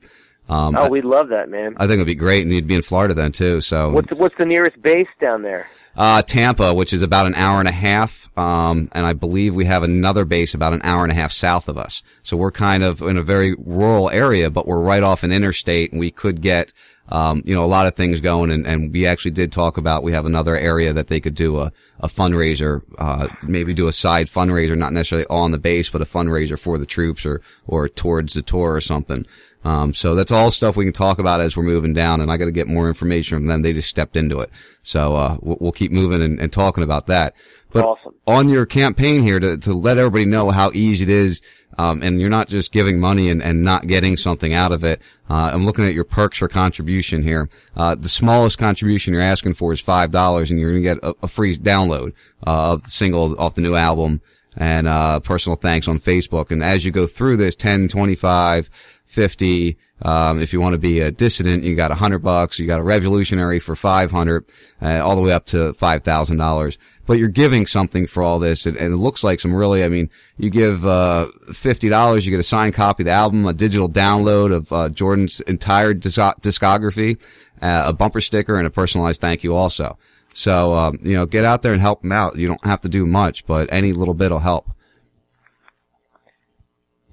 [0.48, 1.74] Um, oh, we'd love that, man.
[1.76, 3.60] I think it'd be great and you'd be in Florida then too.
[3.60, 5.68] So What's what's the nearest base down there?
[5.96, 9.64] Uh, Tampa, which is about an hour and a half, um, and I believe we
[9.64, 12.02] have another base about an hour and a half south of us.
[12.22, 15.92] So we're kind of in a very rural area, but we're right off an interstate,
[15.92, 16.74] and we could get,
[17.08, 18.50] um, you know, a lot of things going.
[18.50, 21.60] And, and we actually did talk about we have another area that they could do
[21.60, 26.02] a, a fundraiser, uh, maybe do a side fundraiser, not necessarily on the base, but
[26.02, 29.24] a fundraiser for the troops or or towards the tour or something.
[29.66, 32.36] Um, so that's all stuff we can talk about as we're moving down, and I
[32.36, 33.62] got to get more information from them.
[33.62, 34.48] They just stepped into it,
[34.84, 37.34] so uh, we'll, we'll keep moving and, and talking about that.
[37.72, 37.98] But
[38.28, 41.42] on your campaign here to to let everybody know how easy it is,
[41.78, 45.02] um, and you're not just giving money and, and not getting something out of it.
[45.28, 47.48] Uh, I'm looking at your perks for contribution here.
[47.76, 50.98] Uh, the smallest contribution you're asking for is five dollars, and you're going to get
[51.02, 52.12] a, a free download
[52.46, 54.20] uh, of the single off the new album
[54.56, 56.50] and uh, personal thanks on Facebook.
[56.50, 58.70] And as you go through this, 10, 25,
[59.04, 62.58] 50, um, if you want to be a dissident, you got a hundred bucks.
[62.58, 64.44] You got a revolutionary for 500,
[64.82, 66.78] uh, all the way up to $5,000.
[67.06, 68.66] But you're giving something for all this.
[68.66, 72.40] And, and it looks like some really, I mean, you give, uh, $50, you get
[72.40, 77.22] a signed copy of the album, a digital download of, uh, Jordan's entire disc- discography,
[77.62, 79.96] uh, a bumper sticker and a personalized thank you also.
[80.36, 82.36] So, um, you know, get out there and help them out.
[82.36, 84.70] You don't have to do much, but any little bit will help.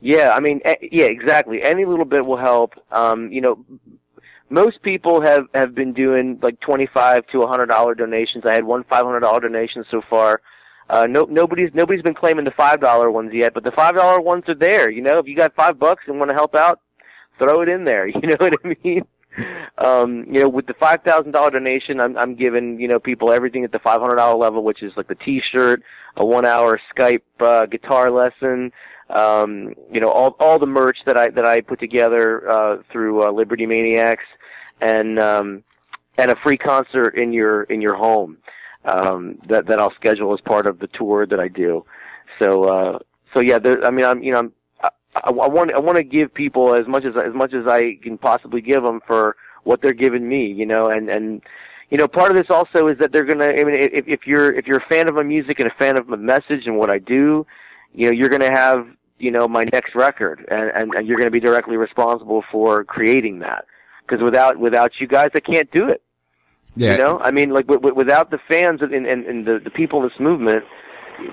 [0.02, 1.64] Yeah, I mean, eh, yeah, exactly.
[1.64, 2.74] Any little bit will help.
[2.92, 3.64] Um, you know,
[4.50, 8.44] most people have have been doing like twenty five to a hundred dollar donations.
[8.46, 10.42] I had one five hundred dollar donation so far.
[10.90, 14.20] Uh, no, nobody's nobody's been claiming the five dollar ones yet, but the five dollar
[14.20, 14.92] ones are there.
[14.92, 16.82] You know, if you got five bucks and want to help out,
[17.40, 18.06] throw it in there.
[18.22, 19.06] You know what I mean?
[19.78, 23.32] Um, you know, with the five thousand dollar donation, I'm I'm giving you know people
[23.32, 25.82] everything at the five hundred dollar level, which is like the T-shirt,
[26.18, 28.72] a one hour Skype uh, guitar lesson,
[29.10, 33.24] um, you know, all all the merch that I that I put together uh, through
[33.24, 34.26] uh, Liberty Maniacs,
[34.82, 35.64] and um,
[36.18, 38.38] and a free concert in your in your home
[38.86, 41.86] um, that that I'll schedule as part of the tour that I do.
[42.40, 43.00] So uh,
[43.34, 44.54] so yeah, there, I mean, I'm you know, I'm,
[45.16, 47.98] I, I want I want to give people as much as as much as I
[48.02, 51.42] can possibly give them for what they're giving me, you know, and and
[51.90, 53.50] you know, part of this also is that they're gonna.
[53.50, 55.98] I mean, if, if you're if you're a fan of my music and a fan
[55.98, 57.46] of my message and what I do,
[57.94, 58.88] you know, you're gonna have
[59.20, 63.40] you know my next record, and and, and you're gonna be directly responsible for creating
[63.40, 63.66] that.
[64.02, 66.02] Because without without you guys, I can't do it.
[66.76, 66.94] Yeah.
[66.94, 69.70] You know, I mean, like w- w- without the fans and, and, and the, the
[69.70, 70.64] people in this movement,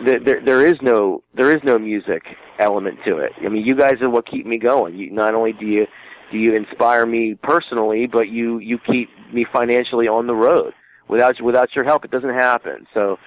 [0.05, 2.23] there there is no there is no music
[2.59, 3.33] element to it.
[3.45, 4.97] I mean, you guys are what keep me going.
[4.97, 5.87] You, not only do you
[6.31, 10.73] do you inspire me personally, but you you keep me financially on the road.
[11.09, 12.87] Without without your help, it doesn't happen.
[12.95, 13.19] So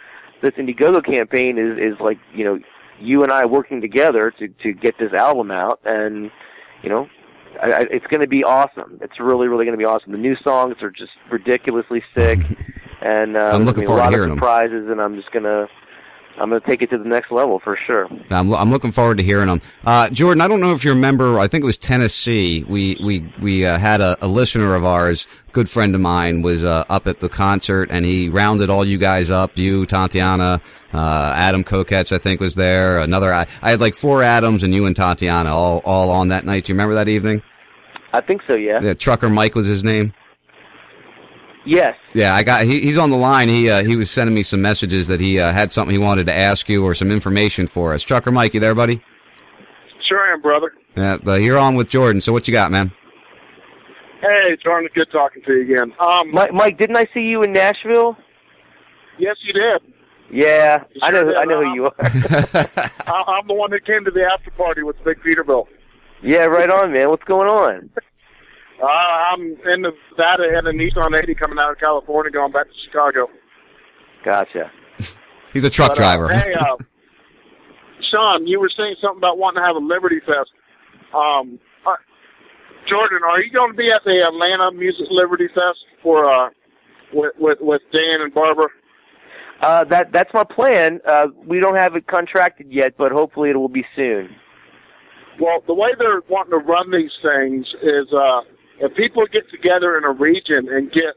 [0.41, 2.59] this Indiegogo campaign is is like you know
[2.99, 6.31] you and I working together to to get this album out, and
[6.81, 7.07] you know
[7.61, 8.99] I, I, it's going to be awesome.
[9.01, 10.11] It's really, really going to be awesome.
[10.11, 12.39] The new songs are just ridiculously sick,
[13.01, 14.89] and uh, I'm looking forward a to lot hearing of surprises.
[14.89, 15.67] And I'm just gonna,
[16.39, 18.07] I'm gonna take it to the next level for sure.
[18.29, 19.61] I'm, I'm looking forward to hearing them.
[19.85, 22.63] Uh, Jordan, I don't know if you remember, I think it was Tennessee.
[22.67, 26.63] We, we, we, uh, had a, a listener of ours, good friend of mine, was,
[26.63, 29.57] uh, up at the concert and he rounded all you guys up.
[29.57, 30.59] You, Tatiana,
[30.93, 32.97] uh, Adam Kokesh, I think was there.
[32.99, 36.45] Another, I, I had like four Adams and you and Tatiana all, all on that
[36.45, 36.65] night.
[36.65, 37.43] Do you remember that evening?
[38.11, 38.55] I think so.
[38.55, 38.79] Yeah.
[38.81, 40.13] Yeah, Trucker Mike was his name.
[41.65, 41.95] Yes.
[42.13, 42.65] Yeah, I got.
[42.65, 43.47] He, he's on the line.
[43.47, 46.25] He uh, he was sending me some messages that he uh, had something he wanted
[46.27, 48.01] to ask you or some information for us.
[48.03, 49.01] Trucker Mike, you there, buddy?
[50.07, 50.73] Sure I am, brother.
[50.95, 52.19] Yeah, but you're on with Jordan.
[52.21, 52.91] So what you got, man?
[54.21, 55.93] Hey, Jordan, good talking to you again.
[55.99, 58.17] Um, Mike, Mike, didn't I see you in Nashville?
[59.17, 59.81] yes, you did.
[60.31, 61.23] Yeah, I know.
[61.23, 61.35] did.
[61.35, 61.93] I know who you are.
[61.99, 65.67] I- I'm the one that came to the after party with Big Peterbilt.
[66.23, 67.09] yeah, right on, man.
[67.09, 67.89] What's going on?
[68.81, 69.41] Uh, I'm
[69.71, 73.27] in Nevada and a Nissan 80 coming out of California, going back to Chicago.
[74.25, 74.71] Gotcha.
[75.53, 76.33] He's a truck But, uh, driver.
[76.33, 76.75] hey, uh,
[78.11, 80.51] Sean, you were saying something about wanting to have a Liberty Fest.
[81.13, 81.95] Um, uh,
[82.89, 86.49] Jordan, are you going to be at the Atlanta Music Liberty Fest for uh,
[87.13, 88.67] with, with with Dan and Barbara?
[89.61, 90.99] Uh, that that's my plan.
[91.07, 94.29] Uh, we don't have it contracted yet, but hopefully it will be soon.
[95.39, 98.41] Well, the way they're wanting to run these things is uh,
[98.83, 101.15] if people get together in a region and get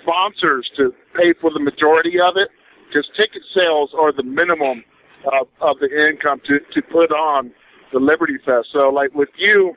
[0.00, 2.48] sponsors to pay for the majority of it,
[2.88, 4.82] because ticket sales are the minimum
[5.26, 7.52] of, of the income to, to put on
[7.92, 8.68] the Liberty Fest.
[8.72, 9.74] So, like with you,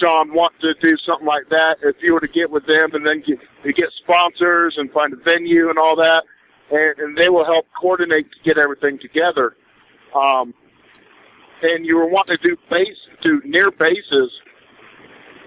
[0.00, 3.06] Sean, want to do something like that, if you were to get with them and
[3.06, 3.38] then get,
[3.76, 6.24] get sponsors and find a venue and all that,
[6.70, 9.54] and, and they will help coordinate to get everything together.
[10.14, 10.54] Um,
[11.60, 14.30] and you were wanting to do base, do near bases,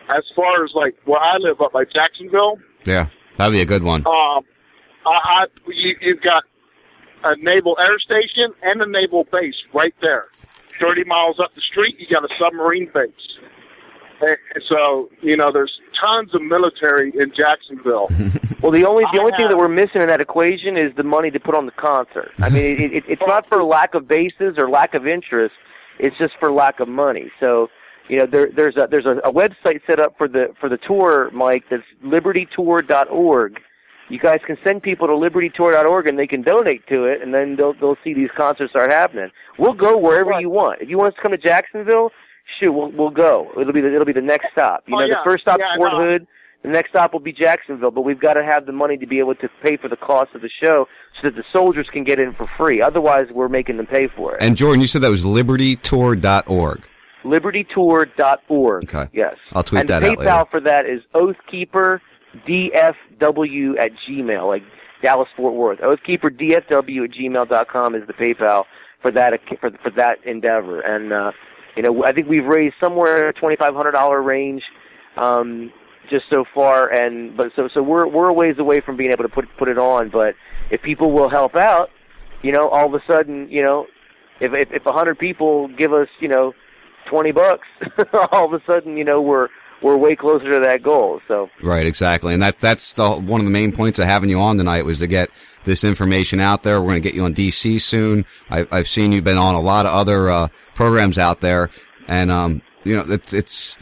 [0.09, 2.59] as far as like where I live up by Jacksonville.
[2.85, 3.07] Yeah,
[3.37, 4.05] that'd be a good one.
[4.07, 4.43] Um,
[5.05, 6.43] I, I you, you've got
[7.23, 10.27] a naval air station and a naval base right there.
[10.79, 13.11] Thirty miles up the street, you got a submarine base.
[14.21, 18.09] And and so you know, there's tons of military in Jacksonville.
[18.61, 20.93] Well, the only the I only thing have- that we're missing in that equation is
[20.95, 22.31] the money to put on the concert.
[22.37, 25.55] I mean, it, it, it's not for lack of bases or lack of interest.
[25.97, 27.31] It's just for lack of money.
[27.39, 27.69] So,
[28.09, 30.77] you know, there, there's a there's a, a website set up for the for the
[30.77, 31.63] tour, Mike.
[31.69, 33.59] That's libertytour.org.
[34.09, 37.55] You guys can send people to libertytour.org and they can donate to it, and then
[37.55, 39.29] they'll they'll see these concerts start happening.
[39.57, 40.81] We'll go wherever you want.
[40.81, 42.11] If you want us to come to Jacksonville,
[42.59, 43.51] shoot, we'll we'll go.
[43.59, 44.83] It'll be the, it'll be the next stop.
[44.87, 45.13] You Oh, know, yeah.
[45.23, 46.11] the first stop Yeah, is Fort no.
[46.11, 46.27] Hood.
[46.63, 49.17] The next stop will be Jacksonville, but we've got to have the money to be
[49.17, 50.87] able to pay for the cost of the show
[51.19, 52.83] so that the soldiers can get in for free.
[52.83, 54.43] Otherwise, we're making them pay for it.
[54.43, 56.87] And Jordan, you said that was libertytour.org.
[57.23, 58.83] LibertyTour.org.
[58.83, 59.09] Okay.
[59.13, 59.35] Yes.
[59.53, 60.49] I'll tweet and that PayPal out later.
[60.51, 61.99] for that is oathkeeperdfw
[63.79, 64.63] at gmail, like
[65.03, 65.79] Dallas Fort Worth.
[65.79, 68.65] Oathkeeperdfw at gmail dot com is the PayPal
[69.01, 70.81] for that for for that endeavor.
[70.81, 71.31] And uh,
[71.75, 74.63] you know, I think we've raised somewhere twenty five hundred dollar range.
[75.17, 75.73] Um,
[76.09, 79.23] just so far, and but so so we're we're a ways away from being able
[79.23, 80.09] to put put it on.
[80.09, 80.35] But
[80.69, 81.89] if people will help out,
[82.43, 83.87] you know, all of a sudden, you know,
[84.39, 86.53] if if if a hundred people give us, you know,
[87.11, 87.67] twenty bucks,
[88.31, 89.49] all of a sudden, you know, we're
[89.81, 91.19] we're way closer to that goal.
[91.27, 94.39] So Right, exactly, and that that's the one of the main points of having you
[94.39, 95.29] on tonight was to get
[95.65, 96.79] this information out there.
[96.81, 98.25] We're going to get you on DC soon.
[98.49, 101.69] I, I've seen you've been on a lot of other uh, programs out there,
[102.07, 103.77] and um, you know, it's it's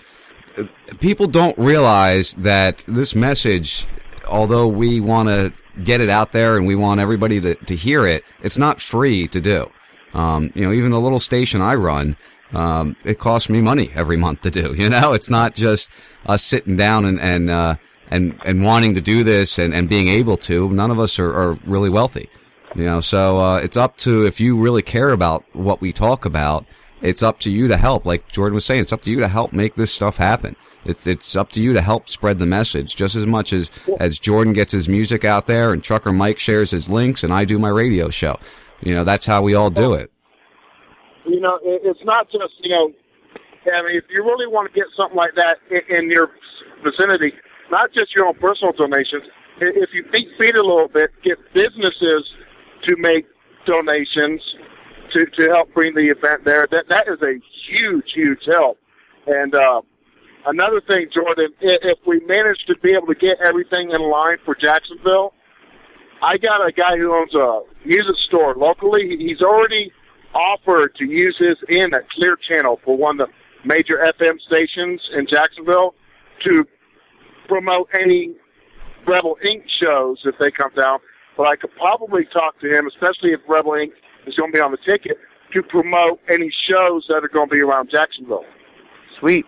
[1.00, 3.86] people don't realize that this message,
[4.28, 5.54] although we want to
[5.84, 9.28] get it out there and we want everybody to to hear it, it's not free
[9.28, 9.70] to do.
[10.14, 12.18] Um, you know, even the little station I run,
[12.54, 14.74] Um, it costs me money every month to do.
[14.80, 15.90] You know, it's not just
[16.26, 17.76] us sitting down and and uh,
[18.10, 20.70] and and wanting to do this and, and being able to.
[20.70, 22.30] None of us are, are really wealthy.
[22.76, 26.26] You know, so uh, it's up to if you really care about what we talk
[26.26, 26.66] about.
[27.02, 28.06] It's up to you to help.
[28.06, 30.56] Like Jordan was saying, it's up to you to help make this stuff happen.
[30.86, 33.70] It's it's up to you to help spread the message just as much as
[34.00, 37.46] as Jordan gets his music out there and Trucker Mike shares his links and I
[37.46, 38.40] do my radio show.
[38.82, 40.12] You know, that's how we all do it.
[41.30, 42.92] You know, it, it's not just you know.
[43.66, 46.32] I mean, if you really want to get something like that in, in your
[46.84, 47.34] vicinity,
[47.70, 49.24] not just your own personal donations.
[49.62, 52.24] If you think feet a little bit, get businesses
[52.88, 53.26] to make
[53.66, 54.42] donations
[55.14, 56.68] to to help bring the event there.
[56.72, 58.78] That that is a huge, huge help.
[59.28, 59.82] And uh,
[60.46, 64.56] another thing, Jordan, if we manage to be able to get everything in line for
[64.56, 65.34] Jacksonville,
[66.22, 69.18] I got a guy who owns a music store locally.
[69.18, 69.92] He's already
[70.34, 73.34] offered to use his in at Clear Channel for one of the
[73.66, 75.96] major FM stations in Jacksonville
[76.46, 76.66] to
[77.48, 78.36] promote any
[79.08, 79.64] Rebel Inc.
[79.82, 81.00] shows if they come down.
[81.36, 83.92] But I could probably talk to him, especially if Rebel Inc.
[84.28, 85.18] is going to be on the ticket,
[85.54, 88.46] to promote any shows that are going to be around Jacksonville.
[89.20, 89.46] Sweet.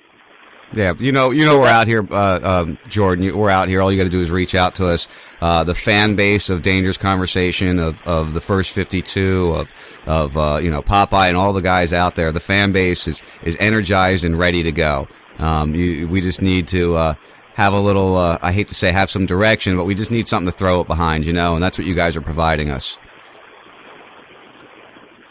[0.73, 3.25] Yeah, you know, you know, we're out here, uh, um, Jordan.
[3.25, 3.81] you- We're out here.
[3.81, 5.07] All you got to do is reach out to us.
[5.41, 9.73] Uh, the fan base of Dangerous Conversation, of of the first fifty two, of
[10.05, 12.31] of uh, you know Popeye and all the guys out there.
[12.31, 15.09] The fan base is is energized and ready to go.
[15.39, 17.13] Um, you, we just need to uh,
[17.55, 18.15] have a little.
[18.15, 20.79] Uh, I hate to say have some direction, but we just need something to throw
[20.79, 22.97] it behind, you know, and that's what you guys are providing us.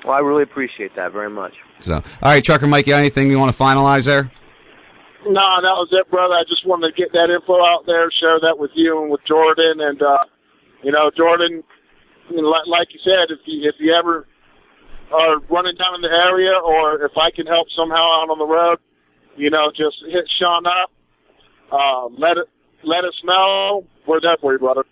[0.05, 1.55] Well, I really appreciate that very much.
[1.81, 4.31] So, all right, Trucker Mike, you got anything you want to finalize there?
[5.27, 6.35] No, that was it, brother.
[6.35, 9.21] I just wanted to get that info out there, share that with you and with
[9.29, 9.81] Jordan.
[9.81, 10.25] And, uh,
[10.83, 11.63] you know, Jordan,
[12.31, 14.27] like, like you said, if you, if you ever
[15.13, 18.47] are running down in the area or if I can help somehow out on the
[18.47, 18.79] road,
[19.37, 20.91] you know, just hit Sean up.
[21.71, 22.49] Uh, let it,
[22.83, 23.85] let us know.
[24.07, 24.85] We're there for you, brother.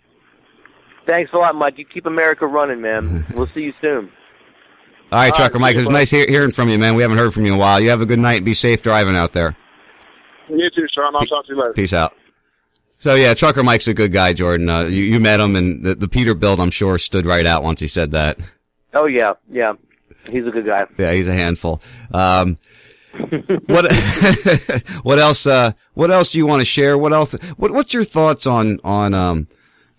[1.07, 1.77] Thanks a lot, Mike.
[1.77, 3.25] You keep America running, man.
[3.33, 4.11] we'll see you soon.
[5.11, 6.93] All right, All Trucker right, Mike, it see you, was nice hearing from you, man.
[6.93, 7.79] We haven't heard from you in a while.
[7.79, 9.57] You have a good night be safe driving out there.
[10.49, 11.15] You too, Sean.
[11.15, 11.73] I'll talk to you later.
[11.73, 12.13] Peace out.
[12.97, 14.69] So yeah, Trucker Mike's a good guy, Jordan.
[14.69, 17.79] Uh, you, you met him, and the, the Peterbilt, I'm sure, stood right out once
[17.79, 18.39] he said that.
[18.93, 19.73] Oh yeah, yeah.
[20.29, 20.85] He's a good guy.
[20.97, 21.81] Yeah, he's a handful.
[22.13, 22.57] Um,
[23.67, 23.91] what
[25.03, 25.45] what else?
[25.47, 26.97] Uh, what else do you want to share?
[26.97, 27.33] What else?
[27.57, 29.47] What What's your thoughts on on um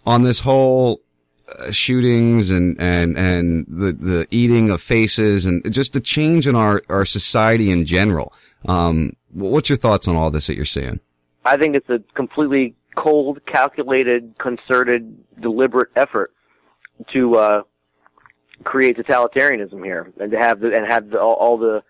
[0.07, 1.01] on this whole
[1.59, 6.55] uh, shootings and and and the the eating of faces and just the change in
[6.55, 8.33] our our society in general?
[8.67, 11.01] Um, what's your thoughts on all this that you're seeing?
[11.45, 16.33] I think it's a completely cold, calculated, concerted, deliberate effort
[17.13, 17.63] to uh,
[18.65, 21.83] create totalitarianism here, and to have the and have the, all, all the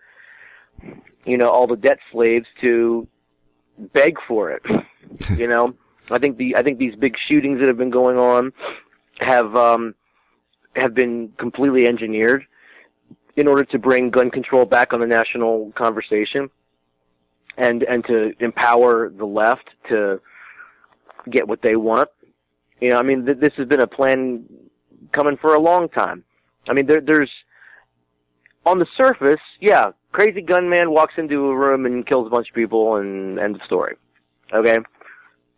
[1.25, 3.07] you know all the debt slaves to
[3.93, 4.63] beg for it.
[5.37, 5.73] you know,
[6.09, 8.53] I think the I think these big shootings that have been going on
[9.19, 9.95] have um,
[10.75, 12.45] have been completely engineered
[13.35, 16.49] in order to bring gun control back on the national conversation
[17.57, 20.19] and and to empower the left to
[21.29, 22.09] get what they want.
[22.79, 24.45] You know, I mean, th- this has been a plan
[25.13, 26.23] coming for a long time.
[26.67, 27.29] I mean, there, there's
[28.65, 32.55] on the surface, yeah, crazy gunman walks into a room and kills a bunch of
[32.55, 33.95] people, and end of story.
[34.53, 34.77] Okay,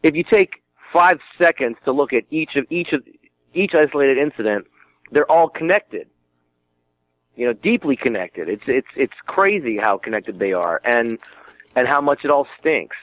[0.03, 0.61] if you take
[0.91, 3.03] five seconds to look at each of each of
[3.53, 4.65] each isolated incident,
[5.11, 6.07] they're all connected.
[7.35, 8.47] You know, deeply connected.
[8.47, 11.17] It's it's it's crazy how connected they are, and
[11.75, 12.95] and how much it all stinks,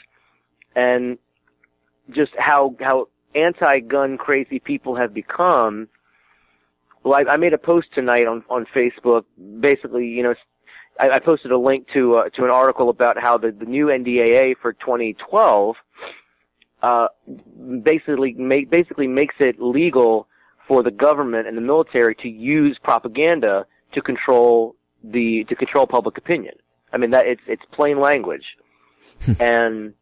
[0.74, 1.18] and
[2.10, 5.88] just how how anti-gun crazy people have become.
[7.02, 9.24] Well, I, I made a post tonight on on Facebook.
[9.60, 10.34] Basically, you know,
[10.98, 13.86] I, I posted a link to uh, to an article about how the the new
[13.86, 15.76] NDAA for 2012
[16.82, 17.08] uh,
[17.82, 20.26] basically make, basically makes it legal
[20.66, 26.16] for the government and the military to use propaganda to control the to control public
[26.16, 26.54] opinion.
[26.92, 28.44] I mean that it's it's plain language,
[29.40, 29.94] and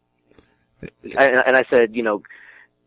[0.81, 2.23] and, and I said, you know,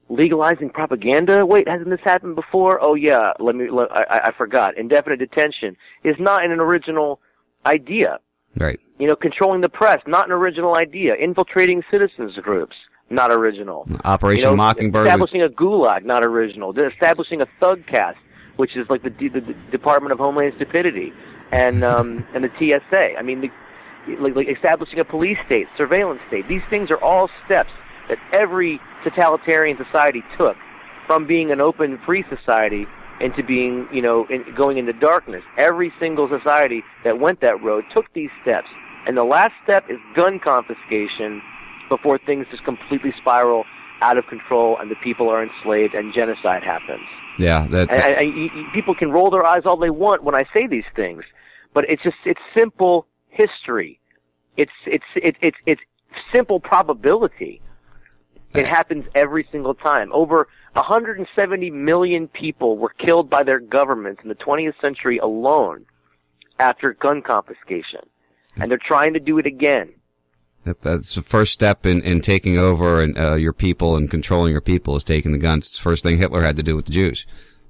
[0.09, 1.45] legalizing propaganda.
[1.45, 2.79] Wait, hasn't this happened before?
[2.81, 3.69] Oh yeah, let me.
[3.69, 4.77] Let, I, I forgot.
[4.77, 7.19] Indefinite detention is not an original
[7.65, 8.19] idea.
[8.57, 8.79] Right.
[8.99, 11.15] You know, controlling the press, not an original idea.
[11.15, 12.75] Infiltrating citizens groups,
[13.09, 13.87] not original.
[14.03, 15.03] Operation You know, Mockingbird.
[15.05, 16.77] was- Establishing a gulag, not original.
[16.77, 18.17] Establishing a thug cast,
[18.57, 21.13] which is like the, D- the, the Department of Homeland Stupidity,
[21.51, 23.17] and um, and the TSA.
[23.17, 23.49] I mean, the,
[24.19, 26.47] like, like establishing a police state, surveillance state.
[26.47, 27.69] These things are all steps
[28.09, 30.55] that every totalitarian society took
[31.07, 32.85] from being an open, free society
[33.19, 35.43] into being, you know, in, going into darkness.
[35.57, 38.67] Every single society that went that road took these steps
[39.07, 41.41] And the last step is gun confiscation
[41.89, 43.65] before things just completely spiral
[44.01, 47.05] out of control and the people are enslaved and genocide happens.
[47.37, 50.35] Yeah, that, And, and, and you- people can roll their eyes all they want when
[50.35, 51.23] I say these things,
[51.73, 53.99] but it's just it's simple history.
[54.57, 55.81] It's it's it's it's it's
[56.33, 57.61] simple probability.
[58.53, 60.11] It happens every single time.
[60.11, 65.85] Over 170 million people were killed by their governments in the 20th century alone
[66.59, 68.01] after gun confiscation,
[68.59, 69.93] and they're trying to do it again.
[70.63, 74.61] That's the first step in, in taking over and uh, your people and controlling your
[74.61, 75.67] people is taking the guns.
[75.67, 77.25] It's the first thing Hitler had to do with the Jews.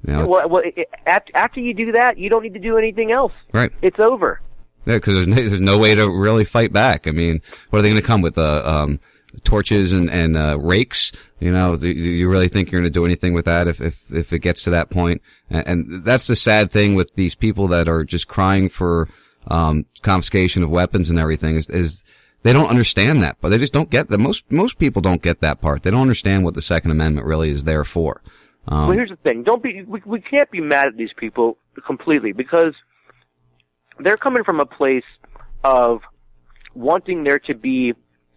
[0.06, 2.78] You know, well, well, it, after, after you do that, you don't need to do
[2.78, 3.32] anything else.
[3.54, 3.72] right.
[3.82, 4.42] It's over.
[4.86, 7.08] Yeah, because there's, no- there's no way to really fight back.
[7.08, 8.38] I mean, what are they going to come with?
[8.38, 9.00] Uh, um,
[9.44, 11.12] torches and, and, uh, rakes?
[11.40, 13.80] You know, do do you really think you're going to do anything with that if,
[13.80, 15.22] if, if it gets to that point?
[15.50, 19.08] And, and that's the sad thing with these people that are just crying for,
[19.48, 22.04] um, confiscation of weapons and everything is, is
[22.44, 24.18] they don't understand that, but they just don't get that.
[24.18, 25.84] Most, most people don't get that part.
[25.84, 28.22] They don't understand what the Second Amendment really is there for.
[28.68, 31.58] Um, well, here's the thing: don't be we, we can't be mad at these people
[31.86, 32.76] completely because
[34.04, 35.06] they're coming from a place
[35.64, 36.02] of
[36.74, 37.94] wanting there to be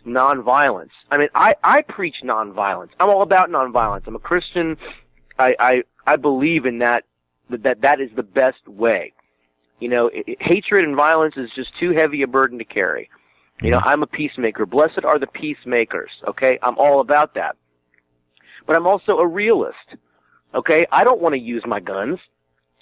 [0.07, 0.91] nonviolence.
[1.11, 2.91] I mean, I I preach nonviolence.
[3.01, 4.07] I'm all about nonviolence.
[4.07, 4.77] I'm a Christian.
[5.39, 7.05] I I I believe in that
[7.51, 9.13] that that is the best way.
[9.81, 13.11] You know, i i- hatred and violence is just too heavy a burden to carry.
[13.63, 14.67] You know, I'm a peacemaker.
[14.67, 16.11] Blessed are the peacemakers.
[16.27, 17.57] Okay, I'm all about that.
[18.67, 19.97] But I'm also a realist.
[20.55, 22.19] Okay, I don't want to use my guns.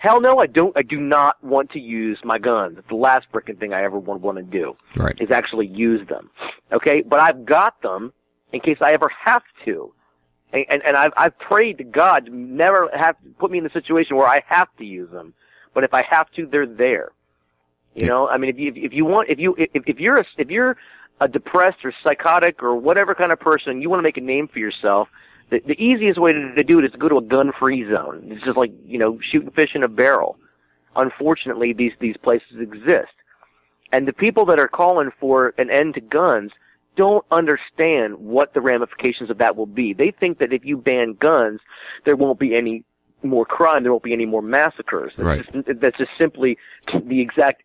[0.03, 0.77] Hell no, I don't.
[0.77, 2.77] I do not want to use my guns.
[2.77, 4.77] It's the last freaking thing I ever want, want to do.
[4.97, 5.17] Right.
[5.21, 6.29] Is actually use them.
[6.73, 8.13] Okay, but I've got them
[8.53, 9.95] in case I ever have to.
[10.53, 13.65] And, and, and I've, I've prayed to God to never have to put me in
[13.65, 15.35] the situation where I have to use them.
[15.73, 17.13] But if I have to, they're there.
[17.95, 20.25] You know, I mean, if you if you want if you if if you're a,
[20.37, 20.77] if you're
[21.21, 24.49] a depressed or psychotic or whatever kind of person, you want to make a name
[24.49, 25.09] for yourself.
[25.53, 28.29] The, the easiest way to, to do it is to go to a gun-free zone.
[28.31, 30.39] It's just like you know shooting fish in a barrel.
[30.97, 33.13] Unfortunately, these these places exist,
[33.93, 36.53] and the people that are calling for an end to guns
[36.97, 39.93] don't understand what the ramifications of that will be.
[39.93, 41.61] They think that if you ban guns,
[42.07, 42.85] there won't be any
[43.23, 45.13] more crime, there won't be any more massacres.
[45.17, 45.53] That's, Right.
[45.53, 46.59] just, that's just simply
[47.07, 47.63] the exact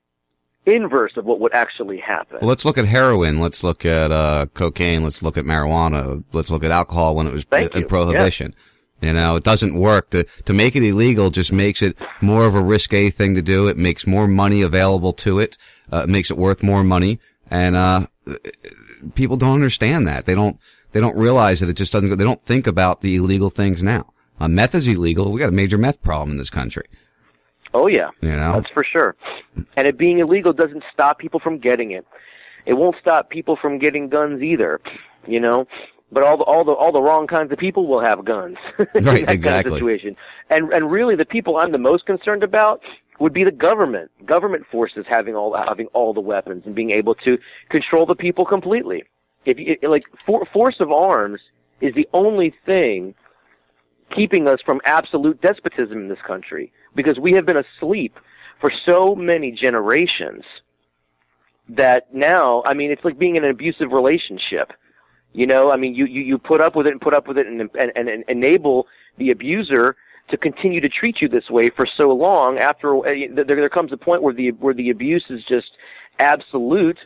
[0.67, 2.37] inverse of what would actually happen.
[2.41, 3.39] Well, let's look at heroin.
[3.39, 5.03] Let's look at uh, cocaine.
[5.03, 6.23] Let's look at marijuana.
[6.33, 7.87] Let's look at alcohol when it was Thank in you.
[7.87, 8.53] prohibition.
[9.01, 10.09] You know, it doesn't work.
[10.11, 13.67] To to make it illegal just makes it more of a risque thing to do.
[13.67, 15.57] It makes more money available to it.
[15.91, 17.19] Uh, it makes it worth more money,
[17.51, 18.07] and uh,
[19.13, 20.25] people don't understand that.
[20.25, 20.59] They don't.
[20.93, 22.09] They don't realize that it just doesn't.
[22.09, 24.13] go They don't think about the illegal things now.
[24.39, 25.31] Uh, meth is illegal.
[25.31, 26.87] We got a major meth problem in this country.
[27.77, 29.15] Oh yeah, You know, that's for sure.
[29.75, 32.07] And it being illegal doesn't stop people from getting it.
[32.65, 34.81] It won't stop people from getting guns either.
[35.27, 35.67] You know,
[36.11, 38.57] but all the all the all the wrong kinds of people will have guns.
[38.95, 39.39] in Right, that exactly.
[39.43, 40.15] Kind of situation.
[40.49, 42.81] And and really, the people I'm the most concerned about
[43.19, 47.13] would be the government, government forces having all having all the weapons and being able
[47.13, 47.37] to
[47.69, 49.03] control the people completely.
[49.45, 51.41] If you, like for, force of arms
[51.79, 53.13] is the only thing
[54.15, 58.17] keeping us from absolute despotism in this country because we have been asleep
[58.59, 60.43] for so many generations
[61.69, 64.71] that now, I mean, it's like being in an abusive relationship.
[65.33, 67.37] You know, I mean, you, you, you put up with it and put up with
[67.37, 69.95] it and, and, and, and enable the abuser
[70.29, 73.91] to continue to treat you this way for so long after uh, there, there comes
[73.93, 75.67] a point where the, where the abuse is just
[76.19, 76.97] absolute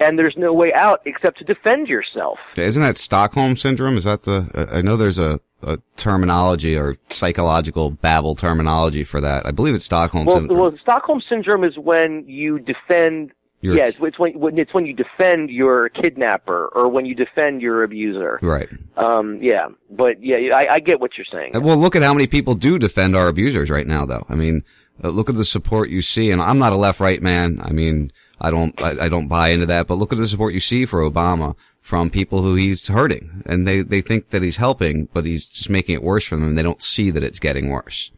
[0.00, 2.38] and there's no way out except to defend yourself.
[2.56, 3.96] Isn't that Stockholm syndrome?
[3.96, 4.68] Is that the?
[4.72, 9.46] I know there's a, a terminology or psychological babble terminology for that.
[9.46, 10.58] I believe it's Stockholm Well, syndrome.
[10.60, 13.32] well, Stockholm syndrome is when you defend.
[13.62, 17.14] Your- yeah, it's, it's when, when it's when you defend your kidnapper or when you
[17.14, 18.38] defend your abuser.
[18.42, 18.68] right.
[18.98, 21.52] Um, yeah, but yeah, I, I get what you're saying.
[21.54, 24.26] Well, look at how many people do defend our abusers right now, though.
[24.28, 24.62] I mean,
[25.02, 27.58] uh, look at the support you see, and I'm not a left-right man.
[27.62, 29.86] I mean, I don't, I, I don't buy into that.
[29.86, 33.66] But look at the support you see for Obama from people who he's hurting, and
[33.66, 36.48] they they think that he's helping, but he's just making it worse for them.
[36.48, 38.10] And they don't see that it's getting worse.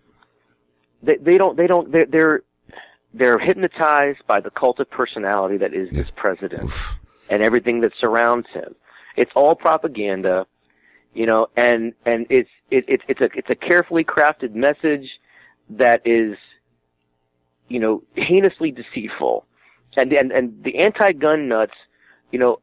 [1.03, 1.57] They, they don't.
[1.57, 1.93] They don't.
[1.93, 2.43] They're, they're
[3.15, 6.71] they're hypnotized by the cult of personality that is this president
[7.31, 8.75] and everything that surrounds him.
[9.17, 10.47] It's all propaganda,
[11.15, 15.09] you know, and and it's it, it it's a it's a carefully crafted message
[15.71, 16.37] that is,
[17.69, 19.47] you know, heinously deceitful,
[19.97, 21.75] and and and the anti-gun nuts,
[22.31, 22.61] you know,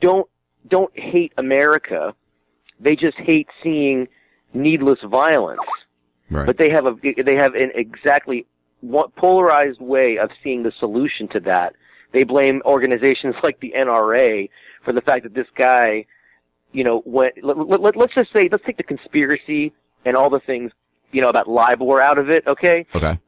[0.00, 0.28] don't
[0.68, 2.14] don't hate America,
[2.80, 4.08] they just hate seeing
[4.54, 5.60] needless violence
[6.28, 6.44] Right.
[6.44, 8.46] but they have a they have an exactly
[9.16, 11.74] polarized way of seeing the solution to that
[12.12, 14.48] they blame organizations like the NRA
[14.84, 16.06] for the fact that this guy,
[16.72, 17.34] you know, went.
[17.42, 19.72] Let, let, let's just say, let's take the conspiracy
[20.04, 20.72] and all the things,
[21.12, 22.46] you know, about LIBOR out of it.
[22.46, 23.18] Okay, Okay.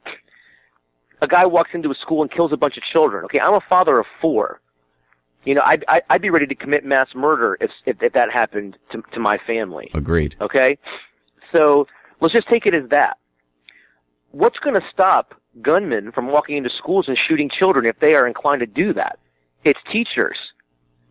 [1.21, 3.25] A guy walks into a school and kills a bunch of children.
[3.25, 4.61] Okay, I'm a father of four.
[5.45, 8.29] You know, I'd, I'd, I'd be ready to commit mass murder if, if, if that
[8.33, 9.91] happened to, to my family.
[9.95, 10.37] Agreed.
[10.41, 10.77] Okay?
[11.57, 11.87] So
[12.21, 13.17] let's just take it as that.
[14.33, 18.27] What's going to stop gunmen from walking into schools and shooting children if they are
[18.27, 19.19] inclined to do that?
[19.65, 20.37] It's teachers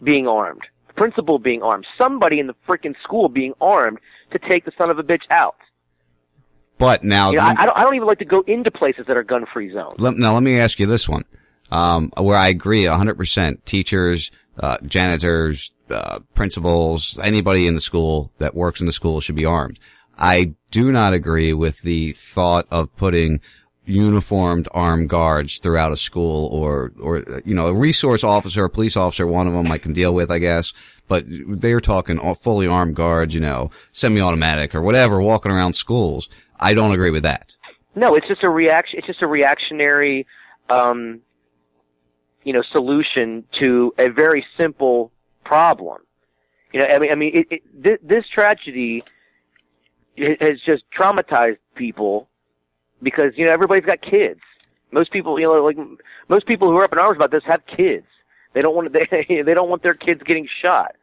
[0.03, 0.61] being armed,
[0.95, 3.99] principal being armed, somebody in the freaking school being armed
[4.31, 5.55] to take the son of a bitch out.
[6.77, 9.05] But now, You know, I, I, don't, I don't even like to go into places
[9.07, 9.93] that are gun-free zones.
[9.97, 11.25] Let, now, let me ask you this one,
[11.71, 13.65] um, where I agree 100%.
[13.65, 19.35] Teachers, uh, janitors, uh, principals, anybody in the school that works in the school should
[19.35, 19.79] be armed.
[20.17, 23.39] I do not agree with the thought of putting
[23.85, 28.97] uniformed armed guards throughout a school or, or, you know, a resource officer, a police
[28.97, 30.73] officer, one of them I can deal with, I guess.
[31.07, 36.27] But they're talking fully armed guards, you know, semi-automatic or whatever, walking around schools.
[36.59, 37.55] I don't agree with that.
[37.95, 38.99] No, it's just a reaction.
[38.99, 40.27] It's just a reactionary,
[40.69, 41.21] um,
[42.43, 45.11] you know, solution to a very simple
[45.43, 46.01] problem.
[46.73, 49.03] You know, I mean, I mean, it, it, thi- this tragedy
[50.17, 52.27] has just traumatized people
[53.01, 54.41] because you know everybody's got kids.
[54.91, 55.77] Most people, you know, like
[56.27, 58.05] most people who are up in arms about this have kids.
[58.53, 60.95] They don't want they they don't want their kids getting shot.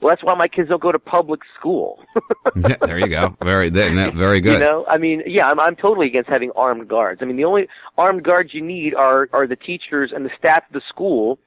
[0.00, 2.00] Well, that's why my kids don't go to public school.
[2.56, 3.36] Yeah, there you go.
[3.42, 4.54] Very, very good.
[4.54, 7.20] You know, I mean, yeah, I'm I'm totally against having armed guards.
[7.20, 7.68] I mean, the only
[7.98, 11.38] armed guards you need are are the teachers and the staff of the school,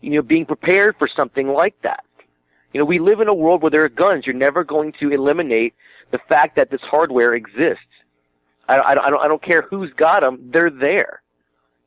[0.00, 2.04] you know, being prepared for something like that.
[2.72, 4.26] You know, we live in a world where there are guns.
[4.26, 5.74] You're never going to eliminate
[6.10, 7.84] the fact that this hardware exists.
[8.68, 10.50] I I I don't, I don't care who's got them.
[10.52, 11.22] They're there.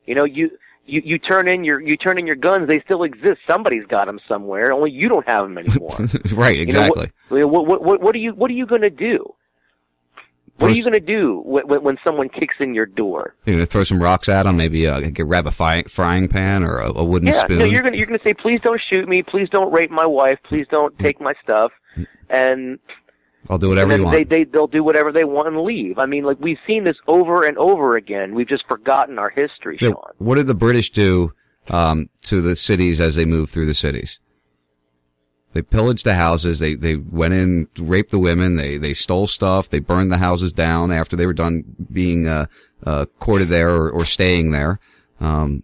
[0.06, 0.50] You know, you,
[0.86, 2.68] you, you turn in your, you turn in your guns.
[2.68, 3.40] They still exist.
[3.48, 4.72] Somebody's got them somewhere.
[4.72, 5.96] Only you don't have them anymore.
[6.32, 7.12] right, You know, exactly.
[7.28, 9.34] what, what, what, what, are you, what are you going to do?
[10.58, 13.34] What are you going to do when, when, someone kicks in your door?
[13.44, 16.78] You're gonna throw some rocks at them, maybe uh, grab a fi- frying pan or
[16.78, 17.58] a, a wooden yeah, spoon.
[17.58, 20.38] no, you're gonna you're gonna say, please don't shoot me, please don't rape my wife,
[20.44, 21.72] please don't take my stuff,
[22.30, 22.78] and
[23.50, 24.16] I'll do whatever you want.
[24.16, 25.98] they they they'll do whatever they want and leave.
[25.98, 28.34] I mean, like we've seen this over and over again.
[28.34, 29.94] We've just forgotten our history, Sean.
[30.18, 31.32] what did the British do
[31.68, 34.18] um, to the cities as they moved through the cities?
[35.52, 36.58] They pillaged the houses.
[36.58, 38.56] They they went in, raped the women.
[38.56, 39.70] They they stole stuff.
[39.70, 42.46] They burned the houses down after they were done being uh,
[42.84, 44.80] uh, courted there or, or staying there.
[45.20, 45.62] Um,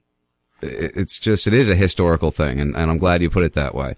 [0.63, 3.55] it- it's just it is a historical thing, and, and I'm glad you put it
[3.55, 3.95] that way.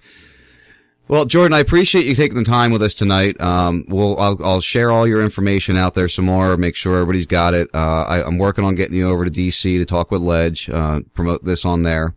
[1.09, 3.39] Well, Jordan, I appreciate you taking the time with us tonight.
[3.41, 7.27] Um, we'll, I'll, I'll share all your information out there some more, make sure everybody's
[7.27, 7.69] got it.
[7.75, 11.01] Uh, I, I'm working on getting you over to DC to talk with Ledge, uh,
[11.13, 12.15] promote this on there.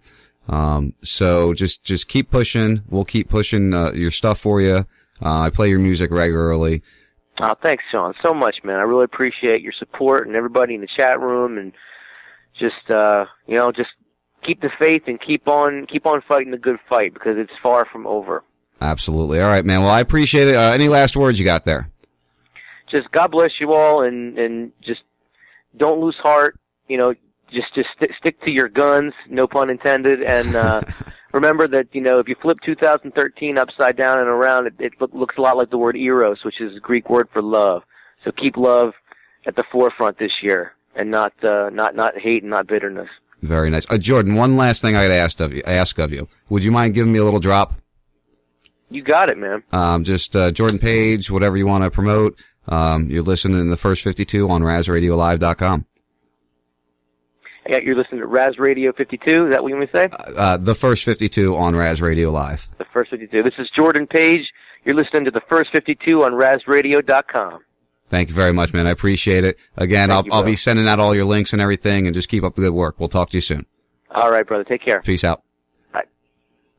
[0.48, 2.84] Um, so just, just keep pushing.
[2.88, 4.86] We'll keep pushing, uh, your stuff for you.
[5.22, 6.84] Uh, I play your music regularly.
[7.42, 8.80] Oh, thanks, Sean, so much, man.
[8.80, 11.74] I really appreciate your support and everybody in the chat room, and
[12.58, 13.90] just uh, you know, just
[14.46, 17.86] keep the faith and keep on keep on fighting the good fight because it's far
[17.92, 18.44] from over.
[18.82, 19.40] Absolutely.
[19.42, 19.82] All right, man.
[19.82, 20.56] Well, I appreciate it.
[20.56, 21.90] Uh, any last words you got there?
[22.96, 25.02] just God bless you all, and and just
[25.78, 26.60] don't lose heart.
[26.88, 27.14] You know,
[27.52, 30.82] just just st- stick to your guns, no pun intended, and uh,
[31.34, 35.14] remember that you know if you flip 2013 upside down and around, it, it look,
[35.14, 37.84] looks a lot like the word eros, which is a Greek word for love.
[38.24, 38.94] So keep love
[39.46, 43.10] at the forefront this year, and not uh, not not hate and not bitterness.
[43.42, 43.86] Very nice.
[43.90, 46.28] Uh, Jordan, one last thing I got to ask of you, ask of you.
[46.50, 47.76] Would you mind giving me a little drop?
[48.90, 49.64] You got it, man.
[49.72, 52.40] Um, just uh, Jordan Page, whatever you want to promote.
[52.68, 55.86] Um, you're listening to the first 52 on RasRadioLive.com.
[57.68, 59.48] Yeah, you're listening to Ras Radio 52.
[59.48, 60.08] Is that what you want to say?
[60.12, 62.68] Uh, the first 52 on Ras Radio Live.
[62.78, 63.42] The first 52.
[63.42, 64.52] This is Jordan Page.
[64.84, 67.60] You're listening to the first 52 on RasRadio.com.
[68.08, 68.86] Thank you very much, man.
[68.86, 69.58] I appreciate it.
[69.78, 72.44] Again, I'll, you, I'll be sending out all your links and everything and just keep
[72.44, 73.00] up the good work.
[73.00, 73.66] We'll talk to you soon.
[74.12, 74.64] All right, brother.
[74.64, 75.02] Take care.
[75.02, 75.44] Peace out.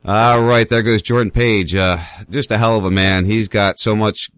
[0.06, 0.68] All right.
[0.68, 1.74] There goes Jordan Page.
[1.74, 1.98] Uh,
[2.30, 3.24] just a hell of a man.
[3.24, 4.30] He's got so much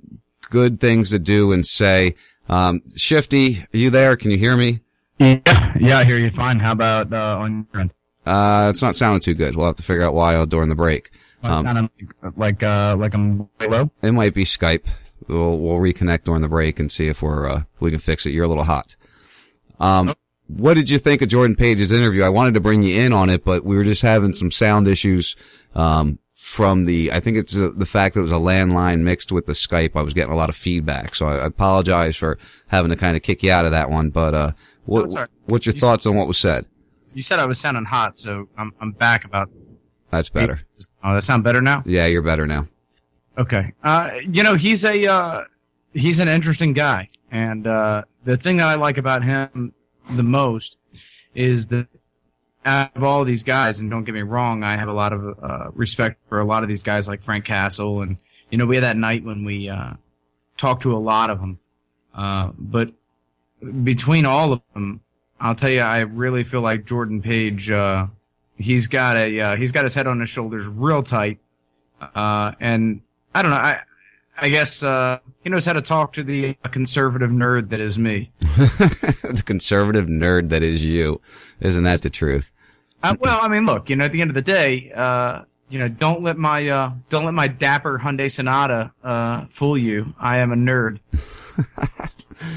[0.49, 2.15] good things to do and say.
[2.49, 4.17] Um, Shifty, are you there?
[4.17, 4.81] Can you hear me?
[5.19, 6.59] Yeah, yeah, I hear you fine.
[6.59, 7.93] How about uh, on your end?
[8.25, 9.57] Uh, it's not sounding too good.
[9.57, 11.11] We'll have to figure out why during the break.
[11.43, 11.91] Um, sounding
[12.37, 13.91] like uh, like I'm low.
[14.01, 14.87] It might be Skype.
[15.27, 18.31] We'll we'll reconnect during the break and see if we're uh, we can fix it.
[18.31, 18.97] You're a little hot.
[19.79, 20.15] Um,
[20.49, 22.23] what did you think of Jordan Page's interview?
[22.23, 24.89] I wanted to bring you in on it, but we were just having some sound
[24.89, 25.37] issues
[25.75, 27.13] um, from the.
[27.13, 29.93] I think it's uh, the fact that it was a landline mixed with the Skype.
[29.95, 32.39] I was getting a lot of feedback, so I, I apologize for
[32.69, 34.11] having to kind of kick you out of that one.
[34.11, 34.53] But uh,
[34.87, 35.29] what right.
[35.47, 36.67] what's your You thoughts on what was said?
[37.15, 39.51] you said I was sounding hot, so I'm I'm back about.
[40.11, 40.63] That's better.
[41.05, 41.83] Oh, that sound better now.
[41.85, 42.67] Yeah, you're better now.
[43.37, 43.75] Okay.
[43.85, 45.45] Uh, you know, he's a uh,
[45.93, 49.75] he's an interesting guy, and uh, the thing that I like about him
[50.11, 50.77] the most
[51.35, 51.89] is that
[52.65, 55.39] out of all these guys, and don't get me wrong, I have a lot of
[55.43, 58.19] uh, respect for a lot of these guys like Frank Castle, and
[58.51, 59.95] you know, we had that night when we uh,
[60.57, 61.59] talked to a lot of them,
[62.15, 62.93] uh, but
[63.83, 65.01] between all of them,
[65.41, 67.71] I'll tell you, I really feel like Jordan Page.
[67.71, 68.07] Uh,
[68.57, 71.39] he's got a uh, he's got his head on his shoulders real tight,
[72.01, 73.01] uh, and
[73.35, 73.57] I don't know.
[73.57, 73.81] I
[74.41, 78.31] I guess uh, he knows how to talk to the conservative nerd that is me.
[78.41, 81.21] the conservative nerd that is you.
[81.61, 82.53] Isn't that the truth?
[83.03, 85.79] Uh, well, I mean, look, you know, at the end of the day, uh, you
[85.79, 90.15] know, don't let my uh, don't let my dapper Hyundai Sonata uh, fool you.
[90.19, 91.01] I am a nerd.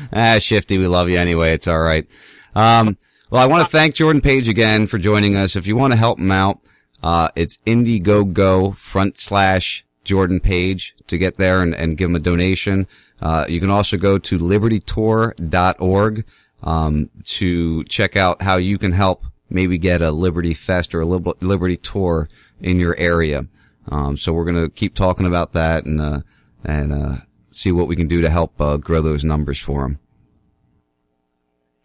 [0.13, 1.53] ah, Shifty, we love you anyway.
[1.53, 2.07] It's all right.
[2.55, 2.97] Um,
[3.29, 5.55] well, I want to thank Jordan Page again for joining us.
[5.55, 6.59] If you want to help him out,
[7.03, 12.19] uh, it's Indiegogo front slash Jordan Page to get there and, and give him a
[12.19, 12.85] donation.
[13.21, 16.25] Uh, you can also go to libertytour.org,
[16.63, 21.05] um, to check out how you can help maybe get a Liberty Fest or a
[21.05, 22.27] Liberty Tour
[22.59, 23.47] in your area.
[23.88, 26.19] Um, so we're going to keep talking about that and, uh,
[26.65, 27.15] and, uh,
[27.51, 29.99] see what we can do to help, uh, grow those numbers for him.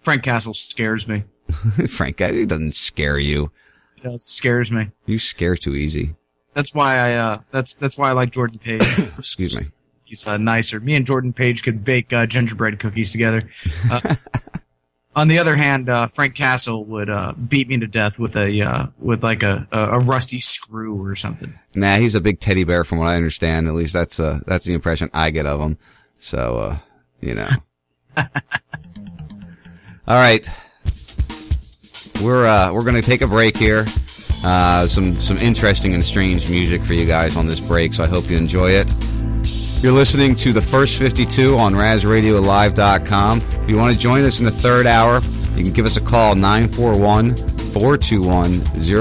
[0.00, 1.22] Frank Castle scares me.
[1.88, 3.52] Frank, it doesn't scare you.
[4.02, 4.90] It scares me.
[5.06, 6.15] You scare too easy.
[6.56, 8.80] That's why I uh, that's that's why I like Jordan Page.
[9.18, 9.66] Excuse me.
[10.04, 10.80] He's uh, nicer.
[10.80, 13.42] Me and Jordan Page could bake uh, gingerbread cookies together.
[13.90, 14.14] Uh,
[15.14, 18.62] on the other hand, uh, Frank Castle would uh, beat me to death with a
[18.62, 21.52] uh, with like a, a a rusty screw or something.
[21.74, 23.68] Nah, he's a big teddy bear from what I understand.
[23.68, 25.76] At least that's uh that's the impression I get of him.
[26.16, 26.78] So uh,
[27.20, 27.50] you know.
[28.16, 28.26] All
[30.16, 30.48] right.
[32.22, 33.84] We're uh we're gonna take a break here.
[34.44, 38.06] Uh some some interesting and strange music for you guys on this break, so I
[38.06, 38.92] hope you enjoy it.
[39.82, 43.38] You're listening to the first 52 on RasRadioLive.com.
[43.38, 45.20] If you want to join us in the third hour,
[45.54, 48.60] you can give us a call 941 421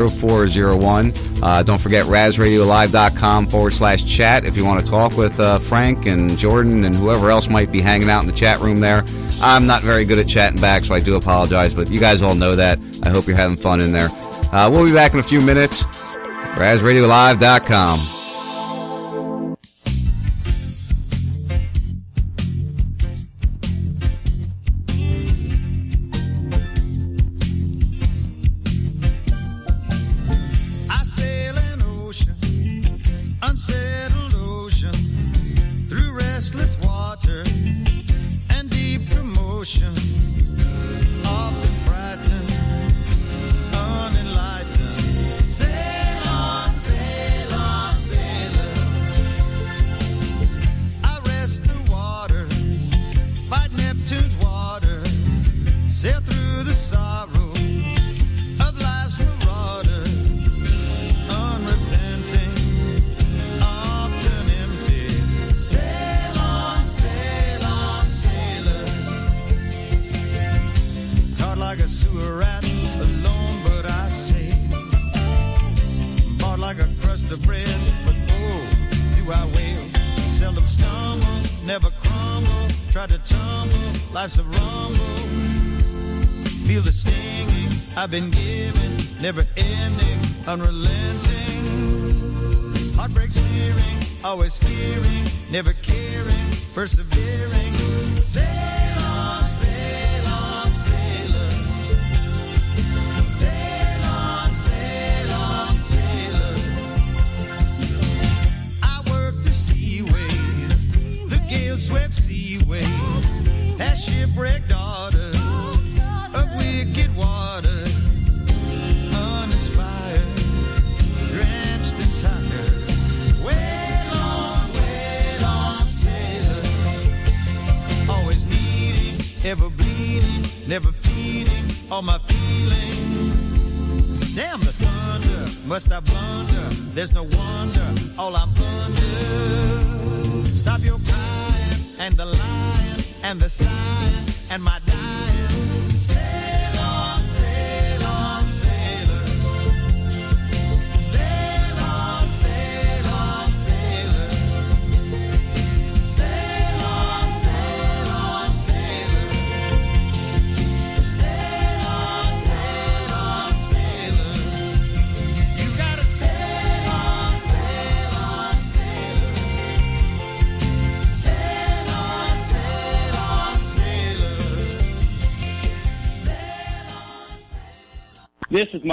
[0.09, 1.13] 0401.
[1.41, 6.07] Uh, don't forget RasRadioLive.com forward slash chat if you want to talk with uh, Frank
[6.07, 9.03] and Jordan and whoever else might be hanging out in the chat room there.
[9.41, 12.35] I'm not very good at chatting back, so I do apologize, but you guys all
[12.35, 12.79] know that.
[13.01, 14.09] I hope you're having fun in there.
[14.55, 15.83] Uh, we'll be back in a few minutes.
[16.55, 18.14] RasRadioLive.com.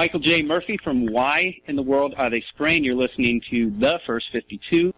[0.02, 0.42] Michael J.
[0.42, 2.82] Murphy from Why in the World Are They Spraying?
[2.82, 4.92] You're listening to The First 52.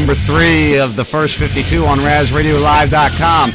[0.00, 3.50] Number three of the first 52 on RasRadioLive.com.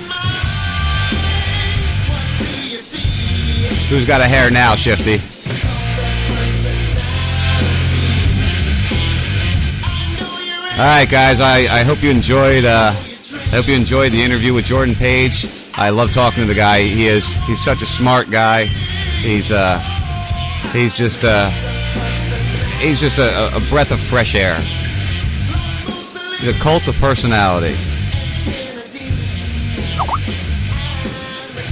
[3.89, 5.13] Who's got a hair now, Shifty?
[10.73, 11.39] All right, guys.
[11.39, 12.63] I, I hope you enjoyed.
[12.63, 15.47] Uh, I hope you enjoyed the interview with Jordan Page.
[15.73, 16.83] I love talking to the guy.
[16.83, 17.33] He is.
[17.45, 18.65] He's such a smart guy.
[18.65, 19.51] He's.
[19.51, 19.79] Uh,
[20.73, 21.23] he's just.
[21.23, 21.49] Uh,
[22.77, 24.61] he's just a, a breath of fresh air.
[26.47, 27.75] A cult of personality.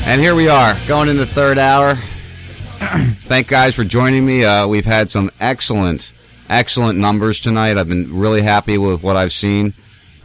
[0.07, 1.93] And here we are, going into the third hour.
[3.25, 4.45] Thank guys for joining me.
[4.45, 6.11] Uh, we've had some excellent,
[6.49, 7.77] excellent numbers tonight.
[7.77, 9.75] I've been really happy with what I've seen.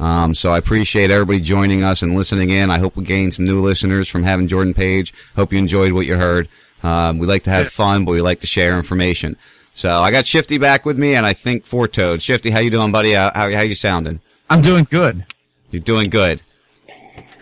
[0.00, 2.70] Um, so I appreciate everybody joining us and listening in.
[2.70, 5.12] I hope we gained some new listeners from having Jordan Page.
[5.36, 6.48] Hope you enjoyed what you heard.
[6.82, 9.36] Um, we like to have fun, but we like to share information.
[9.74, 12.22] So I got Shifty back with me, and I think Four Toad.
[12.22, 13.12] Shifty, how you doing, buddy?
[13.12, 14.20] How how, how you sounding?
[14.50, 15.26] I'm doing good.
[15.70, 16.42] You're doing good.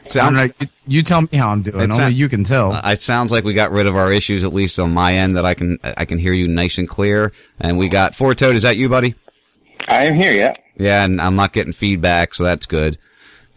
[0.07, 0.53] Sounds right.
[0.61, 1.79] You, you tell me how I'm doing.
[1.81, 2.73] It Only sound- you can tell.
[2.73, 5.37] Uh, it sounds like we got rid of our issues, at least on my end,
[5.37, 7.33] that I can I can hear you nice and clear.
[7.59, 8.55] And we got Four Toad.
[8.55, 9.15] Is that you, buddy?
[9.89, 10.33] I am here.
[10.33, 10.55] Yeah.
[10.79, 12.99] Yeah, and I'm not getting feedback, so that's good.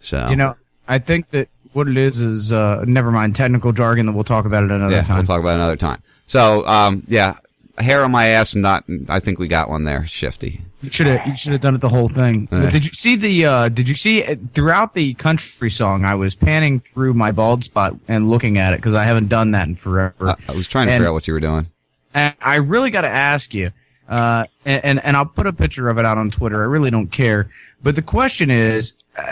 [0.00, 0.56] So You know,
[0.88, 4.44] I think that what it is is uh, never mind technical jargon that we'll talk
[4.46, 5.16] about it another yeah, time.
[5.18, 6.00] we'll talk about it another time.
[6.26, 7.36] So um, yeah,
[7.82, 8.84] hair on my ass, not.
[9.08, 10.62] I think we got one there, Shifty.
[10.82, 12.48] You should have you should have done it the whole thing.
[12.50, 12.60] Uh.
[12.62, 16.14] But did you see the uh did you see uh, throughout the country song I
[16.14, 19.68] was panning through my bald spot and looking at it cuz I haven't done that
[19.68, 20.36] in forever.
[20.48, 21.68] I was trying to And- figure out what you were doing.
[22.14, 23.70] And I really got to ask you,
[24.08, 26.60] uh, and, and and I'll put a picture of it out on Twitter.
[26.62, 27.50] I really don't care.
[27.82, 29.22] But the question is, uh,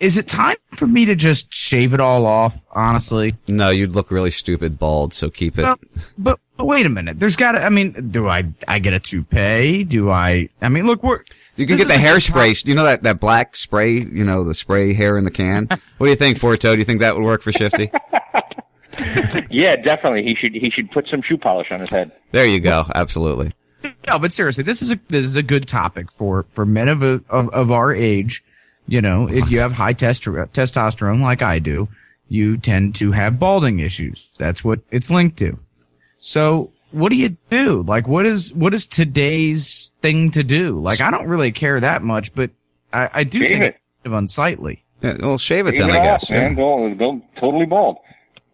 [0.00, 2.66] is it time for me to just shave it all off?
[2.72, 5.62] Honestly, No, you'd look really stupid bald, so keep it.
[5.62, 5.78] Well,
[6.18, 7.20] but, but wait a minute.
[7.20, 7.62] There's got to.
[7.62, 9.84] I mean, do I I get a toupee?
[9.84, 10.48] Do I?
[10.60, 11.22] I mean, look, we're
[11.56, 12.66] You can get the hairspray.
[12.66, 15.66] You know that, that black spray, you know, the spray hair in the can?
[15.98, 16.72] what do you think, Forto?
[16.72, 17.90] Do you think that would work for Shifty?
[19.50, 20.22] Yeah, definitely.
[20.22, 22.12] He should he should put some shoe polish on his head.
[22.32, 22.86] There you go.
[22.94, 23.52] Absolutely.
[24.06, 27.02] No, but seriously, this is a this is a good topic for for men of
[27.02, 28.44] a, of, of our age.
[28.90, 31.88] You know, if you have high testro- testosterone like I do,
[32.28, 34.30] you tend to have balding issues.
[34.36, 35.58] That's what it's linked to.
[36.18, 37.82] So, what do you do?
[37.82, 40.76] Like, what is what is today's thing to do?
[40.80, 42.50] Like, I don't really care that much, but
[42.92, 43.66] I, I do Shave think it.
[43.68, 44.84] it's kind of unsightly.
[45.02, 46.30] Yeah, well, shave it Shave then, it I off, guess.
[46.30, 46.50] man.
[46.50, 46.56] yeah.
[46.56, 47.96] Go go totally bald.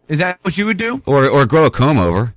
[0.07, 1.01] Is that what you would do?
[1.07, 2.35] Or, or grow a comb over.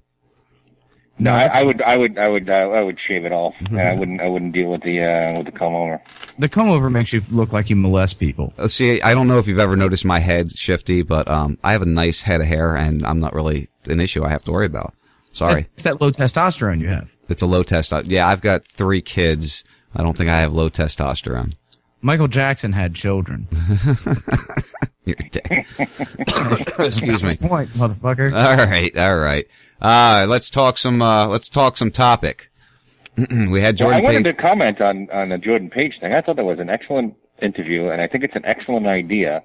[1.20, 3.78] No, I, I would I would I would uh, I would shave it off, and
[3.80, 6.01] I wouldn't I wouldn't deal with the uh, with the comb over.
[6.38, 8.52] The comb over makes you look like you molest people.
[8.59, 11.72] Uh, See, I don't know if you've ever noticed my head shifty, but um, I
[11.72, 14.52] have a nice head of hair, and I'm not really an issue I have to
[14.52, 14.94] worry about.
[15.32, 17.15] Sorry, It's that low testosterone you have.
[17.28, 17.92] it's a low test.
[18.07, 19.62] Yeah, I've got three kids.
[19.94, 21.55] I don't think I have low testosterone.
[22.02, 23.47] Michael Jackson had children.
[25.05, 25.66] You're a dick.
[26.78, 27.36] Excuse me.
[27.36, 28.32] Point, motherfucker.
[28.34, 29.47] All right, all right.
[29.81, 31.00] Uh, let's talk some.
[31.02, 32.50] Uh, let's talk some topic.
[33.17, 34.36] we had Well, I Jordan wanted Page.
[34.36, 36.12] to comment on on the Jordan Page thing.
[36.12, 39.42] I thought that was an excellent interview, and I think it's an excellent idea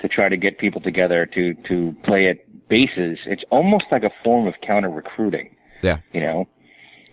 [0.00, 3.18] to try to get people together to to play at bases.
[3.26, 5.54] It's almost like a form of counter recruiting.
[5.82, 5.98] Yeah.
[6.12, 6.48] You know.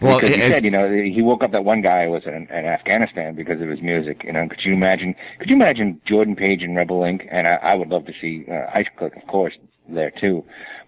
[0.01, 2.65] Well, because he said, you know, he woke up that one guy was in, in
[2.65, 4.23] Afghanistan because of his music.
[4.25, 5.15] You know, could you imagine?
[5.39, 7.25] Could you imagine Jordan Page and Rebel Inc.
[7.31, 9.53] And I, I would love to see uh, Heist Click, of course,
[9.87, 10.43] there too.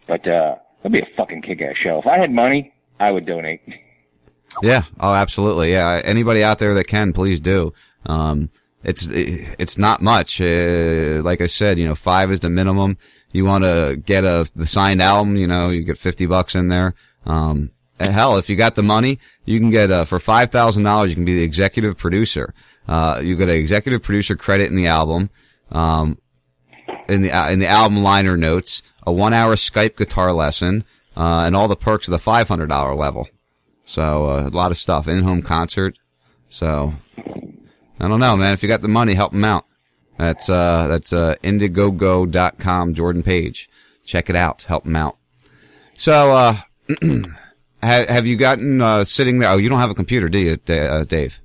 [0.07, 0.55] But uh,
[0.87, 1.99] that'd be a fucking kick-ass show.
[1.99, 3.61] If I had money, I would donate.
[4.61, 4.83] Yeah.
[4.99, 5.71] Oh, absolutely.
[5.71, 6.01] Yeah.
[6.03, 7.73] Anybody out there that can, please do.
[8.05, 8.49] Um,
[8.83, 10.39] it's it's not much.
[10.39, 12.97] Uh, like I said, you know, five is the minimum.
[13.33, 16.69] You want to get a the signed album, you know, you get fifty bucks in
[16.69, 16.93] there.
[17.25, 21.09] Um, hell, if you got the money, you can get uh, for five thousand dollars.
[21.09, 22.53] You can be the executive producer.
[22.87, 25.29] Uh, you get an executive producer credit in the album.
[25.71, 26.19] Um,
[27.07, 30.83] in the uh, in the album liner notes, a one hour Skype guitar lesson,
[31.15, 33.29] uh, and all the perks of the five hundred dollar level.
[33.83, 35.97] So uh, a lot of stuff in home concert.
[36.49, 36.93] So
[37.99, 38.53] I don't know, man.
[38.53, 39.65] If you got the money, help them out.
[40.17, 43.69] That's uh that's uh indiegogo.com Jordan Page.
[44.05, 44.63] Check it out.
[44.63, 45.17] Help them out.
[45.95, 46.57] So uh
[47.83, 49.51] have, have you gotten uh sitting there?
[49.51, 51.41] Oh, you don't have a computer, do you, uh, Dave?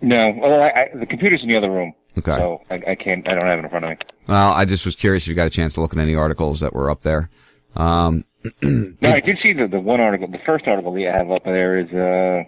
[0.00, 1.92] No, well, I, I, the computer's in the other room.
[2.16, 2.36] Okay.
[2.36, 3.26] So I, I can't.
[3.28, 3.96] I don't have it in front of me.
[4.28, 6.60] Well, I just was curious if you got a chance to look at any articles
[6.60, 7.30] that were up there.
[7.76, 8.24] Um,
[8.62, 10.28] No, I did see the the one article.
[10.28, 12.44] The first article that you have up there is uh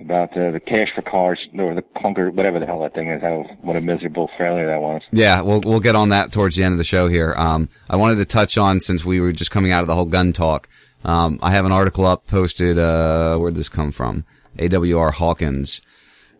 [0.00, 3.22] about uh, the cash for cars or the clunker, whatever the hell that thing is.
[3.22, 5.02] How what a miserable failure that was.
[5.12, 7.34] Yeah, we'll we'll get on that towards the end of the show here.
[7.36, 10.04] Um, I wanted to touch on since we were just coming out of the whole
[10.06, 10.68] gun talk.
[11.04, 12.78] Um, I have an article up posted.
[12.78, 14.24] Uh, where'd this come from?
[14.58, 15.80] AWR Hawkins.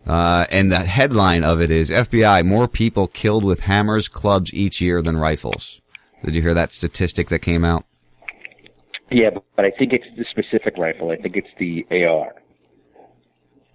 [0.07, 4.81] Uh, and the headline of it is FBI: More people killed with hammers, clubs each
[4.81, 5.81] year than rifles.
[6.25, 7.85] Did you hear that statistic that came out?
[9.11, 11.11] Yeah, but, I think it's the specific rifle.
[11.11, 12.35] I think it's the AR.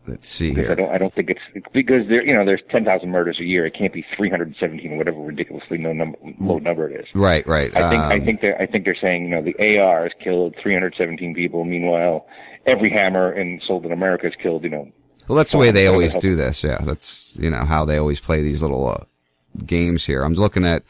[0.07, 0.75] Let's see Because I here.
[0.75, 0.95] don't.
[0.95, 1.39] I don't think it's,
[1.73, 2.25] because there.
[2.25, 3.65] You know, there's ten thousand murders a year.
[3.65, 7.05] It can't be three hundred seventeen, whatever ridiculously low number, low number it is.
[7.13, 7.75] Right, right.
[7.77, 10.11] I think I Um, think they're I think they're saying you know the AR has
[10.23, 11.63] killed 317 people.
[11.65, 12.25] Meanwhile,
[12.65, 14.91] every hammer and sold in America has killed you know.
[15.27, 16.63] Well, that's the way they always do this.
[16.63, 19.05] Yeah, that's you know how they always play these little uh,
[19.65, 20.23] games here.
[20.23, 20.83] I'm looking at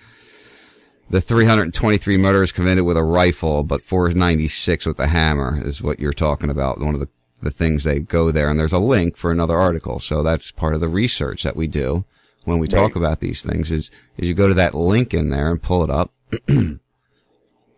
[1.10, 6.14] the 323 murders committed with a rifle, but 496 with a hammer is what you're
[6.14, 6.80] talking about.
[6.80, 7.10] One of the
[7.42, 10.00] the things they go there, and there's a link for another article.
[10.00, 12.06] So that's part of the research that we do
[12.46, 13.72] when we talk about these things.
[13.72, 16.12] Is is you go to that link in there and pull it up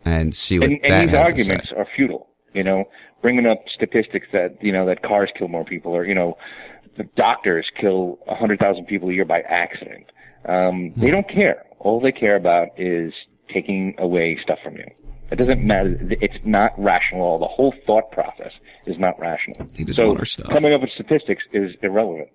[0.05, 2.27] and see what And, that and these arguments are futile.
[2.53, 2.85] You know,
[3.23, 6.37] bringing up statistics that you know that cars kill more people, or you know,
[6.97, 10.11] the doctors kill a hundred thousand people a year by accident.
[10.45, 11.65] Um, they don't care.
[11.79, 13.13] All they care about is
[13.51, 14.85] taking away stuff from you.
[15.31, 15.97] It doesn't matter.
[16.01, 17.39] It's not rational.
[17.39, 18.51] The whole thought process
[18.85, 19.67] is not rational.
[19.73, 20.51] just so want our stuff.
[20.51, 22.29] coming up with statistics is irrelevant.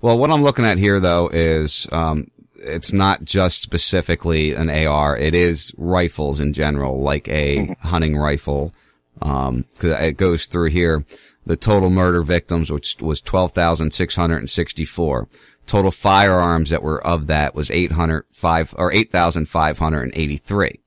[0.00, 5.16] Well, what I'm looking at here though is um, it's not just specifically an AR.
[5.16, 8.72] It is rifles in general, like a hunting rifle.
[9.20, 11.04] Um, 'cause it goes through here.
[11.44, 15.28] The total murder victims, which was 12,664.
[15.66, 20.80] Total firearms that were of that was 805 or 8,583.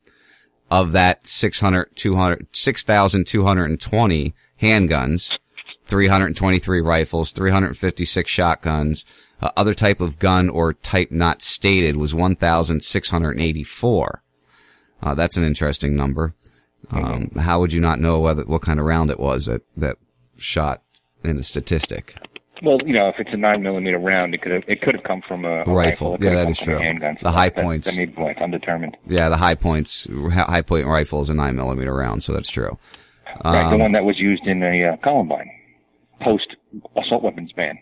[0.71, 5.37] Of that, 600, 200, 6,220 handguns,
[5.85, 9.05] 323 rifles, 356 shotguns,
[9.41, 14.23] uh, other type of gun or type not stated was 1,684.
[15.03, 16.33] Uh, that's an interesting number.
[16.91, 19.97] Um, how would you not know whether, what kind of round it was that, that
[20.37, 20.81] shot
[21.23, 22.15] in the statistic?
[22.63, 25.03] Well, you know, if it's a nine millimeter round, it could have it could have
[25.03, 26.13] come from a, a Rifle.
[26.13, 26.77] Could Yeah, that is true.
[26.77, 27.17] handgun.
[27.21, 27.87] The high That- points.
[27.87, 28.95] That made blank, undetermined.
[29.07, 32.77] Yeah, the high points, high point rifle is a nine millimeter round, so that's true.
[33.43, 35.49] right, the Um, one that was used in a uh, Columbine
[36.21, 36.55] post
[36.95, 37.77] assault weapons ban.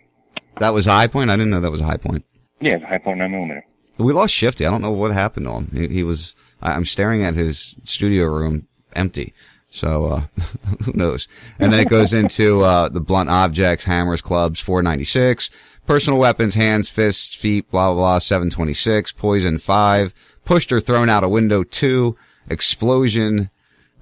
[0.57, 1.29] that was a high point?
[1.29, 2.25] I didn't know that was a high point.
[2.59, 3.63] Yeah, the high point nine millimeter.
[3.99, 4.65] We lost Shifty.
[4.65, 5.69] I don't know what happened to him.
[5.71, 9.33] He, he was, I'm staring at his studio room empty.
[9.69, 10.21] So, uh,
[10.83, 11.27] who knows?
[11.59, 15.49] And then it goes into, uh, the blunt objects, hammers, clubs, 496,
[15.87, 20.13] personal weapons, hands, fists, feet, blah, blah, blah, 726, poison, 5,
[20.45, 22.15] pushed or thrown out a window, 2,
[22.49, 23.49] explosion,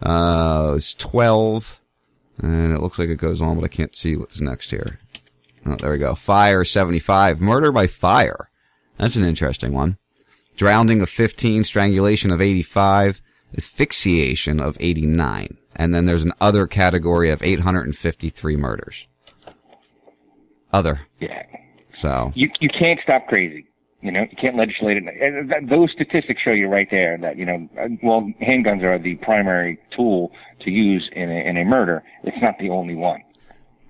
[0.02, 1.80] uh, is 12,
[2.42, 5.00] and it looks like it goes on, but I can't see what's next here.
[5.66, 6.16] Oh, there we go.
[6.16, 8.50] Fire, 75, murder by fire.
[8.98, 9.98] That's an interesting one.
[10.58, 13.22] Drowning of 15, strangulation of 85,
[13.58, 15.58] asphyxiation of 89.
[15.76, 19.08] And then there's an other category of 853 murders.
[20.74, 21.02] Other.
[21.20, 21.44] Yeah.
[21.92, 23.66] So, You you can't stop crazy.
[24.02, 25.70] You know, you can't legislate it.
[25.70, 29.78] Those statistics show you right there that you know, uh, well, handguns are the primary
[29.96, 30.32] tool
[30.62, 32.04] to use in a, in a murder.
[32.24, 33.22] It's not the only one.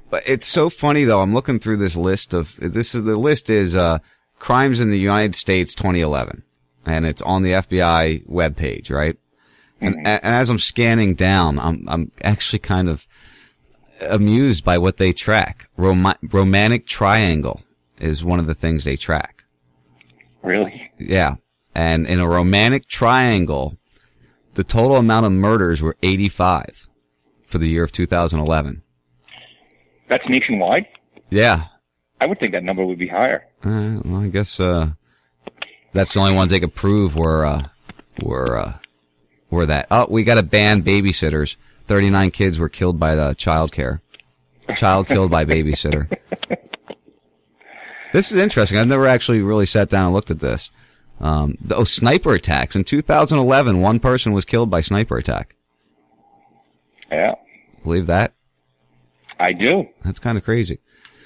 [0.10, 1.22] but it's so funny though.
[1.22, 4.00] I'm looking through this list of, this is, the list is, uh,
[4.40, 6.44] crimes in the United States 2011.
[6.86, 9.16] And it's on the FBI webpage, right?
[9.82, 13.08] And, and as I'm scanning down, I'm, I'm actually kind of
[14.08, 15.70] amused by what they track.
[15.78, 17.62] Roma- romantic triangle
[18.00, 19.44] is one of the things they track.
[20.44, 20.90] Really?
[20.98, 21.36] Yeah.
[21.74, 23.78] And in a romantic triangle,
[24.56, 26.88] the total amount of murders were 85
[27.46, 28.82] for the year of 2011.
[30.10, 30.88] That's nationwide.
[31.30, 31.66] Yeah.
[32.20, 33.48] I would think that number would be higher.
[33.64, 34.92] Uh, well, I guess, uh,
[35.94, 37.68] that's the only ones they could prove were, uh,
[38.22, 38.74] were, uh,
[39.52, 39.86] were that.
[39.92, 41.56] Oh, we got to ban babysitters.
[41.88, 44.02] 39 kids were killed by the child care.
[44.76, 46.10] Child killed by babysitter.
[48.14, 48.78] This is interesting.
[48.78, 50.70] I've never actually really sat down and looked at this.
[51.20, 52.76] Um, oh, sniper attacks.
[52.76, 55.56] In 2011, one person was killed by sniper attack.
[57.12, 57.36] Yeah,
[57.84, 58.34] Believe that?
[59.40, 59.88] I do.
[60.04, 60.80] That's kind of crazy.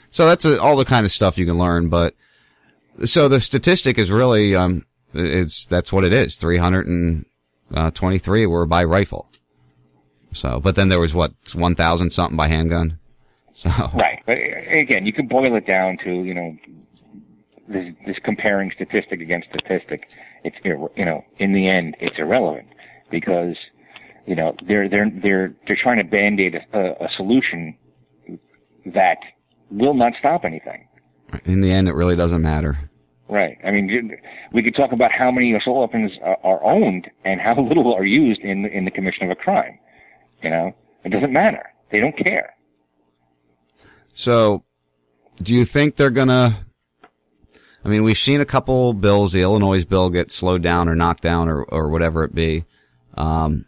[0.10, 2.16] So that's uh all the kind of stuff you can learn, but
[3.04, 6.38] so the statistic is really, um, it's, that's what it is.
[7.69, 9.30] 323 were by rifle.
[10.32, 13.00] So, but then there was what, 1,000 something by handgun?
[13.58, 14.22] So, Right.
[14.26, 16.58] But uh, again, you can boil it down to, you know,
[17.69, 20.11] this, this comparing statistic against statistic.
[20.44, 22.68] It's, you know, in the end, it's irrelevant
[23.10, 23.56] because,
[24.26, 27.77] you know, they're, they're, they're, they're trying to band-aid a, a, a solution
[28.88, 29.19] that
[29.72, 30.90] will not stop anything.
[31.45, 32.90] in the end, it really doesn't matter.
[33.28, 33.58] Right.
[33.66, 34.16] I mean,
[34.52, 38.06] we could talk about how many assault weapons are, are owned and how little are
[38.06, 39.80] used in, in the commission of a crime.
[40.44, 41.72] You know, it doesn't matter.
[41.92, 42.54] They don't care.
[44.14, 44.64] So,
[45.42, 46.66] do you think they're gonna?
[47.84, 51.22] I mean, we've seen a couple bills, the Illinois bill get slowed down or knocked
[51.22, 52.66] down or, or whatever it be.
[53.16, 53.66] Um,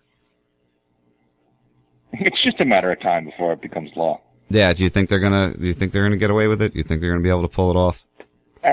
[2.14, 4.20] It's just a matter of time before it becomes law.
[4.50, 6.74] yeah, do you think they're gonna, do you think they're gonna get away with it?
[6.74, 8.06] Do you think they're gonna be able to pull it off?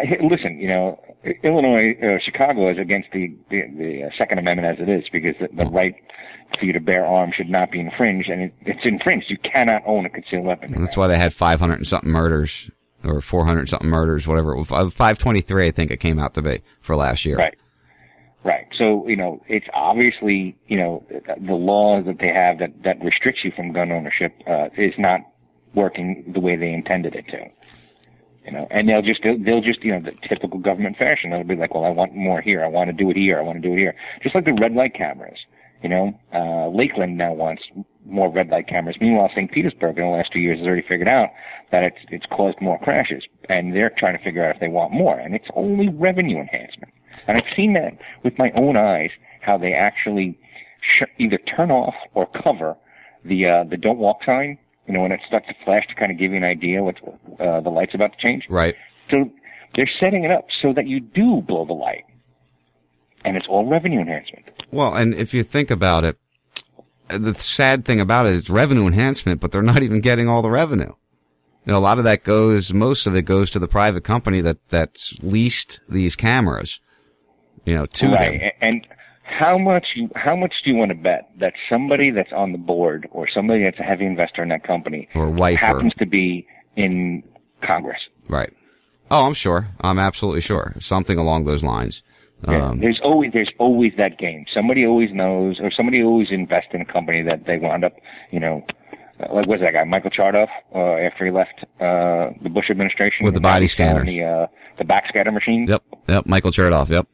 [0.02, 1.00] Hey, listen, you know,
[1.42, 5.34] Illinois, uh, Chicago is against the the, the uh, Second Amendment as it is because
[5.40, 5.94] the, the right
[6.58, 9.31] for you to bear arms should not be infringed, and it, it's infringed.
[9.31, 10.74] You cannot own a concealed weapon.
[10.74, 12.70] And that's why they had 500 and something murders
[13.05, 14.62] or 400 and something murders, whatever.
[14.64, 17.36] 523, I think it came out to be for last year.
[17.36, 17.56] Right.
[18.42, 18.66] Right.
[18.76, 21.06] So, you know, it's obviously, you know,
[21.40, 25.20] the law that they have that, that restricts you from gun ownership, uh, is not
[25.74, 27.48] working the way they intended it to.
[28.44, 31.56] You know, and they'll just, they'll, just, you know, the typical government fashion, they'll be
[31.56, 32.62] like, well, I want more here.
[32.62, 33.39] I want to do it here.
[33.39, 33.94] I want to do it here.
[34.23, 35.39] Just like the red light cameras.
[35.82, 37.62] You know, uh, Lakeland now wants
[38.06, 38.97] more red light cameras.
[39.00, 39.50] Meanwhile, St.
[39.50, 41.28] Petersburg in the last two years has already figured out
[41.73, 44.92] that it's it's caused more crashes, and they're trying to figure out if they want
[44.92, 46.90] more, and it's only revenue enhancement.
[47.28, 50.39] And I've seen that with my own eyes how they actually
[50.81, 52.76] sh- either turn off or cover
[53.24, 54.58] the uh, the don't walk sign.
[54.86, 56.96] You know, when it starts to flash to kind of give you an idea what
[57.40, 58.46] uh, the light's about to change.
[58.50, 58.74] Right.
[59.10, 59.30] So
[59.74, 62.04] they're setting it up so that you do blow the light,
[63.24, 64.50] and it's all revenue enhancement.
[64.70, 66.18] Well, and if you think about it,
[67.08, 70.50] the sad thing about it is revenue enhancement, but they're not even getting all the
[70.50, 70.92] revenue.
[71.66, 74.42] You know, a lot of that goes, most of it goes to the private company
[74.42, 76.80] that, that's leased these cameras,
[77.64, 78.40] you know, to right.
[78.40, 78.50] them.
[78.60, 78.86] And
[79.24, 83.08] how much how much do you want to bet that somebody that's on the board
[83.10, 86.46] or somebody that's a heavy investor in that company Or wife happens to be
[86.76, 87.22] in
[87.62, 88.00] Congress?
[88.28, 88.52] Right.
[89.10, 89.68] Oh, I'm sure.
[89.80, 90.74] I'm absolutely sure.
[90.78, 92.02] Something along those lines.
[92.48, 94.44] Yeah, Um, there's always there's always that game.
[94.52, 97.92] Somebody always knows, or somebody always invests in a company that they wound up,
[98.30, 98.64] you know,
[99.20, 103.24] uh, like what's that guy, Michael Chertoff, uh, after he left uh, the Bush administration
[103.24, 104.06] With the body scanners.
[104.06, 104.46] the uh,
[104.76, 105.66] the backscatter machine.
[105.68, 105.82] Yep.
[106.08, 106.26] Yep.
[106.26, 106.90] Michael Chertoff.
[106.90, 107.06] Yep.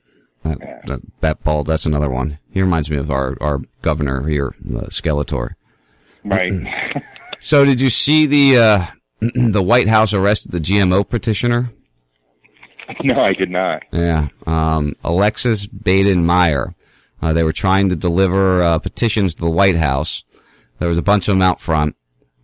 [0.43, 1.67] That, that, that bald.
[1.67, 2.39] That's another one.
[2.51, 5.51] He reminds me of our, our governor here, uh, Skeletor.
[6.25, 6.53] Right.
[7.43, 8.87] So did you see the, uh,
[9.21, 11.71] the White House arrested the GMO petitioner?
[13.03, 13.83] no, I did not.
[13.95, 14.29] Yeah.
[14.47, 16.75] Um, Alexis Baden-Mayer.
[17.23, 20.23] Uh, they were trying to deliver, uh, petitions to the White House.
[20.81, 21.97] There was a bunch of them out front,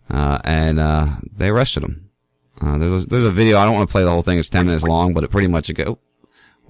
[0.09, 2.09] uh, and, uh, they arrested them.
[2.59, 3.59] Uh, there's, a- there's a video.
[3.59, 4.39] I don't want to play the whole thing.
[4.39, 5.99] It's 10 minutes long, but it pretty much, go,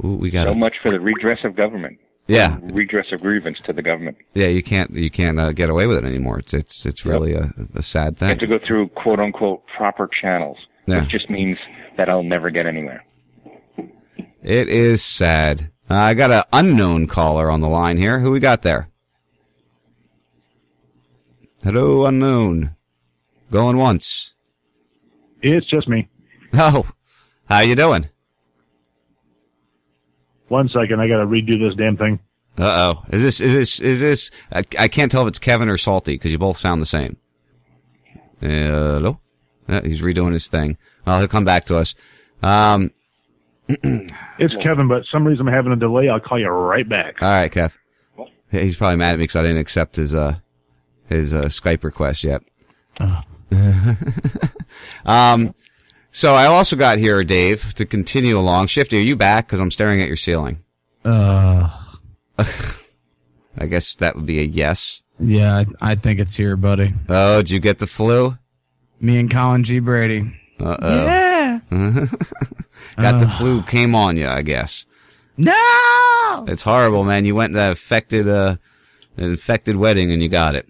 [0.03, 0.56] ooh, we got So it.
[0.56, 2.00] much for the redress of government.
[2.27, 2.58] Yeah.
[2.61, 4.17] Redress of grievance to the government.
[4.34, 6.40] Yeah, you can't you can't uh, get away with it anymore.
[6.40, 10.09] It's it's it's really a, a sad You have to go through quote unquote proper
[10.22, 11.01] channels, Yeah.
[11.01, 11.58] which just means
[11.95, 13.03] that I'll never get anywhere.
[14.43, 15.72] It is sad.
[15.90, 18.19] Uh, I got an unknown caller on the line here.
[18.19, 18.90] Who we got there?
[21.64, 22.76] Hello, unknown.
[23.51, 24.34] Going once.
[25.42, 26.09] It's just me.
[26.53, 26.88] Oh,
[27.50, 28.09] how you doing?
[30.48, 32.19] One second, I gotta redo this damn thing.
[32.58, 33.06] Uh oh.
[33.09, 34.32] Is this is this is this?
[34.51, 37.17] I, I can't tell if it's Kevin or Salty because you both sound the same.
[38.40, 39.19] Hello.
[39.67, 40.77] Yeah, he's redoing his thing.
[41.06, 41.95] Well, he'll come back to us.
[42.42, 42.92] Um.
[44.40, 46.09] It's Kevin, but some reason I'm having a delay.
[46.09, 47.16] I'll call you right back.
[47.22, 47.76] All right, Kev.
[48.51, 50.38] He's probably mad at me because I didn't accept his uh
[51.09, 52.43] his uh, Skype request yet.
[55.06, 55.53] um,
[56.11, 58.68] so I also got here, Dave, to continue along.
[58.68, 59.48] Shifty, are you back?
[59.48, 60.64] Because I'm staring at your ceiling.
[61.06, 61.69] Uh,
[63.58, 65.02] I guess that would be a yes.
[65.19, 66.94] yeah, I, th- I think it's here, buddy.
[67.10, 68.38] Oh, did you get the flu?
[69.00, 69.80] Me and Colin G.
[69.80, 70.34] Brady.
[70.60, 71.06] Uh oh.
[71.06, 71.60] Yeah.
[72.98, 74.86] got the flu, came on you, I guess.
[75.38, 75.53] No.
[76.48, 77.26] It's horrible, man.
[77.26, 78.58] You went to that infected, uh,
[79.18, 80.68] an infected wedding and you got it.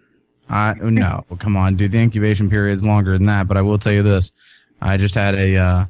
[0.49, 1.91] I no, come on, dude.
[1.91, 3.47] The incubation period is longer than that.
[3.47, 4.31] But I will tell you this:
[4.81, 5.85] I just had a, uh,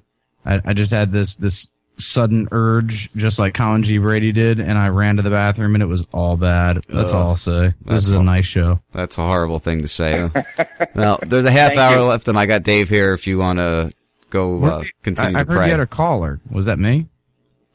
[0.46, 3.98] I, I just had this this sudden urge, just like Colin G.
[3.98, 6.78] Brady did, and I ran to the bathroom, and it was all bad.
[6.88, 7.16] That's Ugh.
[7.16, 7.74] all I'll say.
[7.82, 8.80] That's This is a all- nice show.
[8.94, 10.30] That's a horrible thing to say.
[10.96, 12.04] well, there's a half Thank hour you.
[12.04, 13.14] left, and I got Dave here.
[13.14, 13.92] If you want to
[14.30, 15.66] go uh, continue I, I to heard pray.
[15.66, 16.40] you had a caller.
[16.52, 17.08] Was that me?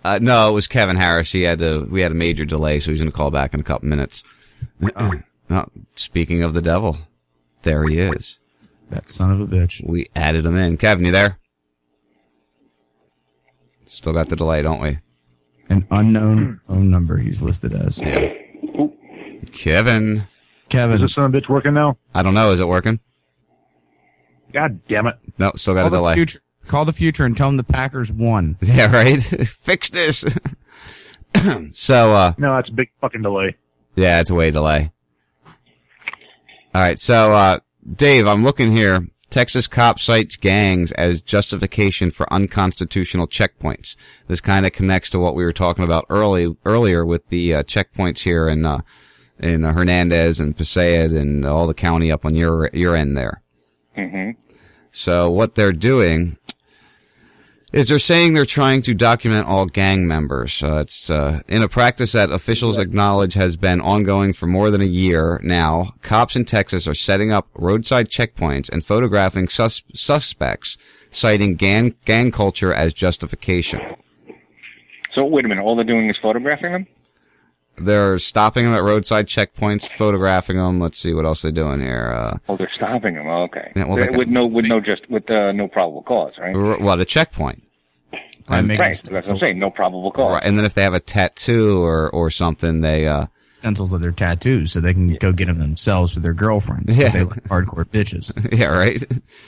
[0.05, 1.33] uh, no, it was Kevin Harris.
[1.33, 1.87] He had to.
[1.91, 4.23] We had a major delay, so he's going to call back in a couple minutes.
[5.49, 6.99] no, speaking of the devil,
[7.63, 8.39] there he is.
[8.93, 9.83] That son of a bitch.
[9.89, 10.77] We added him in.
[10.77, 11.39] Kevin, you there?
[13.87, 14.99] Still got the delay, don't we?
[15.71, 17.99] An unknown phone number he's listed as.
[17.99, 18.33] Yeah.
[19.53, 20.27] Kevin.
[20.69, 20.97] Kevin.
[20.97, 21.97] Is this son of a bitch working now?
[22.15, 22.53] I don't know.
[22.53, 23.01] Is it working?
[24.53, 25.17] God damn it.
[25.39, 26.15] No, still got Call a the delay.
[26.17, 26.41] future.
[26.67, 28.57] Call the future and tell them the Packers won.
[28.63, 29.21] Yeah, right.
[29.23, 30.25] Fix this.
[31.73, 33.57] so, uh, No, that's a big fucking delay.
[33.97, 34.93] Yeah, it's a way delay.
[36.75, 37.59] All right, so uh,
[37.91, 39.09] Dave, I'm looking here.
[39.31, 43.97] Texas cop cites gangs as justification for unconstitutional checkpoints.
[44.29, 47.63] This kind of connects to what we were talking about early earlier with the uh,
[47.63, 48.83] checkpoints here in uh,
[49.39, 53.43] in uh, Hernando and Pasco and all the county up on your your end there.
[53.97, 54.39] Mm-hmm.
[54.93, 56.37] So what they're doing
[57.73, 60.63] is they're saying they're trying to document all gang members.
[60.63, 64.83] Uh, it's uh, in a practice that officials acknowledge has been ongoing for more than
[64.83, 65.95] a year now.
[66.03, 70.77] Cops in Texas are setting up roadside checkpoints and photographing sus- suspects,
[71.11, 73.81] citing gang gang culture as justification.
[75.15, 75.63] So wait a minute.
[75.63, 76.87] All they're doing is photographing them.
[77.77, 80.79] They're stopping them at roadside checkpoints, photographing them.
[80.79, 82.13] Let's see what else they're doing here.
[82.15, 83.27] Uh, Oh, they're stopping them.
[83.27, 83.73] Oh, okay.
[83.75, 86.55] Yeah, well, they- with no, with no, just with uh, no probable cause, right?
[86.55, 87.63] r- what a checkpoint.
[88.49, 88.79] And- right.
[88.79, 89.59] That's what I'm saying.
[89.59, 90.35] No probable cause.
[90.35, 94.01] Right, and then if they have a tattoo or or something, they uh stencils of
[94.01, 96.97] their tattoos so they can go get them themselves for their girlfriends.
[96.97, 97.09] Yeah.
[97.11, 98.33] They like hardcore bitches.
[98.59, 99.03] yeah, right.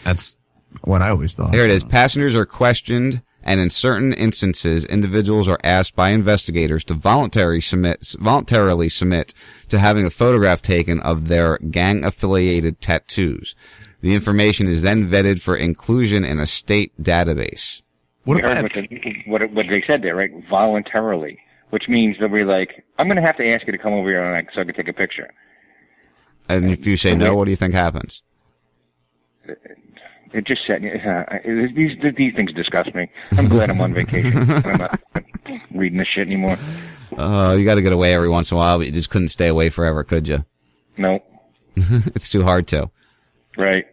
[0.04, 0.38] That's
[0.84, 1.52] what I always thought.
[1.54, 1.84] Here it is.
[1.84, 8.14] Passengers are questioned, and in certain instances, individuals are asked by investigators to voluntarily submit,
[8.18, 9.34] voluntarily submit
[9.68, 13.54] to having a photograph taken of their gang-affiliated tattoos.
[14.00, 17.82] The information is then vetted for inclusion in a state database.
[18.24, 20.30] What, heard what, they, what, what they said there, right?
[20.48, 21.38] Voluntarily,
[21.70, 24.08] which means they'll be like, "I'm going to have to ask you to come over
[24.08, 25.30] here and, like, so I can take a picture."
[26.48, 28.22] And if you say no, what do you think happens?
[29.48, 29.52] Uh,
[30.34, 33.08] It just said uh, these these things disgust me.
[33.38, 34.36] I'm glad I'm on vacation.
[34.50, 35.00] I'm not
[35.70, 36.56] reading this shit anymore.
[37.16, 39.28] Uh, you got to get away every once in a while, but you just couldn't
[39.28, 40.44] stay away forever, could you?
[40.96, 41.22] No.
[41.76, 42.90] it's too hard to.
[43.56, 43.86] Right.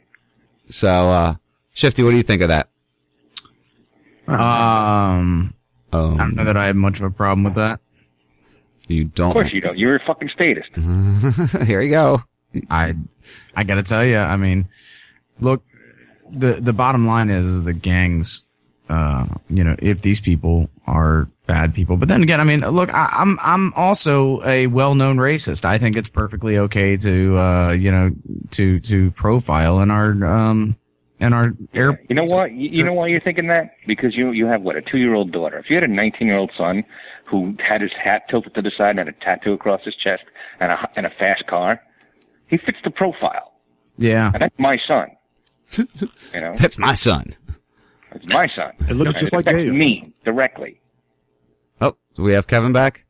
[0.70, 1.36] So, uh,
[1.74, 2.70] Shifty, what do you think of that?
[4.28, 5.54] Um,
[5.94, 7.80] I don't know that I have much of a problem with that.
[8.88, 9.30] You don't.
[9.30, 9.78] Of course you don't.
[9.78, 10.70] You're a fucking statist.
[11.68, 12.24] Here you go.
[12.70, 12.96] I,
[13.56, 14.68] I gotta tell you, I mean,
[15.40, 15.64] look,
[16.32, 18.46] the the bottom line is, is the gangs,
[18.90, 22.94] uh, you know, if these people are bad people, but then again, I mean, look,
[22.94, 25.66] I, I'm I'm also a well known racist.
[25.66, 28.12] I think it's perfectly okay to, uh, you know,
[28.52, 30.76] to to profile in our um
[31.22, 32.02] in our air.
[32.10, 32.52] You know what?
[32.52, 33.76] You, you know why you're thinking that?
[33.88, 35.58] Because you you have what a two year old daughter.
[35.60, 36.84] If you had a 19 year old son
[37.26, 40.24] who had his hat tilted to the side and had a tattoo across his chest
[40.60, 41.82] and a and a fast car,
[42.48, 43.54] he fits the profile.
[43.98, 45.12] Yeah, and that's my son.
[45.78, 47.32] You know, That's my son.
[48.14, 48.72] it's my son.
[48.90, 49.74] It looks just like affects Dave.
[49.74, 50.82] me directly.
[51.80, 53.06] Oh, do we have Kevin back?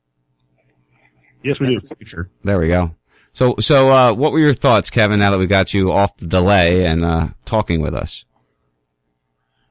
[1.43, 1.79] Yes, we do.
[1.97, 2.29] Future.
[2.43, 2.95] There we go.
[3.33, 6.27] So, so, uh, what were your thoughts, Kevin, now that we got you off the
[6.27, 8.25] delay and, uh, talking with us?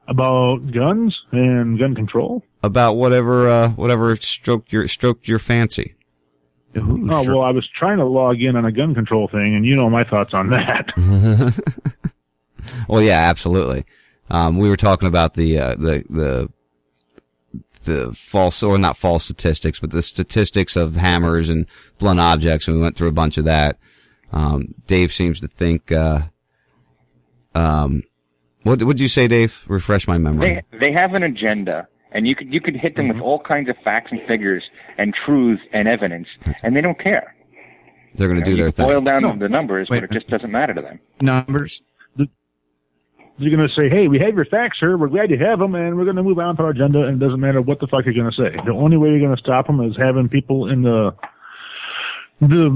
[0.07, 2.43] About guns and gun control.
[2.63, 5.93] About whatever, uh, whatever stroked your, stroked your fancy.
[6.75, 9.75] oh well, I was trying to log in on a gun control thing, and you
[9.75, 10.91] know my thoughts on that.
[12.87, 13.85] Well, yeah, absolutely.
[14.29, 16.51] Um, we were talking about the, uh, the, the,
[17.83, 21.65] the false, or not false statistics, but the statistics of hammers and
[21.97, 23.77] blunt objects, and we went through a bunch of that.
[24.31, 26.21] Um, Dave seems to think, uh,
[27.55, 28.03] um,
[28.63, 29.63] what would you say, Dave?
[29.67, 30.63] Refresh my memory.
[30.71, 33.67] They they have an agenda, and you could you could hit them with all kinds
[33.69, 34.63] of facts and figures
[34.97, 36.27] and truths and evidence,
[36.63, 37.35] and they don't care.
[38.15, 39.19] They're going to do You their can boil thing.
[39.21, 40.99] down the numbers, but it just doesn't matter to them.
[41.21, 41.81] Numbers.
[43.37, 44.97] You're going to say, "Hey, we have your facts, sir.
[44.97, 47.21] We're glad you have them, and we're going to move on to our agenda." And
[47.21, 48.55] it doesn't matter what the fuck you're going to say.
[48.65, 51.15] The only way you're going to stop them is having people in the
[52.41, 52.69] the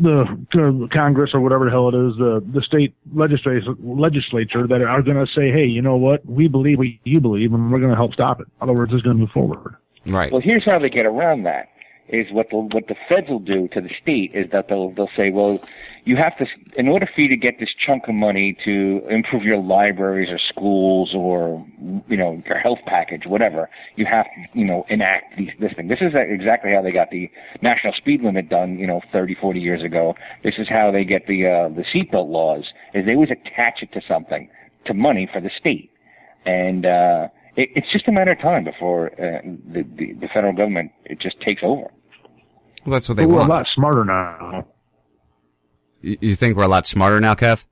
[0.00, 5.02] the Congress or whatever the hell it is, the the state legislature legislature that are
[5.02, 6.24] going to say, "Hey, you know what?
[6.26, 8.92] We believe what you believe, and we're going to help stop it." In other words,
[8.92, 9.76] it's going to move forward.
[10.04, 10.32] Right.
[10.32, 11.68] Well, here's how they get around that.
[12.12, 15.08] Is what the what the feds will do to the state is that they'll they'll
[15.16, 15.58] say, well,
[16.04, 19.44] you have to, in order for you to get this chunk of money to improve
[19.44, 21.66] your libraries or schools or
[22.08, 25.88] you know your health package, whatever, you have to you know enact these this thing.
[25.88, 27.30] This is exactly how they got the
[27.62, 30.14] national speed limit done, you know, 30, 40 years ago.
[30.44, 32.66] This is how they get the uh, the seatbelt laws.
[32.92, 34.50] Is they always attach it to something,
[34.84, 35.90] to money for the state,
[36.44, 36.84] and.
[36.84, 40.90] uh it, it's just a matter of time before uh, the, the the federal government
[41.04, 41.90] it just takes over.
[42.84, 44.66] Well, that's what they But we're a lot smarter now.
[46.00, 47.64] You, you think we're a lot smarter now, Kev?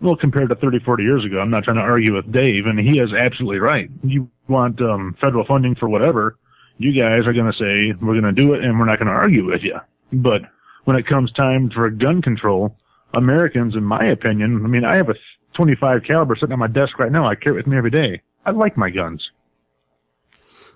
[0.00, 2.78] Well, compared to 30, 40 years ago, I'm not trying to argue with Dave, and
[2.78, 3.88] he is absolutely right.
[4.02, 6.36] You want um, federal funding for whatever,
[6.78, 9.08] you guys are going to say, we're going to do it, and we're not going
[9.08, 9.78] to argue with you.
[10.12, 10.42] But
[10.84, 12.76] when it comes time for gun control,
[13.14, 15.14] Americans, in my opinion, I mean, I have a
[15.54, 17.26] 25 caliber sitting on my desk right now.
[17.26, 18.20] I carry it with me every day.
[18.44, 19.22] I like my guns.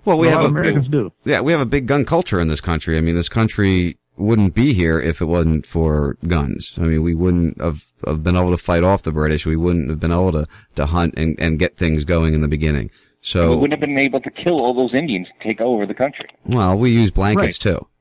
[0.08, 1.12] Well, we A have lot a Americans do.
[1.24, 2.96] Yeah, we have a big gun culture in this country.
[2.96, 6.72] I mean, this country wouldn't be here if it wasn't for guns.
[6.78, 9.44] I mean, we wouldn't have, have been able to fight off the British.
[9.44, 10.46] We wouldn't have been able to,
[10.76, 12.90] to hunt and, and get things going in the beginning.
[13.20, 15.94] So we wouldn't have been able to kill all those Indians to take over the
[15.94, 16.26] country.
[16.46, 17.86] well, we use blankets too.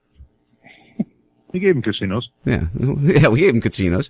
[1.53, 2.29] We gave them casinos.
[2.45, 2.67] Yeah,
[3.01, 4.09] yeah, we gave them casinos.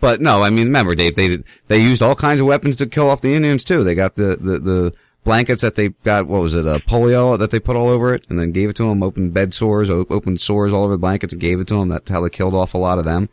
[0.00, 3.08] But no, I mean, remember, Dave, they they used all kinds of weapons to kill
[3.08, 3.84] off the Indians too.
[3.84, 4.94] They got the the, the
[5.24, 6.26] blankets that they got.
[6.26, 6.66] What was it?
[6.66, 9.02] A polio that they put all over it, and then gave it to them.
[9.02, 11.88] Opened bed sores, o- opened sores all over the blankets, and gave it to them.
[11.88, 13.28] That's how they killed off a lot of them.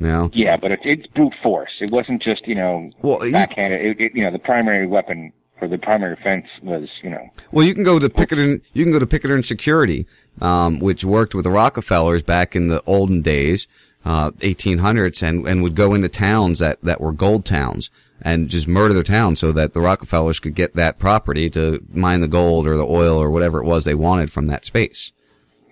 [0.00, 0.28] Yeah.
[0.32, 1.70] Yeah, but it's it's brute force.
[1.80, 5.68] It wasn't just you know Well, you- It, it, you know, the primary weapon or
[5.68, 8.62] the primary offense was you know Well, you can go to Pinkerton.
[8.72, 10.06] You can go to Pinkerton Security,
[10.40, 13.68] um, which worked with the Rockefellers back in the olden days,
[14.04, 17.90] uh, 1800s, and and would go into towns that that were gold towns
[18.24, 22.20] and just murder their town so that the Rockefellers could get that property to mine
[22.20, 25.12] the gold or the oil or whatever it was they wanted from that space.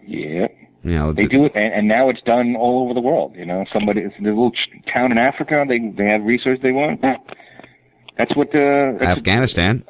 [0.06, 0.46] yeah.
[0.82, 3.36] You know, They do it, and, and now it's done all over the world.
[3.36, 6.72] You know, somebody, it's a little ch- town in Africa, they they have resources they
[6.72, 7.02] want.
[8.16, 9.84] That's what the that's Afghanistan.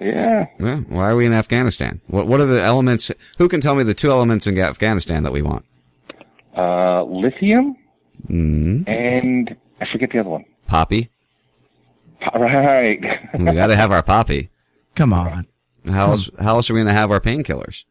[0.00, 0.46] Yeah.
[0.60, 0.76] Yeah.
[0.88, 2.00] Why are we in Afghanistan?
[2.06, 3.10] What What are the elements?
[3.38, 5.64] Who can tell me the two elements in Afghanistan that we want?
[6.56, 7.76] uh, lithium
[8.30, 10.44] Mm, and I forget the other one.
[10.68, 11.10] poppy.
[12.34, 13.00] Right.
[13.38, 14.50] we got to have our poppy.
[14.94, 15.46] Come on.
[15.86, 16.30] How else?
[16.38, 17.84] How else are we going to have our painkillers?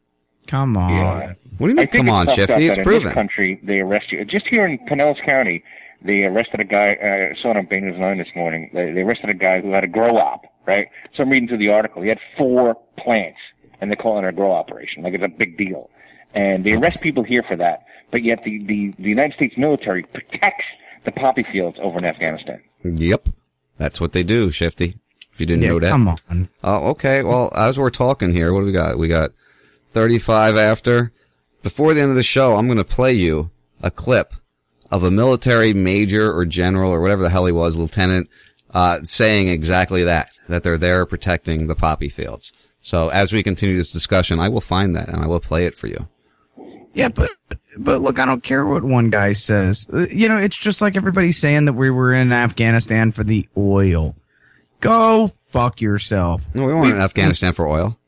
[0.46, 0.90] Come on.
[0.92, 1.34] Yeah.
[1.58, 1.86] What do you mean?
[1.88, 2.66] Come on, fucked Shifty.
[2.66, 3.04] It's in proven.
[3.04, 4.24] This country, they arrest you.
[4.24, 5.62] Just here in Pinellas County,
[6.02, 6.96] they arrested a guy.
[7.00, 8.70] Uh, I saw it on Boehner's Line this morning.
[8.72, 10.46] They, they arrested a guy who had a grow op.
[10.66, 10.88] Right.
[11.14, 12.02] So I'm reading through the article.
[12.02, 13.38] He had four plants,
[13.80, 15.90] and they're calling it a grow operation, like it's a big deal.
[16.34, 20.02] And they arrest people here for that, but yet the the, the United States military
[20.02, 20.64] protects
[21.04, 22.62] the poppy fields over in Afghanistan.
[22.84, 23.28] Yep,
[23.82, 24.96] that's what they do, Shifty.
[25.32, 25.90] If you didn't Yeah, know that.
[25.90, 26.48] come on.
[26.62, 27.22] Oh, okay.
[27.22, 28.98] Well, as we're talking here, what do we got?
[28.98, 29.32] We got
[29.92, 31.12] 35 after.
[31.62, 33.50] Before the end of the show, I'm going to play you
[33.82, 34.34] a clip
[34.90, 38.28] of a military major or general or whatever the hell he was, lieutenant,
[38.74, 42.52] uh, saying exactly that, that they're there protecting the poppy fields.
[42.80, 45.76] So as we continue this discussion, I will find that and I will play it
[45.76, 46.08] for you.
[46.94, 47.30] Yeah, but
[47.78, 49.88] but look, I don't care what one guy says.
[49.92, 53.48] Uh, You know, it's just like everybody's saying that we were in Afghanistan for the
[53.56, 54.14] oil.
[54.80, 56.48] Go fuck yourself.
[56.54, 57.98] No, we weren't in Afghanistan for oil.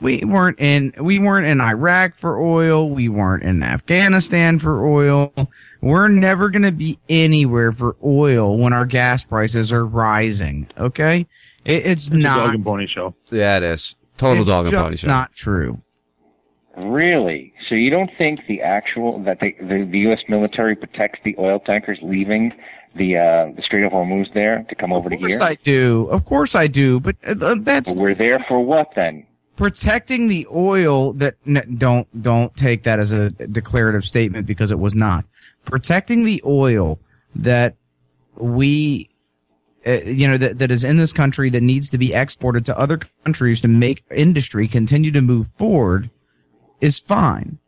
[0.00, 2.88] We weren't in we weren't in Iraq for oil.
[2.90, 5.32] We weren't in Afghanistan for oil.
[5.80, 10.68] We're never going to be anywhere for oil when our gas prices are rising.
[10.78, 11.26] Okay,
[11.64, 12.46] it, it's It's a not.
[12.46, 13.14] dog and pony show.
[13.30, 13.94] Yeah, it is.
[14.16, 15.06] Total it's dog and pony show.
[15.06, 15.82] not true.
[16.76, 17.52] Really?
[17.68, 20.20] So you don't think the actual that the the, the U.S.
[20.28, 22.52] military protects the oil tankers leaving
[22.94, 25.26] the uh, the Strait of Hormuz there to come over to here?
[25.26, 25.42] Of course?
[25.42, 26.08] I do.
[26.10, 27.00] Of course I do.
[27.00, 29.26] But uh, that's But we're there for what then?
[29.56, 34.78] protecting the oil that n- don't don't take that as a declarative statement because it
[34.78, 35.24] was not
[35.64, 36.98] protecting the oil
[37.34, 37.76] that
[38.36, 39.08] we
[39.86, 42.78] uh, you know that, that is in this country that needs to be exported to
[42.78, 46.10] other countries to make industry continue to move forward
[46.82, 47.58] is fine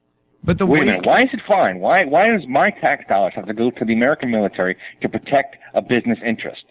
[0.45, 1.07] but the Wait a way minute.
[1.07, 1.81] Why is it fine?
[1.81, 5.57] Why why does my tax dollars have to go to the American military to protect
[5.73, 6.65] a business interest?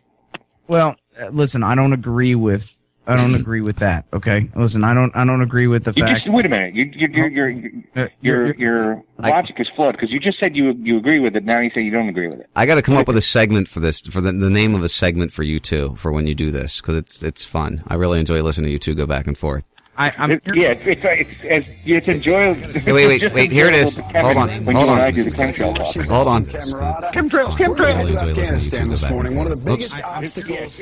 [0.67, 4.93] well uh, listen i don't agree with i don't agree with that okay listen i
[4.93, 6.73] don't i don't agree with the You fact just wait a minute.
[6.73, 10.71] You, you, you, your your your your logic is flawed because you just said you
[10.79, 11.43] you agree with it.
[11.43, 12.49] Now you say you don't agree with it.
[12.55, 14.83] I got to come up with a segment for this, for the, the name of
[14.83, 17.83] a segment for you two, for when you do this, because it's it's fun.
[17.87, 19.67] I really enjoy listening to you two go back and forth.
[19.95, 22.61] I, I'm It- yeah, it's it's it's, it's, it's enjoyable.
[22.79, 23.97] Hey, wait, wait, wait, here it is.
[23.99, 24.99] Hold on, hold on.
[24.99, 26.07] I do the chemtrail talk.
[26.09, 26.45] Hold on.
[26.45, 27.97] Chemtrail, chemtrail.
[27.99, 30.03] Really enjoy listening to you Afghanistan two go this back morning, one of the biggest
[30.03, 30.81] obstacles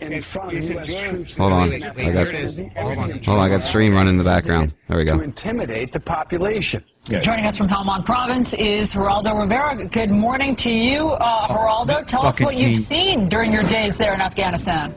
[0.00, 1.02] in front of U.S.
[1.08, 1.36] troops.
[1.36, 1.72] Hold on.
[1.72, 2.58] I got, here it is.
[2.76, 4.74] hold on, I got stream running in the background.
[4.88, 5.16] There we go.
[5.16, 6.84] To intimidate the population.
[7.20, 9.84] Joining us from Helmand Province is Geraldo Rivera.
[9.86, 11.86] Good morning to you, uh, Geraldo.
[11.88, 14.94] that's Tell us fucking what you've seen during your days there in Afghanistan.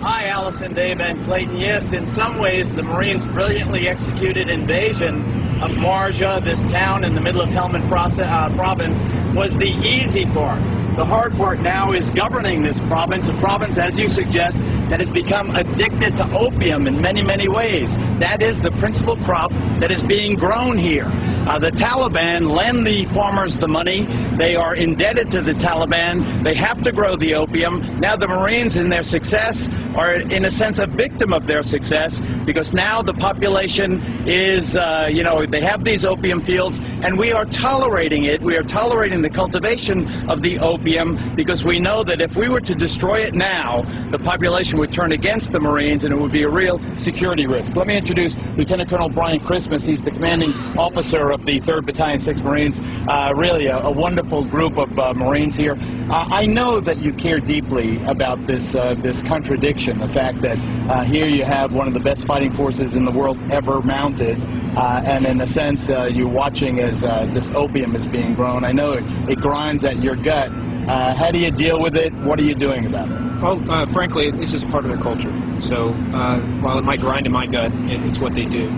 [0.00, 1.58] Hi, Allison, Dave, and Clayton.
[1.58, 5.16] Yes, in some ways, the Marines' brilliantly executed invasion
[5.60, 9.04] of Marja, this town in the middle of Helmand uh, province,
[9.34, 10.62] was the easy part.
[10.96, 15.10] The hard part now is governing this province, a province, as you suggest, that has
[15.10, 17.96] become addicted to opium in many, many ways.
[18.18, 21.06] That is the principal crop that is being grown here.
[21.06, 24.02] Uh, the Taliban lend the farmers the money.
[24.36, 26.44] They are indebted to the Taliban.
[26.44, 27.98] They have to grow the opium.
[27.98, 32.20] Now the Marines, in their success, are in a sense a victim of their success
[32.44, 37.32] because now the population is, uh, you know, they have these opium fields and we
[37.32, 38.42] are tolerating it.
[38.42, 42.60] We are tolerating the cultivation of the opium because we know that if we were
[42.60, 46.42] to destroy it now, the population would turn against the Marines and it would be
[46.42, 47.76] a real security risk.
[47.76, 49.84] Let me introduce Lieutenant Colonel Brian Christmas.
[49.84, 52.80] He's the commanding officer of the 3rd Battalion, 6th Marines.
[53.08, 55.76] Uh, really a, a wonderful group of uh, Marines here.
[56.10, 60.58] Uh, I know that you care deeply about this, uh, this contradiction, the fact that
[60.90, 64.38] uh, here you have one of the best fighting forces in the world ever mounted,
[64.76, 68.64] uh, and in a sense, uh, you're watching as uh, this opium is being grown.
[68.64, 70.50] I know it, it grinds at your gut.
[70.50, 72.12] Uh, how do you deal with it?
[72.12, 73.42] What are you doing about it?
[73.42, 75.32] Well, uh, frankly, this is part of their culture.
[75.60, 78.68] So uh, while it might grind in my gut, it, it's what they do.